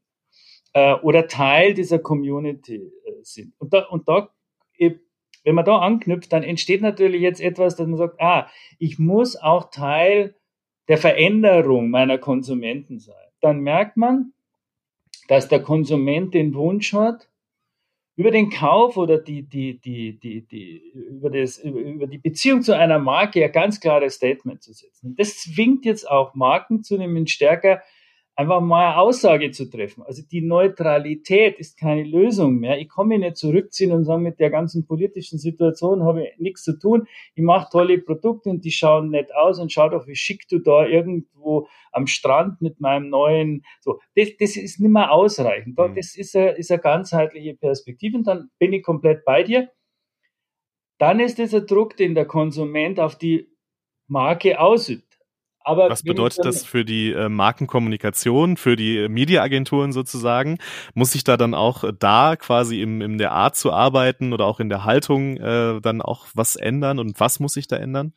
äh, 0.73 0.95
oder 0.95 1.27
Teil 1.27 1.73
dieser 1.73 1.99
Community 1.99 2.75
äh, 2.75 3.11
sind. 3.23 3.53
Und 3.57 3.73
da, 3.73 3.85
und 3.85 4.07
da, 4.07 4.29
wenn 4.77 5.55
man 5.55 5.65
da 5.65 5.79
anknüpft, 5.79 6.33
dann 6.33 6.43
entsteht 6.43 6.81
natürlich 6.81 7.21
jetzt 7.21 7.41
etwas, 7.41 7.75
dass 7.75 7.87
man 7.87 7.97
sagt, 7.97 8.19
ah, 8.19 8.49
ich 8.79 8.99
muss 8.99 9.35
auch 9.35 9.69
Teil 9.69 10.35
der 10.87 10.97
Veränderung 10.97 11.89
meiner 11.89 12.17
Konsumenten 12.17 12.99
sein. 12.99 13.15
Dann 13.41 13.61
merkt 13.61 13.97
man, 13.97 14.33
dass 15.27 15.47
der 15.47 15.61
Konsument 15.61 16.33
den 16.33 16.53
Wunsch 16.53 16.93
hat, 16.93 17.29
über 18.17 18.31
den 18.31 18.49
Kauf 18.49 18.97
oder 18.97 19.19
die, 19.19 19.43
die, 19.43 19.79
die, 19.79 20.19
die, 20.19 20.41
die, 20.41 20.77
über, 20.93 21.29
das, 21.29 21.59
über 21.59 22.07
die 22.07 22.17
Beziehung 22.17 22.63
zu 22.63 22.75
einer 22.75 22.97
Marke 22.97 23.45
ein 23.45 23.51
ganz 23.51 23.79
klares 23.79 24.15
Statement 24.15 24.63
zu 24.63 24.73
setzen. 24.73 25.15
Das 25.15 25.37
zwingt 25.37 25.85
jetzt 25.85 26.09
auch 26.09 26.33
Marken 26.33 26.83
zunehmend 26.83 27.29
stärker 27.29 27.83
einfach 28.37 28.61
mal 28.61 28.89
eine 28.89 28.97
Aussage 28.99 29.49
zu 29.49 29.67
treffen. 29.67 30.03
Also 30.03 30.21
die 30.21 30.41
Neutralität 30.41 31.57
ist 31.57 31.77
keine 31.77 32.03
Lösung 32.03 32.59
mehr. 32.59 32.79
Ich 32.79 32.87
kann 32.87 33.07
mich 33.07 33.19
nicht 33.19 33.35
zurückziehen 33.35 33.91
und 33.91 34.05
sagen, 34.05 34.21
mit 34.21 34.39
der 34.39 34.51
ganzen 34.51 34.85
politischen 34.85 35.39
Situation 35.39 36.03
habe 36.03 36.23
ich 36.23 36.37
nichts 36.37 36.63
zu 36.63 36.77
tun. 36.77 37.07
Ich 37.33 37.43
mache 37.43 37.71
tolle 37.71 37.97
Produkte 37.97 38.51
und 38.51 38.63
die 38.63 38.71
schauen 38.71 39.09
nett 39.09 39.33
aus 39.33 39.59
und 39.59 39.71
schau 39.71 39.89
doch, 39.89 40.05
wie 40.05 40.15
schick 40.15 40.47
du 40.49 40.59
da 40.59 40.85
irgendwo 40.85 41.67
am 41.91 42.05
Strand 42.05 42.61
mit 42.61 42.79
meinem 42.79 43.09
neuen, 43.09 43.65
so. 43.81 43.99
Das, 44.15 44.29
das 44.39 44.55
ist 44.55 44.79
nicht 44.79 44.91
mehr 44.91 45.11
ausreichend. 45.11 45.75
Mhm. 45.75 45.95
Das 45.95 46.15
ist 46.15 46.35
eine, 46.35 46.51
ist 46.51 46.71
eine 46.71 46.79
ganzheitliche 46.79 47.55
Perspektive 47.55 48.17
und 48.17 48.27
dann 48.27 48.51
bin 48.59 48.71
ich 48.71 48.83
komplett 48.83 49.25
bei 49.25 49.41
dir. 49.41 49.71
Dann 50.99 51.19
ist 51.19 51.39
dieser 51.39 51.61
Druck, 51.61 51.97
den 51.97 52.13
der 52.13 52.25
Konsument 52.25 52.99
auf 52.99 53.17
die 53.17 53.49
Marke 54.07 54.59
ausübt. 54.59 55.06
Aber 55.67 55.89
Was 55.89 56.01
bedeutet 56.01 56.45
das 56.45 56.63
für 56.63 56.85
die 56.85 57.11
äh, 57.11 57.27
Markenkommunikation, 57.27 58.55
für 58.55 58.77
die 58.77 58.99
äh, 58.99 59.09
Mediaagenturen 59.09 59.91
sozusagen? 59.91 60.59
Muss 60.93 61.11
sich 61.11 61.25
da 61.25 61.35
dann 61.35 61.53
auch 61.53 61.83
äh, 61.83 61.91
da 61.97 62.37
quasi 62.37 62.81
im, 62.81 63.01
in 63.01 63.17
der 63.17 63.33
Art 63.33 63.57
zu 63.57 63.73
arbeiten 63.73 64.31
oder 64.31 64.45
auch 64.45 64.61
in 64.61 64.69
der 64.69 64.85
Haltung 64.85 65.35
äh, 65.35 65.81
dann 65.81 66.01
auch 66.01 66.27
was 66.33 66.55
ändern 66.55 66.99
und 66.99 67.19
was 67.19 67.41
muss 67.41 67.51
sich 67.51 67.67
da 67.67 67.75
ändern? 67.75 68.13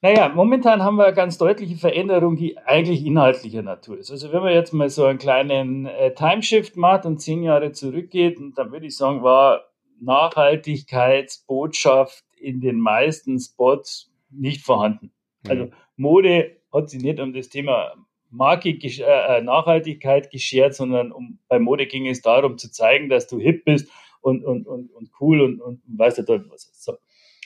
Naja, 0.00 0.28
momentan 0.28 0.82
haben 0.82 0.96
wir 0.96 1.06
eine 1.06 1.14
ganz 1.14 1.38
deutliche 1.38 1.76
Veränderung, 1.76 2.34
die 2.34 2.58
eigentlich 2.58 3.06
inhaltlicher 3.06 3.62
Natur 3.62 3.98
ist. 3.98 4.10
Also 4.10 4.32
wenn 4.32 4.42
man 4.42 4.52
jetzt 4.52 4.72
mal 4.72 4.90
so 4.90 5.04
einen 5.04 5.20
kleinen 5.20 5.86
äh, 5.86 6.14
Timeshift 6.14 6.76
macht 6.76 7.06
und 7.06 7.20
zehn 7.20 7.44
Jahre 7.44 7.70
zurückgeht, 7.70 8.40
dann 8.56 8.72
würde 8.72 8.86
ich 8.86 8.96
sagen, 8.96 9.22
war 9.22 9.66
Nachhaltigkeitsbotschaft 10.00 12.24
in 12.40 12.60
den 12.60 12.80
meisten 12.80 13.38
Spots 13.38 14.10
nicht 14.30 14.64
vorhanden. 14.64 15.12
Also 15.46 15.66
mhm. 15.66 15.72
Mode 15.96 16.57
hat 16.72 16.90
sich 16.90 17.02
nicht 17.02 17.20
um 17.20 17.32
das 17.32 17.48
Thema 17.48 17.94
Marke, 18.30 18.70
äh, 18.70 19.38
äh, 19.38 19.42
Nachhaltigkeit 19.42 20.30
geschert, 20.30 20.74
sondern 20.74 21.12
um, 21.12 21.38
bei 21.48 21.58
Mode 21.58 21.86
ging 21.86 22.06
es 22.06 22.20
darum 22.20 22.58
zu 22.58 22.70
zeigen, 22.70 23.08
dass 23.08 23.26
du 23.26 23.38
hip 23.38 23.64
bist 23.64 23.90
und, 24.20 24.44
und, 24.44 24.66
und, 24.66 24.90
und 24.92 25.10
cool 25.20 25.40
und, 25.40 25.60
und 25.60 25.82
weißt 25.86 26.18
du 26.18 26.22
dort 26.24 26.50
was. 26.50 26.70
So. 26.74 26.96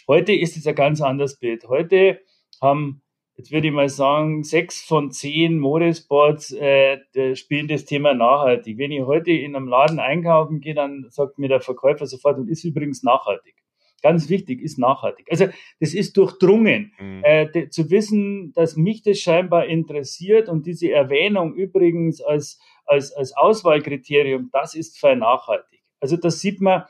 Heute 0.08 0.32
ist 0.32 0.56
es 0.56 0.66
ein 0.66 0.74
ganz 0.74 1.00
anderes 1.00 1.38
Bild. 1.38 1.68
Heute 1.68 2.20
haben, 2.60 3.02
jetzt 3.36 3.52
würde 3.52 3.68
ich 3.68 3.72
mal 3.72 3.88
sagen, 3.88 4.42
sechs 4.42 4.82
von 4.82 5.12
zehn 5.12 5.58
Modesports 5.58 6.52
äh, 6.52 6.98
spielen 7.36 7.68
das 7.68 7.84
Thema 7.84 8.14
nachhaltig. 8.14 8.78
Wenn 8.78 8.90
ich 8.90 9.02
heute 9.02 9.30
in 9.30 9.54
einem 9.54 9.68
Laden 9.68 10.00
einkaufen 10.00 10.60
gehe, 10.60 10.74
dann 10.74 11.06
sagt 11.10 11.38
mir 11.38 11.48
der 11.48 11.60
Verkäufer 11.60 12.06
sofort, 12.06 12.38
und 12.38 12.48
ist 12.48 12.64
übrigens 12.64 13.04
nachhaltig 13.04 13.61
ganz 14.02 14.28
wichtig, 14.28 14.60
ist 14.60 14.78
nachhaltig. 14.78 15.28
Also 15.30 15.46
das 15.80 15.94
ist 15.94 16.16
durchdrungen, 16.16 16.92
mhm. 16.98 17.22
äh, 17.24 17.68
zu 17.70 17.90
wissen, 17.90 18.52
dass 18.52 18.76
mich 18.76 19.02
das 19.02 19.18
scheinbar 19.18 19.66
interessiert 19.66 20.48
und 20.48 20.66
diese 20.66 20.90
Erwähnung 20.90 21.54
übrigens 21.54 22.20
als, 22.20 22.60
als, 22.84 23.12
als 23.12 23.36
Auswahlkriterium, 23.36 24.50
das 24.52 24.74
ist 24.74 24.98
für 24.98 25.16
nachhaltig. 25.16 25.80
Also 26.00 26.16
das 26.16 26.40
sieht 26.40 26.60
man, 26.60 26.84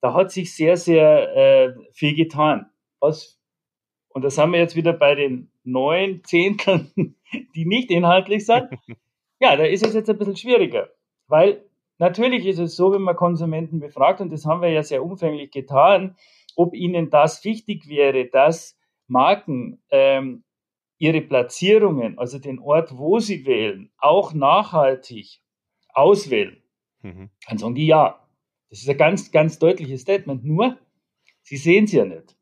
da 0.00 0.14
hat 0.14 0.32
sich 0.32 0.54
sehr, 0.54 0.76
sehr 0.76 1.36
äh, 1.36 1.74
viel 1.92 2.14
getan. 2.14 2.66
Was, 2.98 3.40
und 4.08 4.22
das 4.24 4.36
haben 4.36 4.52
wir 4.52 4.58
jetzt 4.58 4.76
wieder 4.76 4.92
bei 4.92 5.14
den 5.14 5.50
neun 5.64 6.22
Zehnteln, 6.24 6.92
die 7.54 7.64
nicht 7.64 7.90
inhaltlich 7.90 8.44
sind, 8.44 8.68
ja, 9.40 9.56
da 9.56 9.64
ist 9.64 9.86
es 9.86 9.94
jetzt 9.94 10.10
ein 10.10 10.18
bisschen 10.18 10.36
schwieriger. 10.36 10.90
Weil 11.28 11.64
natürlich 12.02 12.46
ist 12.46 12.58
es 12.58 12.74
so, 12.74 12.92
wenn 12.92 13.02
man 13.02 13.14
Konsumenten 13.14 13.78
befragt, 13.78 14.20
und 14.20 14.32
das 14.32 14.44
haben 14.44 14.60
wir 14.60 14.70
ja 14.70 14.82
sehr 14.82 15.04
umfänglich 15.04 15.52
getan, 15.52 16.16
ob 16.56 16.74
ihnen 16.74 17.10
das 17.10 17.44
wichtig 17.44 17.88
wäre, 17.88 18.26
dass 18.26 18.76
Marken 19.06 19.80
ähm, 19.90 20.42
ihre 20.98 21.20
Platzierungen, 21.20 22.18
also 22.18 22.40
den 22.40 22.58
Ort, 22.58 22.98
wo 22.98 23.20
sie 23.20 23.46
wählen, 23.46 23.92
auch 23.98 24.34
nachhaltig 24.34 25.42
auswählen, 25.94 26.60
mhm. 27.02 27.30
dann 27.48 27.58
sagen 27.58 27.74
die 27.76 27.86
ja. 27.86 28.18
Das 28.68 28.80
ist 28.80 28.88
ein 28.88 28.96
ganz, 28.96 29.30
ganz 29.30 29.58
deutliches 29.58 30.00
Statement. 30.00 30.44
Nur, 30.44 30.78
sie 31.42 31.56
sehen 31.56 31.84
es 31.84 31.92
ja 31.92 32.04
nicht. 32.04 32.36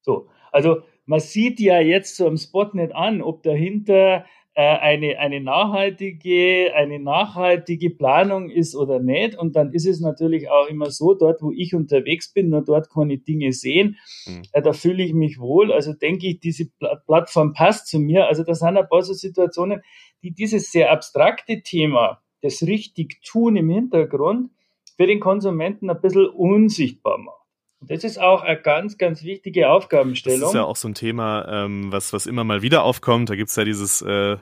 So, 0.00 0.28
also 0.50 0.82
man 1.04 1.20
sieht 1.20 1.60
ja 1.60 1.80
jetzt 1.80 2.16
so 2.16 2.26
am 2.26 2.38
Spot 2.38 2.70
nicht 2.72 2.94
an, 2.94 3.22
ob 3.22 3.42
dahinter 3.42 4.24
eine, 4.60 5.18
eine, 5.18 5.40
nachhaltige, 5.40 6.72
eine 6.74 6.98
nachhaltige 6.98 7.90
Planung 7.90 8.50
ist 8.50 8.74
oder 8.74 9.00
nicht. 9.00 9.36
Und 9.36 9.56
dann 9.56 9.72
ist 9.72 9.86
es 9.86 10.00
natürlich 10.00 10.50
auch 10.50 10.66
immer 10.68 10.90
so, 10.90 11.14
dort, 11.14 11.42
wo 11.42 11.50
ich 11.50 11.74
unterwegs 11.74 12.32
bin, 12.32 12.48
nur 12.50 12.62
dort 12.62 12.90
kann 12.90 13.10
ich 13.10 13.24
Dinge 13.24 13.52
sehen. 13.52 13.96
Mhm. 14.26 14.42
Äh, 14.52 14.62
da 14.62 14.72
fühle 14.72 15.02
ich 15.02 15.12
mich 15.14 15.38
wohl. 15.38 15.72
Also 15.72 15.92
denke 15.92 16.26
ich, 16.26 16.40
diese 16.40 16.66
Plattform 17.06 17.52
passt 17.52 17.88
zu 17.88 17.98
mir. 17.98 18.26
Also 18.26 18.42
das 18.44 18.60
sind 18.60 18.76
ein 18.76 18.88
paar 18.88 19.02
so 19.02 19.12
Situationen, 19.12 19.82
die 20.22 20.32
dieses 20.32 20.70
sehr 20.70 20.90
abstrakte 20.90 21.62
Thema, 21.62 22.22
das 22.42 22.62
richtig 22.62 23.22
tun 23.22 23.56
im 23.56 23.70
Hintergrund, 23.70 24.50
für 24.96 25.06
den 25.06 25.20
Konsumenten 25.20 25.88
ein 25.88 26.00
bisschen 26.00 26.28
unsichtbar 26.28 27.18
macht. 27.18 27.39
Und 27.80 27.90
das 27.90 28.04
ist 28.04 28.20
auch 28.20 28.42
eine 28.42 28.60
ganz, 28.60 28.98
ganz 28.98 29.24
wichtige 29.24 29.70
Aufgabenstellung. 29.70 30.40
Das 30.40 30.50
ist 30.50 30.54
ja 30.54 30.64
auch 30.64 30.76
so 30.76 30.86
ein 30.86 30.94
Thema, 30.94 31.46
ähm, 31.48 31.90
was, 31.90 32.12
was 32.12 32.26
immer 32.26 32.44
mal 32.44 32.60
wieder 32.60 32.84
aufkommt. 32.84 33.30
Da 33.30 33.36
gibt's 33.36 33.56
ja 33.56 33.64
dieses, 33.64 34.02
äh, 34.02 34.36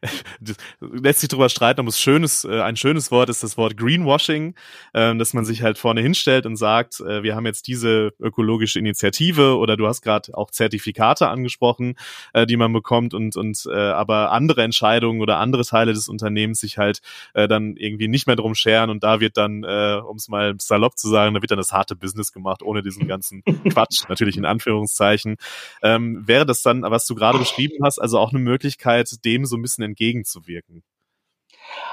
lässt 0.80 1.18
sich 1.18 1.28
drüber 1.28 1.48
streiten, 1.48 1.80
ob 1.80 1.88
es 1.88 1.98
schönes, 1.98 2.44
äh, 2.44 2.60
ein 2.60 2.76
schönes 2.76 3.10
Wort 3.10 3.28
ist 3.28 3.42
das 3.42 3.56
Wort 3.56 3.76
Greenwashing, 3.76 4.54
äh, 4.92 5.16
dass 5.16 5.34
man 5.34 5.44
sich 5.44 5.62
halt 5.64 5.78
vorne 5.78 6.00
hinstellt 6.00 6.46
und 6.46 6.54
sagt, 6.54 7.00
äh, 7.00 7.24
wir 7.24 7.34
haben 7.34 7.44
jetzt 7.44 7.66
diese 7.66 8.12
ökologische 8.20 8.78
Initiative 8.78 9.56
oder 9.56 9.76
du 9.76 9.88
hast 9.88 10.02
gerade 10.02 10.32
auch 10.38 10.52
Zertifikate 10.52 11.26
angesprochen, 11.26 11.96
äh, 12.34 12.46
die 12.46 12.56
man 12.56 12.72
bekommt 12.72 13.14
und, 13.14 13.34
und 13.34 13.66
äh, 13.68 13.74
aber 13.74 14.30
andere 14.30 14.62
Entscheidungen 14.62 15.22
oder 15.22 15.38
andere 15.38 15.64
Teile 15.64 15.92
des 15.92 16.08
Unternehmens 16.08 16.60
sich 16.60 16.78
halt 16.78 17.00
äh, 17.34 17.48
dann 17.48 17.74
irgendwie 17.74 18.06
nicht 18.06 18.28
mehr 18.28 18.36
drum 18.36 18.54
scheren 18.54 18.90
und 18.90 19.02
da 19.02 19.18
wird 19.18 19.36
dann, 19.36 19.64
äh, 19.64 20.00
um 20.08 20.18
es 20.18 20.28
mal 20.28 20.54
salopp 20.60 20.96
zu 20.96 21.08
sagen, 21.08 21.34
da 21.34 21.42
wird 21.42 21.50
dann 21.50 21.58
das 21.58 21.72
harte 21.72 21.96
Business 21.96 22.30
gemacht 22.30 22.59
gemacht, 22.60 22.62
ohne 22.62 22.82
diesen 22.82 23.06
ganzen 23.06 23.42
Quatsch, 23.70 24.04
natürlich 24.08 24.36
in 24.36 24.44
Anführungszeichen. 24.44 25.36
Ähm, 25.82 26.22
wäre 26.26 26.46
das 26.46 26.62
dann, 26.62 26.82
was 26.82 27.06
du 27.06 27.14
gerade 27.14 27.38
beschrieben 27.38 27.84
hast, 27.84 27.98
also 27.98 28.18
auch 28.18 28.32
eine 28.32 28.40
Möglichkeit, 28.40 29.08
dem 29.24 29.44
so 29.44 29.56
ein 29.56 29.62
bisschen 29.62 29.84
entgegenzuwirken? 29.84 30.82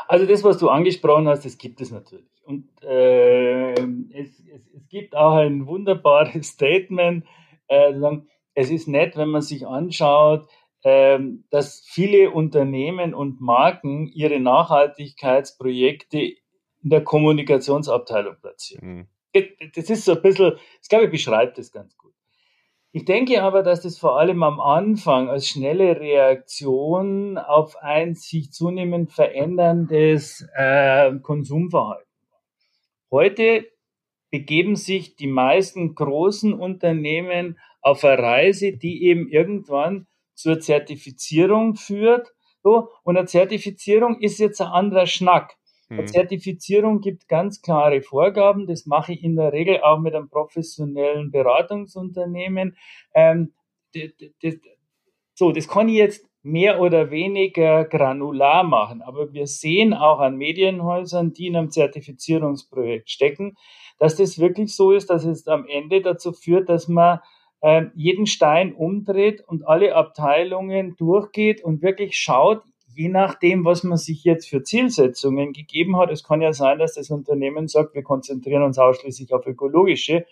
Also 0.08 0.26
das, 0.26 0.44
was 0.44 0.58
du 0.58 0.70
angesprochen 0.70 1.28
hast, 1.28 1.46
das 1.46 1.58
gibt 1.58 1.82
es 1.82 1.92
natürlich. 1.92 2.26
Und 2.44 2.68
äh, 2.82 3.74
es, 3.74 4.40
es, 4.40 4.68
es, 4.74 4.88
gibt 4.90 5.16
auch 5.16 5.36
ein 5.36 5.68
wunderbares 5.68 6.48
Statement, 6.54 7.26
äh, 7.68 7.94
es 8.54 8.72
ist 8.72 8.88
nett, 8.88 9.18
wenn 9.18 9.30
man 9.30 9.42
sich 9.42 9.68
anschaut, 9.68 10.48
äh, 10.84 11.20
dass 11.50 11.84
viele 11.86 12.32
Unternehmen 12.32 13.14
und 13.14 13.42
Marken 13.42 14.08
ihre 14.08 14.40
Nachhaltigkeitsprojekte 14.40 16.20
in 16.20 16.90
der 16.90 17.04
Kommunikationsabteilung 17.04 18.38
platzieren. 18.40 18.88
Mhm 18.88 19.08
das 19.34 19.90
ist 19.90 20.06
so 20.06 20.14
ein 20.16 20.22
bisschen, 20.22 20.58
ich 20.82 20.90
glaube, 20.90 21.06
ich 21.06 21.12
beschreibt 21.12 21.58
das 21.58 21.72
ganz 21.72 21.98
gut. 21.98 22.14
Ich 22.94 23.06
denke 23.06 23.44
aber, 23.44 23.64
dass 23.64 23.82
das 23.82 24.00
vor 24.00 24.18
allem 24.18 24.42
am 24.44 24.60
Anfang 24.60 25.30
als 25.30 25.48
schnelle 25.48 26.00
Reaktion 26.00 27.38
auf 27.38 27.76
ein 27.78 28.16
sich 28.16 28.52
zunehmend 28.52 29.12
veränderndes 29.12 30.48
äh, 30.56 31.12
Konsumverhalten 31.20 32.08
war. 32.32 32.42
Heute 33.12 33.68
begeben 34.32 34.76
sich 34.76 35.16
die 35.16 35.28
meisten 35.28 35.96
großen 35.96 36.54
Unternehmen 36.54 37.60
auf 37.82 38.04
eine 38.04 38.22
Reise, 38.22 38.74
die 38.74 39.04
eben 39.04 39.30
irgendwann 39.30 40.08
zur 40.34 40.60
Zertifizierung 40.60 41.76
führt. 41.76 42.34
So, 42.64 42.90
und 43.04 43.18
eine 43.18 43.28
Zertifizierung 43.28 44.20
ist 44.22 44.40
jetzt 44.40 44.62
ein 44.62 44.68
anderer 44.68 45.08
Schnack. 45.08 45.57
Eine 45.90 46.02
mhm. 46.02 46.08
Zertifizierung 46.08 47.00
gibt 47.00 47.28
ganz 47.28 47.62
klare 47.62 48.02
Vorgaben. 48.02 48.68
Das 48.68 48.86
mache 48.86 49.14
ich 49.14 49.24
in 49.24 49.36
der 49.36 49.54
Regel 49.54 49.82
auch 49.82 50.00
mit 50.00 50.16
einem 50.16 50.30
professionellen 50.30 51.32
Beratungsunternehmen. 51.32 52.76
Ähm, 53.14 53.54
das, 53.94 54.12
das, 54.42 54.56
so, 55.34 55.52
das 55.52 55.68
kann 55.68 55.88
ich 55.88 55.96
jetzt 55.96 56.28
mehr 56.44 56.80
oder 56.82 57.12
weniger 57.12 57.86
granular 57.86 58.64
machen. 58.64 59.02
Aber 59.02 59.34
wir 59.34 59.48
sehen 59.48 59.94
auch 59.94 60.20
an 60.20 60.38
Medienhäusern, 60.38 61.34
die 61.34 61.48
in 61.48 61.56
einem 61.56 61.72
Zertifizierungsprojekt 61.72 63.10
stecken, 63.10 63.56
dass 64.00 64.16
das 64.16 64.40
wirklich 64.40 64.76
so 64.76 64.92
ist, 64.92 65.10
dass 65.10 65.26
es 65.26 65.48
am 65.48 65.66
Ende 65.68 66.02
dazu 66.02 66.32
führt, 66.34 66.70
dass 66.70 66.88
man 66.88 67.20
äh, 67.62 67.86
jeden 67.96 68.28
Stein 68.28 68.74
umdreht 68.74 69.44
und 69.48 69.68
alle 69.68 69.96
Abteilungen 69.96 70.96
durchgeht 70.96 71.64
und 71.64 71.82
wirklich 71.82 72.18
schaut, 72.18 72.64
je 72.98 73.10
nachdem, 73.10 73.64
was 73.64 73.84
man 73.84 73.98
sich 73.98 74.24
jetzt 74.24 74.50
für 74.50 74.64
Zielsetzungen 74.64 75.54
gegeben 75.54 75.98
hat, 75.98 76.10
es 76.10 76.24
kann 76.24 76.42
ja 76.42 76.52
sein, 76.52 76.80
dass 76.80 76.96
das 76.96 77.12
Unternehmen 77.12 77.68
sagt, 77.68 77.94
wir 77.94 78.02
konzentrieren 78.02 78.64
uns 78.64 78.80
ausschließlich 78.80 79.34
auf 79.34 79.46
ökologische 79.46 80.26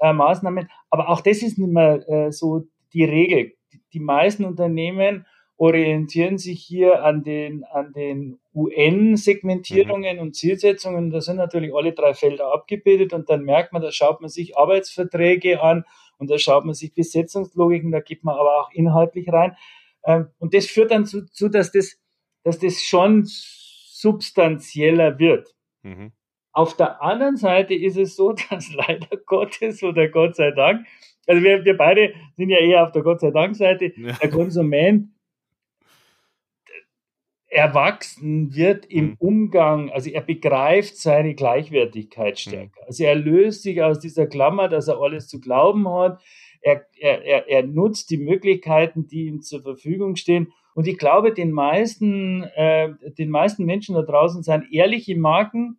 äh, 0.00 0.12
Maßnahmen. 0.12 0.68
Aber 0.90 1.08
auch 1.08 1.22
das 1.22 1.42
ist 1.42 1.58
nicht 1.58 1.72
mehr 1.72 2.06
äh, 2.08 2.30
so 2.30 2.64
die 2.92 3.04
Regel. 3.04 3.54
Die, 3.72 3.80
die, 3.94 4.00
meisten 4.00 4.44
Unternehmen 4.44 5.24
orientieren 5.56 6.36
sich 6.36 6.62
hier 6.62 7.02
an 7.02 7.22
den, 7.22 7.64
an 7.64 7.94
den 7.94 8.38
UN-Segmentierungen 8.54 10.16
mhm. 10.16 10.22
und 10.22 10.36
Zielsetzungen. 10.36 11.10
Da 11.10 11.22
sind 11.22 11.36
natürlich 11.36 11.74
alle 11.74 11.92
drei 11.92 12.12
Felder 12.12 12.52
abgebildet 12.52 13.14
und 13.14 13.30
dann 13.30 13.44
merkt 13.44 13.72
man, 13.72 13.80
da 13.80 13.90
schaut 13.90 14.20
man 14.20 14.28
sich 14.28 14.58
Arbeitsverträge 14.58 15.62
an 15.62 15.84
und 16.18 16.30
da 16.30 16.38
schaut 16.38 16.66
man 16.66 16.74
sich 16.74 16.92
Besetzungslogiken, 16.92 17.92
da 17.92 18.00
gibt 18.00 18.24
man 18.24 18.36
aber 18.36 18.60
auch 18.60 18.70
inhaltlich 18.72 19.32
rein. 19.32 19.56
Ähm, 20.04 20.28
und 20.38 20.54
das 20.54 20.66
führt 20.66 20.90
dann 20.90 21.06
zu, 21.06 21.48
dass, 21.48 21.72
das, 21.72 21.98
dass 22.42 22.58
das 22.58 22.82
schon 22.82 23.24
substanzieller 23.26 25.18
wird. 25.18 25.54
Mhm. 25.82 26.12
Auf 26.52 26.76
der 26.76 27.02
anderen 27.02 27.36
Seite 27.36 27.74
ist 27.74 27.96
es 27.96 28.16
so, 28.16 28.32
dass 28.50 28.72
leider 28.74 29.16
Gottes 29.26 29.82
oder 29.82 30.08
Gott 30.08 30.36
sei 30.36 30.50
Dank, 30.52 30.86
also 31.26 31.42
wir, 31.42 31.64
wir 31.64 31.76
beide 31.76 32.14
sind 32.36 32.50
ja 32.50 32.58
eher 32.58 32.84
auf 32.84 32.92
der 32.92 33.02
Gott 33.02 33.20
sei 33.20 33.30
Dank 33.30 33.56
Seite, 33.56 33.92
ja. 33.96 34.12
der 34.12 34.30
Konsument 34.30 35.08
erwachsen 37.48 38.54
wird 38.54 38.84
im 38.86 39.10
mhm. 39.10 39.16
Umgang, 39.20 39.90
also 39.90 40.10
er 40.10 40.22
begreift 40.22 40.96
seine 40.96 41.34
Gleichwertigkeit 41.34 42.38
stärker. 42.38 42.80
Mhm. 42.82 42.86
Also 42.86 43.04
er 43.04 43.14
löst 43.14 43.62
sich 43.62 43.80
aus 43.80 44.00
dieser 44.00 44.26
Klammer, 44.26 44.68
dass 44.68 44.88
er 44.88 45.00
alles 45.00 45.28
zu 45.28 45.40
glauben 45.40 45.88
hat 45.88 46.20
er, 46.64 46.86
er, 46.98 47.48
er 47.48 47.66
nutzt 47.66 48.10
die 48.10 48.16
Möglichkeiten, 48.16 49.06
die 49.06 49.26
ihm 49.26 49.42
zur 49.42 49.62
Verfügung 49.62 50.16
stehen. 50.16 50.52
Und 50.74 50.88
ich 50.88 50.98
glaube, 50.98 51.32
den 51.32 51.52
meisten, 51.52 52.42
äh, 52.54 52.94
den 53.18 53.30
meisten 53.30 53.64
Menschen 53.64 53.94
da 53.94 54.02
draußen 54.02 54.42
sind 54.42 54.72
ehrliche 54.72 55.16
Marken, 55.16 55.78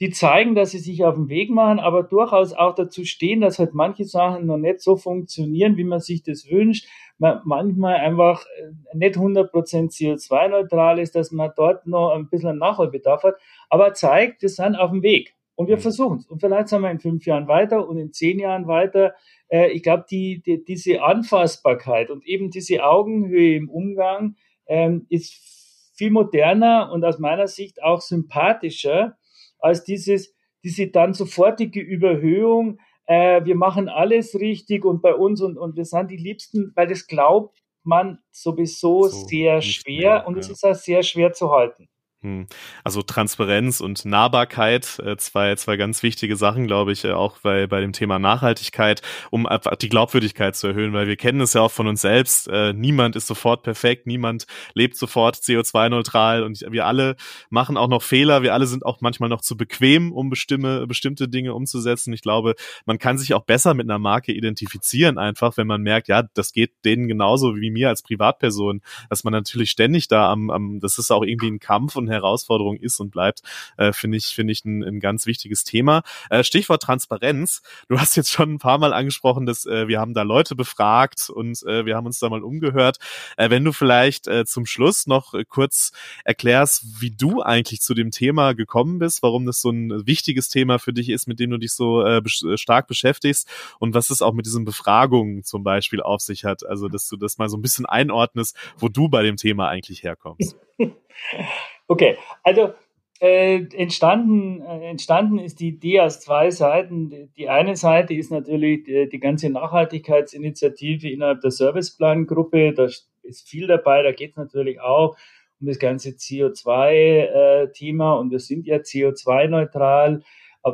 die 0.00 0.10
zeigen, 0.10 0.54
dass 0.54 0.72
sie 0.72 0.78
sich 0.78 1.04
auf 1.04 1.14
den 1.14 1.28
Weg 1.28 1.50
machen, 1.50 1.78
aber 1.78 2.02
durchaus 2.02 2.52
auch 2.52 2.74
dazu 2.74 3.04
stehen, 3.04 3.40
dass 3.40 3.58
halt 3.58 3.74
manche 3.74 4.04
Sachen 4.04 4.44
noch 4.44 4.58
nicht 4.58 4.80
so 4.80 4.96
funktionieren, 4.96 5.76
wie 5.76 5.84
man 5.84 6.00
sich 6.00 6.22
das 6.22 6.50
wünscht. 6.50 6.86
Man 7.16 7.40
manchmal 7.44 7.96
einfach 7.96 8.44
äh, 8.44 8.96
nicht 8.96 9.16
100% 9.16 9.50
CO2-neutral 9.50 10.98
ist, 10.98 11.14
dass 11.14 11.30
man 11.30 11.52
dort 11.56 11.86
noch 11.86 12.10
ein 12.10 12.28
bisschen 12.28 12.58
Nachholbedarf 12.58 13.22
hat, 13.22 13.36
aber 13.70 13.94
zeigt, 13.94 14.42
wir 14.42 14.50
sind 14.50 14.76
auf 14.76 14.90
dem 14.90 15.02
Weg. 15.02 15.33
Und 15.56 15.68
wir 15.68 15.76
mhm. 15.76 15.82
versuchen 15.82 16.18
es. 16.18 16.26
Und 16.26 16.40
vielleicht 16.40 16.68
sind 16.68 16.82
wir 16.82 16.90
in 16.90 17.00
fünf 17.00 17.26
Jahren 17.26 17.48
weiter 17.48 17.88
und 17.88 17.98
in 17.98 18.12
zehn 18.12 18.38
Jahren 18.38 18.66
weiter. 18.66 19.14
Äh, 19.48 19.70
ich 19.70 19.82
glaube, 19.82 20.04
die, 20.10 20.42
die, 20.42 20.64
diese 20.64 21.02
Anfassbarkeit 21.02 22.10
und 22.10 22.26
eben 22.26 22.50
diese 22.50 22.84
Augenhöhe 22.84 23.56
im 23.56 23.70
Umgang 23.70 24.36
ähm, 24.66 25.06
ist 25.08 25.92
viel 25.96 26.10
moderner 26.10 26.90
und 26.92 27.04
aus 27.04 27.18
meiner 27.18 27.46
Sicht 27.46 27.82
auch 27.82 28.00
sympathischer 28.00 29.16
als 29.60 29.84
dieses, 29.84 30.34
diese 30.64 30.88
dann 30.88 31.14
sofortige 31.14 31.80
Überhöhung. 31.80 32.78
Äh, 33.06 33.44
wir 33.44 33.54
machen 33.54 33.88
alles 33.88 34.34
richtig 34.34 34.84
und 34.84 35.02
bei 35.02 35.14
uns 35.14 35.40
und, 35.40 35.56
und 35.56 35.76
wir 35.76 35.84
sind 35.84 36.10
die 36.10 36.16
Liebsten, 36.16 36.72
weil 36.74 36.88
das 36.88 37.06
glaubt 37.06 37.58
man 37.84 38.18
sowieso 38.30 39.08
so 39.08 39.26
sehr 39.26 39.60
schwer 39.60 40.14
mehr, 40.14 40.26
und 40.26 40.38
es 40.38 40.48
ist 40.48 40.64
auch 40.64 40.74
sehr 40.74 41.02
schwer 41.02 41.32
zu 41.32 41.50
halten. 41.50 41.88
Hm. 42.24 42.46
Also 42.84 43.02
Transparenz 43.02 43.82
und 43.82 44.06
Nahbarkeit, 44.06 44.98
äh, 45.04 45.18
zwei, 45.18 45.56
zwei 45.56 45.76
ganz 45.76 46.02
wichtige 46.02 46.36
Sachen, 46.36 46.66
glaube 46.66 46.90
ich, 46.90 47.04
äh, 47.04 47.12
auch 47.12 47.36
bei, 47.40 47.66
bei 47.66 47.82
dem 47.82 47.92
Thema 47.92 48.18
Nachhaltigkeit, 48.18 49.02
um 49.30 49.46
die 49.82 49.90
Glaubwürdigkeit 49.90 50.56
zu 50.56 50.68
erhöhen, 50.68 50.94
weil 50.94 51.06
wir 51.06 51.16
kennen 51.16 51.42
es 51.42 51.52
ja 51.52 51.60
auch 51.60 51.70
von 51.70 51.86
uns 51.86 52.00
selbst. 52.00 52.48
Äh, 52.48 52.72
niemand 52.72 53.14
ist 53.14 53.26
sofort 53.26 53.62
perfekt, 53.62 54.06
niemand 54.06 54.46
lebt 54.72 54.96
sofort 54.96 55.36
CO2-neutral 55.36 56.44
und 56.44 56.64
wir 56.70 56.86
alle 56.86 57.16
machen 57.50 57.76
auch 57.76 57.88
noch 57.88 58.02
Fehler, 58.02 58.42
wir 58.42 58.54
alle 58.54 58.66
sind 58.66 58.86
auch 58.86 59.02
manchmal 59.02 59.28
noch 59.28 59.42
zu 59.42 59.58
bequem, 59.58 60.10
um 60.10 60.30
bestimmte, 60.30 60.86
bestimmte 60.86 61.28
Dinge 61.28 61.52
umzusetzen. 61.52 62.14
Ich 62.14 62.22
glaube, 62.22 62.54
man 62.86 62.96
kann 62.98 63.18
sich 63.18 63.34
auch 63.34 63.44
besser 63.44 63.74
mit 63.74 63.84
einer 63.84 63.98
Marke 63.98 64.32
identifizieren, 64.32 65.18
einfach, 65.18 65.58
wenn 65.58 65.66
man 65.66 65.82
merkt, 65.82 66.08
ja, 66.08 66.22
das 66.32 66.52
geht 66.52 66.72
denen 66.86 67.06
genauso 67.06 67.56
wie 67.56 67.70
mir 67.70 67.90
als 67.90 68.02
Privatperson, 68.02 68.80
dass 69.10 69.24
man 69.24 69.34
natürlich 69.34 69.70
ständig 69.70 70.08
da 70.08 70.32
am, 70.32 70.48
am 70.48 70.80
das 70.80 70.96
ist 70.96 71.10
auch 71.10 71.22
irgendwie 71.22 71.50
ein 71.50 71.58
Kampf 71.58 71.96
und 71.96 72.13
Herausforderung 72.14 72.76
ist 72.76 73.00
und 73.00 73.10
bleibt, 73.10 73.42
äh, 73.76 73.92
finde 73.92 74.18
ich, 74.18 74.26
finde 74.26 74.52
ich 74.52 74.64
ein, 74.64 74.82
ein 74.82 75.00
ganz 75.00 75.26
wichtiges 75.26 75.64
Thema. 75.64 76.02
Äh, 76.30 76.44
Stichwort 76.44 76.82
Transparenz. 76.82 77.62
Du 77.88 77.98
hast 77.98 78.16
jetzt 78.16 78.30
schon 78.30 78.54
ein 78.54 78.58
paar 78.58 78.78
Mal 78.78 78.92
angesprochen, 78.92 79.46
dass 79.46 79.66
äh, 79.66 79.88
wir 79.88 80.00
haben 80.00 80.14
da 80.14 80.22
Leute 80.22 80.54
befragt 80.54 81.30
und 81.30 81.62
äh, 81.64 81.86
wir 81.86 81.96
haben 81.96 82.06
uns 82.06 82.18
da 82.18 82.28
mal 82.28 82.42
umgehört. 82.42 82.98
Äh, 83.36 83.50
wenn 83.50 83.64
du 83.64 83.72
vielleicht 83.72 84.26
äh, 84.26 84.44
zum 84.44 84.66
Schluss 84.66 85.06
noch 85.06 85.34
äh, 85.34 85.44
kurz 85.44 85.92
erklärst, 86.24 87.00
wie 87.00 87.10
du 87.10 87.42
eigentlich 87.42 87.80
zu 87.80 87.94
dem 87.94 88.10
Thema 88.10 88.54
gekommen 88.54 88.98
bist, 88.98 89.22
warum 89.22 89.46
das 89.46 89.60
so 89.60 89.70
ein 89.70 90.06
wichtiges 90.06 90.48
Thema 90.48 90.78
für 90.78 90.92
dich 90.92 91.08
ist, 91.08 91.26
mit 91.26 91.40
dem 91.40 91.50
du 91.50 91.58
dich 91.58 91.72
so 91.72 92.04
äh, 92.04 92.20
be 92.20 92.30
stark 92.56 92.86
beschäftigst 92.86 93.48
und 93.78 93.94
was 93.94 94.10
es 94.10 94.22
auch 94.22 94.32
mit 94.32 94.46
diesen 94.46 94.64
Befragungen 94.64 95.44
zum 95.44 95.62
Beispiel 95.62 96.00
auf 96.00 96.20
sich 96.20 96.44
hat. 96.44 96.64
Also, 96.66 96.88
dass 96.88 97.08
du 97.08 97.16
das 97.16 97.38
mal 97.38 97.48
so 97.48 97.56
ein 97.56 97.62
bisschen 97.62 97.86
einordnest, 97.86 98.56
wo 98.78 98.88
du 98.88 99.08
bei 99.08 99.22
dem 99.22 99.36
Thema 99.36 99.68
eigentlich 99.68 100.02
herkommst. 100.02 100.56
Okay, 101.86 102.16
also 102.42 102.72
äh, 103.20 103.62
entstanden, 103.74 104.60
äh, 104.62 104.90
entstanden 104.90 105.38
ist 105.38 105.60
die 105.60 105.68
Idee 105.68 106.00
aus 106.00 106.20
zwei 106.20 106.50
Seiten. 106.50 107.30
Die 107.36 107.48
eine 107.48 107.76
Seite 107.76 108.14
ist 108.14 108.30
natürlich 108.30 108.84
die, 108.84 109.08
die 109.08 109.20
ganze 109.20 109.50
Nachhaltigkeitsinitiative 109.50 111.08
innerhalb 111.08 111.40
der 111.40 111.50
Serviceplangruppe. 111.50 112.74
Da 112.74 112.88
ist 113.22 113.48
viel 113.48 113.66
dabei. 113.66 114.02
Da 114.02 114.12
geht 114.12 114.32
es 114.32 114.36
natürlich 114.36 114.80
auch 114.80 115.16
um 115.60 115.66
das 115.66 115.78
ganze 115.78 116.10
CO2-Thema. 116.10 118.14
Äh, 118.14 118.18
und 118.18 118.30
wir 118.30 118.40
sind 118.40 118.66
ja 118.66 118.76
CO2-neutral 118.76 120.22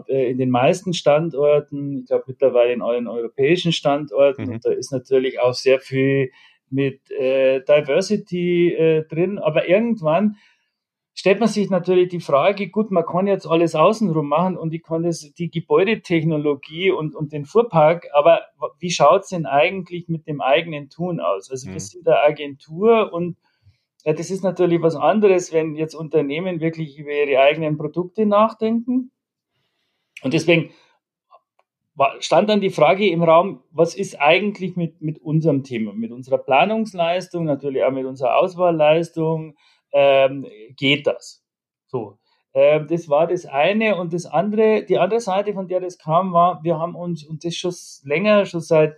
äh, 0.08 0.30
in 0.30 0.38
den 0.38 0.50
meisten 0.50 0.94
Standorten. 0.94 2.00
Ich 2.00 2.06
glaube 2.06 2.24
mittlerweile 2.26 2.72
in 2.72 2.82
allen 2.82 3.06
europäischen 3.06 3.72
Standorten. 3.72 4.46
Mhm. 4.46 4.52
Und 4.54 4.64
da 4.64 4.72
ist 4.72 4.92
natürlich 4.92 5.40
auch 5.40 5.54
sehr 5.54 5.78
viel 5.78 6.30
mit 6.70 7.10
äh, 7.10 7.60
Diversity 7.60 8.72
äh, 8.72 9.04
drin. 9.04 9.38
Aber 9.38 9.68
irgendwann 9.68 10.36
stellt 11.20 11.38
man 11.38 11.50
sich 11.50 11.68
natürlich 11.68 12.08
die 12.08 12.20
Frage, 12.20 12.70
gut, 12.70 12.90
man 12.90 13.04
kann 13.04 13.26
jetzt 13.26 13.46
alles 13.46 13.74
außenrum 13.74 14.26
machen 14.26 14.56
und 14.56 14.72
ich 14.72 14.82
kann 14.82 15.02
das, 15.02 15.20
die 15.34 15.50
Gebäudetechnologie 15.50 16.92
und, 16.92 17.14
und 17.14 17.34
den 17.34 17.44
Fuhrpark, 17.44 18.06
aber 18.14 18.40
wie 18.78 18.90
schaut 18.90 19.24
es 19.24 19.28
denn 19.28 19.44
eigentlich 19.44 20.08
mit 20.08 20.26
dem 20.26 20.40
eigenen 20.40 20.88
Tun 20.88 21.20
aus? 21.20 21.50
Also 21.50 21.68
mhm. 21.68 21.74
wir 21.74 21.80
sind 21.80 22.08
eine 22.08 22.20
Agentur 22.20 23.12
und 23.12 23.36
ja, 24.06 24.14
das 24.14 24.30
ist 24.30 24.42
natürlich 24.42 24.80
was 24.80 24.96
anderes, 24.96 25.52
wenn 25.52 25.74
jetzt 25.74 25.94
Unternehmen 25.94 26.60
wirklich 26.60 26.98
über 26.98 27.10
ihre 27.10 27.38
eigenen 27.42 27.76
Produkte 27.76 28.24
nachdenken. 28.24 29.10
Und 30.22 30.32
deswegen 30.32 30.70
stand 32.20 32.48
dann 32.48 32.62
die 32.62 32.70
Frage 32.70 33.06
im 33.06 33.22
Raum, 33.22 33.62
was 33.70 33.94
ist 33.94 34.18
eigentlich 34.18 34.74
mit, 34.74 35.02
mit 35.02 35.18
unserem 35.18 35.64
Thema, 35.64 35.92
mit 35.92 36.12
unserer 36.12 36.38
Planungsleistung, 36.38 37.44
natürlich 37.44 37.84
auch 37.84 37.92
mit 37.92 38.06
unserer 38.06 38.38
Auswahlleistung, 38.38 39.54
ähm, 39.92 40.46
geht 40.76 41.06
das. 41.06 41.44
So. 41.86 42.18
Ähm, 42.52 42.86
das 42.88 43.08
war 43.08 43.26
das 43.26 43.46
eine 43.46 43.96
und 43.96 44.12
das 44.12 44.26
andere, 44.26 44.84
die 44.84 44.98
andere 44.98 45.20
Seite, 45.20 45.54
von 45.54 45.68
der 45.68 45.80
das 45.80 45.98
kam, 45.98 46.32
war, 46.32 46.62
wir 46.64 46.78
haben 46.78 46.94
uns, 46.94 47.24
und 47.24 47.44
das 47.44 47.54
schon 47.54 47.72
länger, 48.04 48.44
schon 48.46 48.60
seit 48.60 48.96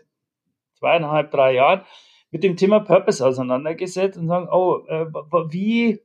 zweieinhalb, 0.79 1.31
drei 1.31 1.55
Jahren, 1.55 1.83
mit 2.31 2.43
dem 2.45 2.57
Thema 2.57 2.81
Purpose 2.81 3.25
auseinandergesetzt 3.25 4.19
und 4.19 4.27
sagen, 4.27 4.49
oh, 4.51 4.85
äh, 4.89 5.05
wie, 5.51 6.01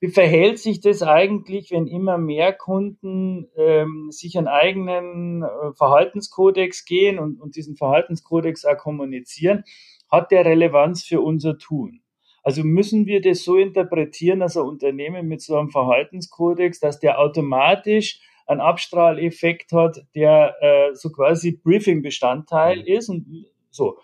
wie 0.00 0.08
verhält 0.08 0.58
sich 0.58 0.80
das 0.80 1.02
eigentlich, 1.02 1.70
wenn 1.70 1.86
immer 1.86 2.16
mehr 2.16 2.54
Kunden 2.54 3.48
ähm, 3.54 4.10
sich 4.10 4.38
einen 4.38 4.48
eigenen 4.48 5.42
äh, 5.42 5.72
Verhaltenskodex 5.76 6.86
gehen 6.86 7.18
und, 7.18 7.38
und 7.38 7.54
diesen 7.54 7.76
Verhaltenskodex 7.76 8.64
auch 8.64 8.78
kommunizieren? 8.78 9.64
Hat 10.10 10.30
der 10.30 10.46
Relevanz 10.46 11.04
für 11.04 11.20
unser 11.20 11.58
Tun? 11.58 12.00
Also 12.48 12.64
müssen 12.64 13.04
wir 13.04 13.20
das 13.20 13.44
so 13.44 13.58
interpretieren, 13.58 14.40
dass 14.40 14.56
ein 14.56 14.62
Unternehmen 14.62 15.28
mit 15.28 15.42
so 15.42 15.58
einem 15.58 15.68
Verhaltenskodex, 15.68 16.80
dass 16.80 16.98
der 16.98 17.20
automatisch 17.20 18.22
einen 18.46 18.62
Abstrahleffekt 18.62 19.72
hat, 19.72 19.98
der 20.14 20.54
äh, 20.62 20.94
so 20.94 21.10
quasi 21.10 21.60
Briefing-Bestandteil 21.62 22.78
mhm. 22.78 22.86
ist 22.86 23.10
und 23.10 23.44
so. 23.70 23.98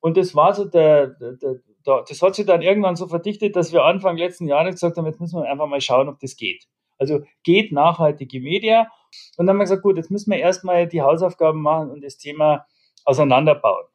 Und 0.00 0.16
das 0.16 0.34
war 0.34 0.54
so 0.54 0.64
der, 0.64 1.06
der, 1.06 1.34
der, 1.86 2.04
das 2.08 2.20
hat 2.20 2.34
sich 2.34 2.46
dann 2.46 2.62
irgendwann 2.62 2.96
so 2.96 3.06
verdichtet, 3.06 3.54
dass 3.54 3.72
wir 3.72 3.84
Anfang 3.84 4.16
letzten 4.16 4.48
Jahres 4.48 4.74
gesagt 4.74 4.96
haben, 4.96 5.06
jetzt 5.06 5.20
müssen 5.20 5.40
wir 5.40 5.48
einfach 5.48 5.68
mal 5.68 5.80
schauen, 5.80 6.08
ob 6.08 6.18
das 6.18 6.34
geht. 6.34 6.66
Also 6.98 7.20
geht 7.44 7.70
nachhaltige 7.70 8.40
Media. 8.40 8.88
Und 9.36 9.46
dann 9.46 9.50
haben 9.50 9.58
wir 9.58 9.66
gesagt, 9.66 9.84
gut, 9.84 9.98
jetzt 9.98 10.10
müssen 10.10 10.32
wir 10.32 10.38
erstmal 10.40 10.88
die 10.88 11.02
Hausaufgaben 11.02 11.62
machen 11.62 11.90
und 11.92 12.02
das 12.02 12.16
Thema 12.16 12.66
auseinanderbauen. 13.04 13.86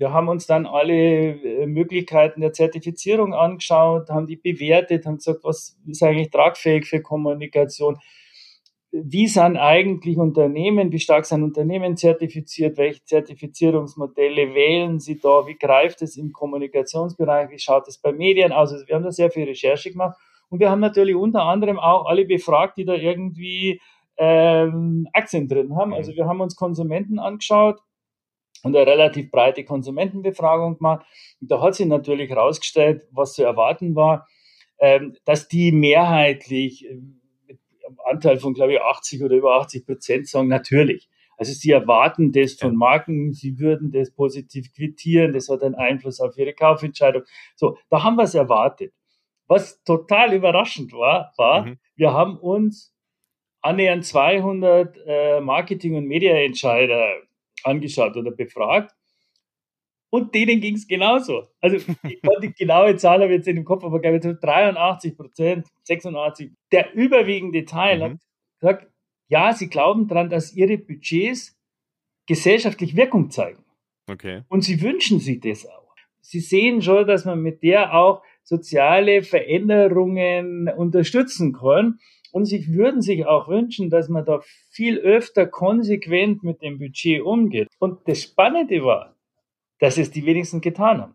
Wir 0.00 0.14
haben 0.14 0.28
uns 0.30 0.46
dann 0.46 0.64
alle 0.64 0.94
äh, 0.94 1.66
Möglichkeiten 1.66 2.40
der 2.40 2.54
Zertifizierung 2.54 3.34
angeschaut, 3.34 4.08
haben 4.08 4.26
die 4.26 4.36
bewertet, 4.36 5.04
haben 5.04 5.16
gesagt, 5.16 5.44
was 5.44 5.76
ist 5.86 6.02
eigentlich 6.02 6.30
tragfähig 6.30 6.86
für 6.86 7.02
Kommunikation? 7.02 7.98
Wie 8.92 9.26
sind 9.26 9.58
eigentlich 9.58 10.16
Unternehmen, 10.16 10.90
wie 10.90 10.98
stark 10.98 11.26
sind 11.26 11.42
Unternehmen 11.42 11.98
zertifiziert? 11.98 12.78
Welche 12.78 13.04
Zertifizierungsmodelle 13.04 14.54
wählen 14.54 15.00
sie 15.00 15.18
da? 15.18 15.46
Wie 15.46 15.58
greift 15.58 16.00
es 16.00 16.16
im 16.16 16.32
Kommunikationsbereich? 16.32 17.50
Wie 17.50 17.58
schaut 17.58 17.86
es 17.86 17.98
bei 17.98 18.10
Medien 18.10 18.52
aus? 18.52 18.72
Also 18.72 18.88
wir 18.88 18.94
haben 18.94 19.04
da 19.04 19.12
sehr 19.12 19.30
viel 19.30 19.44
Recherche 19.44 19.90
gemacht 19.90 20.18
und 20.48 20.60
wir 20.60 20.70
haben 20.70 20.80
natürlich 20.80 21.14
unter 21.14 21.42
anderem 21.42 21.78
auch 21.78 22.06
alle 22.06 22.24
befragt, 22.24 22.78
die 22.78 22.86
da 22.86 22.94
irgendwie 22.94 23.82
ähm, 24.16 25.08
Aktien 25.12 25.46
drin 25.46 25.76
haben. 25.76 25.92
Also 25.92 26.14
wir 26.14 26.24
haben 26.24 26.40
uns 26.40 26.56
Konsumenten 26.56 27.18
angeschaut, 27.18 27.80
und 28.62 28.76
eine 28.76 28.86
relativ 28.86 29.30
breite 29.30 29.64
Konsumentenbefragung 29.64 30.78
gemacht. 30.78 31.06
Und 31.40 31.50
da 31.50 31.60
hat 31.60 31.74
sich 31.74 31.86
natürlich 31.86 32.30
herausgestellt, 32.30 33.06
was 33.10 33.34
zu 33.34 33.42
erwarten 33.42 33.94
war, 33.94 34.26
ähm, 34.78 35.16
dass 35.24 35.48
die 35.48 35.72
mehrheitlich 35.72 36.88
äh, 36.88 36.94
mit 37.46 37.58
einem 37.86 37.98
Anteil 38.08 38.38
von, 38.38 38.54
glaube 38.54 38.74
ich, 38.74 38.80
80 38.80 39.22
oder 39.22 39.36
über 39.36 39.56
80 39.56 39.86
Prozent 39.86 40.28
sagen, 40.28 40.48
natürlich. 40.48 41.08
Also 41.36 41.54
sie 41.54 41.70
erwarten 41.70 42.32
das 42.32 42.52
von 42.52 42.76
Marken, 42.76 43.32
sie 43.32 43.58
würden 43.58 43.92
das 43.92 44.10
positiv 44.10 44.74
quittieren, 44.74 45.32
das 45.32 45.48
hat 45.48 45.62
einen 45.62 45.74
Einfluss 45.74 46.20
auf 46.20 46.36
ihre 46.36 46.52
Kaufentscheidung. 46.52 47.22
So, 47.56 47.78
da 47.88 48.02
haben 48.02 48.16
wir 48.16 48.24
es 48.24 48.34
erwartet. 48.34 48.92
Was 49.46 49.82
total 49.82 50.34
überraschend 50.34 50.92
war, 50.92 51.32
war, 51.38 51.64
mhm. 51.64 51.78
wir 51.96 52.12
haben 52.12 52.36
uns 52.38 52.94
annähernd 53.62 54.04
200 54.04 54.96
äh, 55.06 55.40
Marketing- 55.40 55.96
und 55.96 56.06
Mediaentscheider 56.06 57.22
angeschaut 57.64 58.16
oder 58.16 58.30
befragt. 58.30 58.94
Und 60.12 60.34
denen 60.34 60.60
ging 60.60 60.74
es 60.74 60.88
genauso. 60.88 61.46
Also 61.60 61.76
ich 61.76 61.86
die 62.42 62.52
genaue 62.52 62.96
Zahl 62.96 63.22
habe 63.22 63.32
ich 63.32 63.38
jetzt 63.38 63.48
in 63.48 63.56
dem 63.56 63.64
Kopf, 63.64 63.84
aber 63.84 64.00
glaube 64.00 64.16
ich 64.16 64.40
83 64.40 65.16
Prozent, 65.16 65.68
86. 65.84 66.50
Der 66.72 66.92
überwiegende 66.94 67.64
Teil 67.64 67.98
mhm. 67.98 68.02
hat 68.02 68.20
gesagt, 68.58 68.86
ja, 69.28 69.52
sie 69.52 69.68
glauben 69.68 70.08
daran, 70.08 70.28
dass 70.28 70.52
ihre 70.52 70.76
Budgets 70.76 71.56
gesellschaftlich 72.26 72.96
Wirkung 72.96 73.30
zeigen. 73.30 73.64
Okay. 74.08 74.42
Und 74.48 74.62
sie 74.62 74.82
wünschen 74.82 75.20
sich 75.20 75.40
das 75.40 75.66
auch. 75.66 75.94
Sie 76.20 76.40
sehen 76.40 76.82
schon, 76.82 77.06
dass 77.06 77.24
man 77.24 77.40
mit 77.40 77.62
der 77.62 77.94
auch 77.94 78.22
soziale 78.42 79.22
Veränderungen 79.22 80.68
unterstützen 80.68 81.52
kann. 81.52 81.98
Und 82.32 82.46
sie 82.46 82.74
würden 82.74 83.02
sich 83.02 83.26
auch 83.26 83.48
wünschen, 83.48 83.90
dass 83.90 84.08
man 84.08 84.24
da 84.24 84.40
viel 84.70 84.98
öfter 84.98 85.46
konsequent 85.46 86.42
mit 86.42 86.62
dem 86.62 86.78
Budget 86.78 87.22
umgeht. 87.22 87.68
Und 87.78 88.06
das 88.06 88.22
Spannende 88.22 88.84
war, 88.84 89.16
dass 89.78 89.98
es 89.98 90.10
die 90.10 90.24
wenigsten 90.26 90.60
getan 90.60 91.00
haben. 91.00 91.14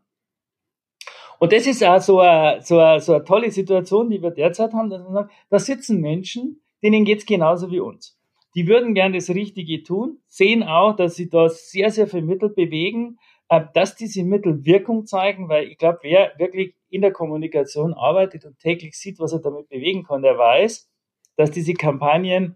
Und 1.39 1.51
das 1.51 1.67
ist 1.67 1.83
auch 1.83 2.01
so 2.01 2.19
eine, 2.19 2.61
so 2.61 2.79
eine, 2.79 2.99
so 2.99 3.13
eine 3.13 3.23
tolle 3.23 3.51
Situation, 3.51 4.09
die 4.09 4.21
wir 4.21 4.31
derzeit 4.31 4.73
haben. 4.73 4.89
Dass 4.89 5.03
sagen, 5.03 5.29
da 5.49 5.59
sitzen 5.59 6.01
Menschen, 6.01 6.61
denen 6.81 7.05
geht's 7.05 7.25
genauso 7.25 7.71
wie 7.71 7.79
uns. 7.79 8.17
Die 8.55 8.67
würden 8.67 8.93
gern 8.93 9.11
das 9.11 9.29
Richtige 9.29 9.83
tun, 9.83 10.19
sehen 10.27 10.63
auch, 10.63 10.95
dass 10.95 11.15
sie 11.15 11.29
da 11.29 11.49
sehr, 11.49 11.91
sehr 11.91 12.07
viel 12.07 12.21
Mittel 12.21 12.49
bewegen, 12.49 13.17
äh, 13.49 13.61
dass 13.73 13.95
diese 13.95 14.23
Mittel 14.23 14.65
Wirkung 14.65 15.05
zeigen, 15.05 15.49
weil 15.49 15.67
ich 15.67 15.77
glaube, 15.77 15.99
wer 16.03 16.31
wirklich 16.37 16.73
in 16.89 17.01
der 17.01 17.11
Kommunikation 17.11 17.93
arbeitet 17.93 18.45
und 18.45 18.57
täglich 18.59 18.97
sieht, 18.97 19.19
was 19.19 19.33
er 19.33 19.39
damit 19.39 19.67
bewegen 19.67 20.03
kann, 20.03 20.21
der 20.21 20.37
weiß, 20.37 20.89
dass 21.35 21.51
diese 21.51 21.73
Kampagnen 21.73 22.55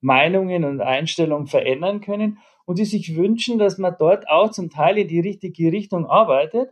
Meinungen 0.00 0.64
und 0.64 0.80
Einstellungen 0.80 1.46
verändern 1.46 2.00
können 2.00 2.38
und 2.64 2.78
die 2.78 2.84
sich 2.84 3.16
wünschen, 3.16 3.58
dass 3.58 3.78
man 3.78 3.96
dort 3.98 4.28
auch 4.28 4.50
zum 4.50 4.70
Teil 4.70 4.98
in 4.98 5.08
die 5.08 5.20
richtige 5.20 5.72
Richtung 5.72 6.06
arbeitet, 6.06 6.70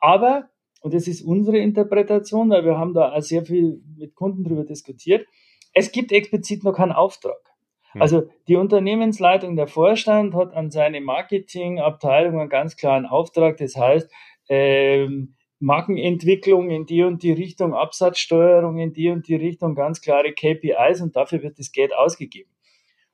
aber 0.00 0.48
und 0.82 0.94
das 0.94 1.06
ist 1.06 1.22
unsere 1.22 1.58
Interpretation, 1.58 2.50
weil 2.50 2.64
wir 2.64 2.76
haben 2.76 2.92
da 2.92 3.12
auch 3.12 3.22
sehr 3.22 3.44
viel 3.44 3.80
mit 3.96 4.16
Kunden 4.16 4.42
darüber 4.42 4.64
diskutiert, 4.64 5.26
es 5.72 5.92
gibt 5.92 6.12
explizit 6.12 6.64
noch 6.64 6.74
keinen 6.74 6.92
Auftrag. 6.92 7.38
Hm. 7.92 8.02
Also 8.02 8.28
die 8.48 8.56
Unternehmensleitung, 8.56 9.56
der 9.56 9.68
Vorstand 9.68 10.34
hat 10.34 10.52
an 10.54 10.70
seine 10.70 11.00
Marketingabteilung 11.00 12.40
einen 12.40 12.50
ganz 12.50 12.76
klaren 12.76 13.06
Auftrag. 13.06 13.56
Das 13.58 13.76
heißt, 13.76 14.10
ähm, 14.48 15.36
Markenentwicklung 15.62 16.70
in 16.70 16.86
die 16.86 17.02
und 17.02 17.22
die 17.22 17.32
Richtung, 17.32 17.72
Absatzsteuerung 17.72 18.78
in 18.78 18.92
die 18.92 19.10
und 19.10 19.28
die 19.28 19.36
Richtung, 19.36 19.74
ganz 19.74 20.00
klare 20.00 20.32
KPIs 20.32 21.00
und 21.00 21.14
dafür 21.14 21.42
wird 21.42 21.58
das 21.58 21.72
Geld 21.72 21.94
ausgegeben. 21.94 22.50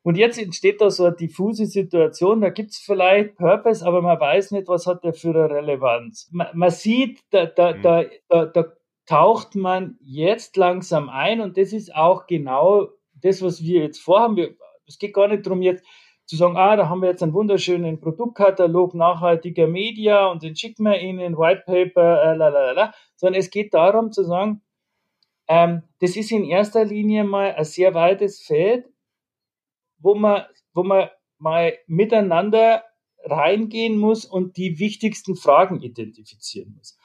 Und 0.03 0.16
jetzt 0.16 0.38
entsteht 0.38 0.80
da 0.80 0.90
so 0.90 1.05
eine 1.05 1.16
diffuse 1.16 1.66
Situation, 1.66 2.40
da 2.40 2.49
gibt 2.49 2.70
es 2.70 2.78
vielleicht 2.78 3.36
Purpose, 3.36 3.84
aber 3.84 4.01
man 4.01 4.18
weiß 4.18 4.53
nicht, 4.53 4.66
was 4.66 4.86
hat 4.86 5.05
der 5.05 5.12
für 5.12 5.30
eine 5.30 5.51
Relevanz. 5.51 6.30
Man, 6.32 6.46
man 6.55 6.70
sieht, 6.70 7.20
da, 7.30 7.46
da, 7.46 7.74
mhm. 7.74 7.82
da, 7.82 8.05
da, 8.28 8.46
da 8.46 8.64
taucht 9.05 9.55
man 9.55 9.99
jetzt 10.01 10.57
langsam 10.57 11.11
ein 11.11 11.40
und 11.40 11.59
das 11.59 11.74
ist 11.74 11.94
auch 11.94 12.26
genau 12.26 12.88
das, 13.22 13.42
was 13.42 13.62
wir 13.62 13.82
jetzt 13.82 13.99
vorhaben. 13.99 14.57
es 14.86 14.99
geht 14.99 15.12
gar 15.12 15.28
nicht 15.28 15.44
darum, 15.44 15.61
jetzt 15.61 15.84
zu 16.29 16.37
sagen, 16.37 16.59
ah, 16.59 16.76
da 16.76 16.91
haben 16.91 17.01
wir 17.01 17.09
jetzt 17.09 17.22
einen 17.22 17.33
wunderschönen 17.33 18.01
Produktkatalog 18.01 18.95
nachhaltiger 18.95 19.66
Media 19.66 20.26
und 20.26 20.43
den 20.43 20.55
schicken 20.55 20.85
wir 20.85 21.01
Ihnen, 21.01 21.39
White 21.39 21.62
Paper, 21.64 22.22
äh, 22.22 22.37
lalala, 22.37 22.93
sondern 23.16 23.41
es 23.41 23.51
geht 23.51 23.72
darum 23.72 24.12
zu 24.12 24.24
sagen, 24.24 24.61
ähm, 25.49 25.83
das 26.01 26.16
ist 26.16 26.31
in 26.31 26.45
erster 26.45 26.85
Linie 26.85 27.24
mal 27.24 27.55
ein 27.55 27.64
sehr 27.64 27.95
weites 27.95 28.43
Feld, 28.43 28.87
wo 29.99 30.14
man, 30.14 30.45
wo 30.74 30.83
man 30.83 31.09
mal 31.39 31.79
miteinander 31.87 32.85
reingehen 33.24 33.97
muss 33.97 34.26
und 34.26 34.59
die 34.59 34.79
wichtigsten 34.79 35.35
Fragen 35.35 35.81
identifizieren 35.81 36.74
muss. 36.76 36.97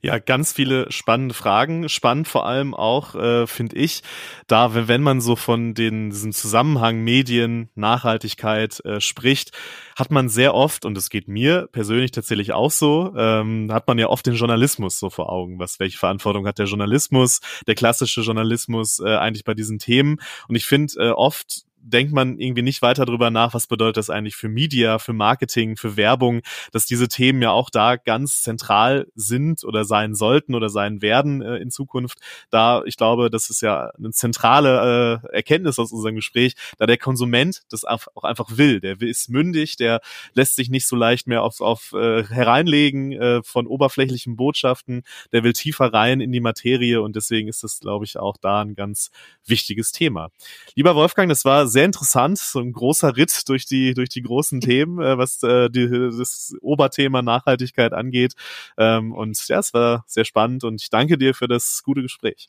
Ja, 0.00 0.18
ganz 0.18 0.52
viele 0.52 0.90
spannende 0.90 1.34
Fragen. 1.34 1.88
Spannend 1.88 2.28
vor 2.28 2.46
allem 2.46 2.74
auch, 2.74 3.14
äh, 3.14 3.46
finde 3.46 3.76
ich, 3.76 4.02
da, 4.46 4.74
wenn 4.88 5.02
man 5.02 5.20
so 5.20 5.36
von 5.36 5.74
den, 5.74 6.10
diesem 6.10 6.32
Zusammenhang 6.32 7.02
Medien, 7.02 7.68
Nachhaltigkeit 7.74 8.84
äh, 8.84 9.00
spricht, 9.00 9.52
hat 9.96 10.10
man 10.10 10.28
sehr 10.28 10.54
oft, 10.54 10.84
und 10.84 10.94
das 10.94 11.10
geht 11.10 11.28
mir 11.28 11.68
persönlich 11.72 12.12
tatsächlich 12.12 12.52
auch 12.52 12.70
so, 12.70 13.12
ähm, 13.16 13.72
hat 13.72 13.86
man 13.88 13.98
ja 13.98 14.08
oft 14.08 14.26
den 14.26 14.34
Journalismus 14.34 14.98
so 14.98 15.10
vor 15.10 15.30
Augen. 15.30 15.58
Was, 15.58 15.80
welche 15.80 15.98
Verantwortung 15.98 16.46
hat 16.46 16.58
der 16.58 16.66
Journalismus, 16.66 17.40
der 17.66 17.74
klassische 17.74 18.22
Journalismus 18.22 19.00
äh, 19.00 19.16
eigentlich 19.16 19.44
bei 19.44 19.54
diesen 19.54 19.78
Themen? 19.78 20.18
Und 20.48 20.54
ich 20.54 20.66
finde, 20.66 20.94
äh, 20.98 21.10
oft 21.10 21.67
denkt 21.90 22.12
man 22.12 22.38
irgendwie 22.38 22.62
nicht 22.62 22.82
weiter 22.82 23.04
drüber 23.06 23.30
nach, 23.30 23.54
was 23.54 23.66
bedeutet 23.66 23.96
das 23.98 24.10
eigentlich 24.10 24.36
für 24.36 24.48
Media, 24.48 24.98
für 24.98 25.12
Marketing, 25.12 25.76
für 25.76 25.96
Werbung, 25.96 26.42
dass 26.72 26.86
diese 26.86 27.08
Themen 27.08 27.42
ja 27.42 27.50
auch 27.50 27.70
da 27.70 27.96
ganz 27.96 28.42
zentral 28.42 29.06
sind 29.14 29.64
oder 29.64 29.84
sein 29.84 30.14
sollten 30.14 30.54
oder 30.54 30.68
sein 30.68 31.02
werden 31.02 31.42
äh, 31.42 31.56
in 31.56 31.70
Zukunft. 31.70 32.18
Da, 32.50 32.82
ich 32.84 32.96
glaube, 32.96 33.30
das 33.30 33.50
ist 33.50 33.62
ja 33.62 33.90
eine 33.98 34.10
zentrale 34.10 35.22
äh, 35.24 35.36
Erkenntnis 35.36 35.78
aus 35.78 35.92
unserem 35.92 36.16
Gespräch, 36.16 36.54
da 36.78 36.86
der 36.86 36.98
Konsument 36.98 37.62
das 37.70 37.84
auch 37.84 38.24
einfach 38.24 38.56
will. 38.56 38.80
Der 38.80 39.00
ist 39.00 39.30
mündig, 39.30 39.76
der 39.76 40.00
lässt 40.34 40.56
sich 40.56 40.70
nicht 40.70 40.86
so 40.86 40.96
leicht 40.96 41.26
mehr 41.26 41.42
auf, 41.42 41.60
auf 41.60 41.92
äh, 41.92 42.24
hereinlegen 42.24 43.12
äh, 43.12 43.42
von 43.42 43.66
oberflächlichen 43.66 44.36
Botschaften, 44.36 45.02
der 45.32 45.44
will 45.44 45.52
tiefer 45.52 45.92
rein 45.92 46.20
in 46.20 46.32
die 46.32 46.40
Materie 46.40 47.00
und 47.00 47.16
deswegen 47.16 47.48
ist 47.48 47.64
das, 47.64 47.80
glaube 47.80 48.04
ich, 48.04 48.18
auch 48.18 48.36
da 48.36 48.60
ein 48.60 48.74
ganz 48.74 49.10
wichtiges 49.46 49.92
Thema. 49.92 50.30
Lieber 50.74 50.94
Wolfgang, 50.94 51.28
das 51.28 51.44
war 51.44 51.66
sehr 51.78 51.84
interessant, 51.84 52.38
so 52.38 52.58
ein 52.58 52.72
großer 52.72 53.16
Ritt 53.16 53.48
durch 53.48 53.64
die 53.64 53.94
durch 53.94 54.08
die 54.08 54.22
großen 54.22 54.60
Themen, 54.60 55.00
äh, 55.00 55.16
was 55.16 55.40
äh, 55.44 55.70
die, 55.70 55.88
das 55.88 56.52
Oberthema 56.60 57.22
Nachhaltigkeit 57.22 57.92
angeht. 57.92 58.34
Ähm, 58.76 59.12
und 59.12 59.38
ja, 59.46 59.60
es 59.60 59.72
war 59.72 60.02
sehr 60.08 60.24
spannend 60.24 60.64
und 60.64 60.80
ich 60.80 60.90
danke 60.90 61.16
dir 61.18 61.34
für 61.34 61.46
das 61.46 61.84
gute 61.84 62.02
Gespräch. 62.02 62.48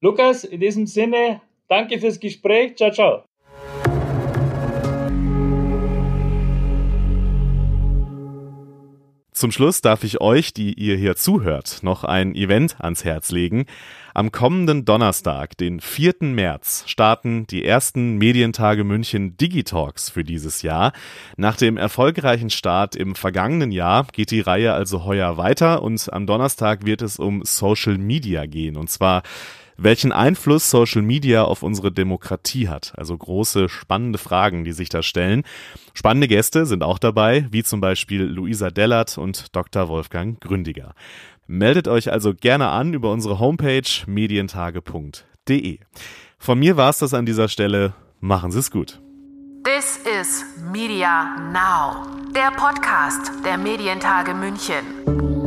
Lukas, 0.00 0.42
in 0.42 0.58
diesem 0.58 0.86
Sinne, 0.86 1.40
danke 1.68 2.00
fürs 2.00 2.18
Gespräch. 2.18 2.74
Ciao, 2.74 2.90
ciao. 2.90 3.24
Zum 9.38 9.52
Schluss 9.52 9.80
darf 9.82 10.02
ich 10.02 10.20
euch, 10.20 10.52
die 10.52 10.72
ihr 10.72 10.96
hier 10.96 11.14
zuhört, 11.14 11.78
noch 11.82 12.02
ein 12.02 12.34
Event 12.34 12.80
ans 12.80 13.04
Herz 13.04 13.30
legen. 13.30 13.66
Am 14.12 14.32
kommenden 14.32 14.84
Donnerstag, 14.84 15.56
den 15.56 15.78
4. 15.78 16.14
März, 16.22 16.82
starten 16.88 17.46
die 17.46 17.64
ersten 17.64 18.16
Medientage 18.16 18.82
München 18.82 19.36
Digitalks 19.36 20.10
für 20.10 20.24
dieses 20.24 20.62
Jahr. 20.62 20.92
Nach 21.36 21.56
dem 21.56 21.76
erfolgreichen 21.76 22.50
Start 22.50 22.96
im 22.96 23.14
vergangenen 23.14 23.70
Jahr 23.70 24.08
geht 24.10 24.32
die 24.32 24.40
Reihe 24.40 24.72
also 24.72 25.04
heuer 25.04 25.36
weiter 25.36 25.84
und 25.84 26.12
am 26.12 26.26
Donnerstag 26.26 26.84
wird 26.84 27.00
es 27.00 27.20
um 27.20 27.44
Social 27.44 27.96
Media 27.96 28.44
gehen. 28.46 28.76
Und 28.76 28.90
zwar 28.90 29.22
welchen 29.78 30.12
Einfluss 30.12 30.70
Social 30.70 31.02
Media 31.02 31.44
auf 31.44 31.62
unsere 31.62 31.90
Demokratie 31.92 32.68
hat. 32.68 32.92
Also 32.96 33.16
große, 33.16 33.68
spannende 33.68 34.18
Fragen, 34.18 34.64
die 34.64 34.72
sich 34.72 34.88
da 34.88 35.02
stellen. 35.02 35.44
Spannende 35.94 36.28
Gäste 36.28 36.66
sind 36.66 36.82
auch 36.82 36.98
dabei, 36.98 37.46
wie 37.50 37.62
zum 37.62 37.80
Beispiel 37.80 38.22
Luisa 38.22 38.70
Dellert 38.70 39.16
und 39.16 39.54
Dr. 39.56 39.88
Wolfgang 39.88 40.40
Gründiger. 40.40 40.94
Meldet 41.46 41.88
euch 41.88 42.12
also 42.12 42.34
gerne 42.34 42.68
an 42.68 42.92
über 42.92 43.10
unsere 43.10 43.38
Homepage 43.38 43.88
medientage.de. 44.06 45.78
Von 46.38 46.58
mir 46.58 46.76
war 46.76 46.90
es 46.90 46.98
das 46.98 47.14
an 47.14 47.24
dieser 47.24 47.48
Stelle. 47.48 47.94
Machen 48.20 48.50
Sie 48.50 48.58
es 48.58 48.70
gut. 48.70 49.00
This 49.64 49.98
is 50.20 50.44
Media 50.72 51.36
Now, 51.52 52.06
der 52.34 52.50
Podcast 52.56 53.32
der 53.44 53.58
Medientage 53.58 54.34
München. 54.34 55.37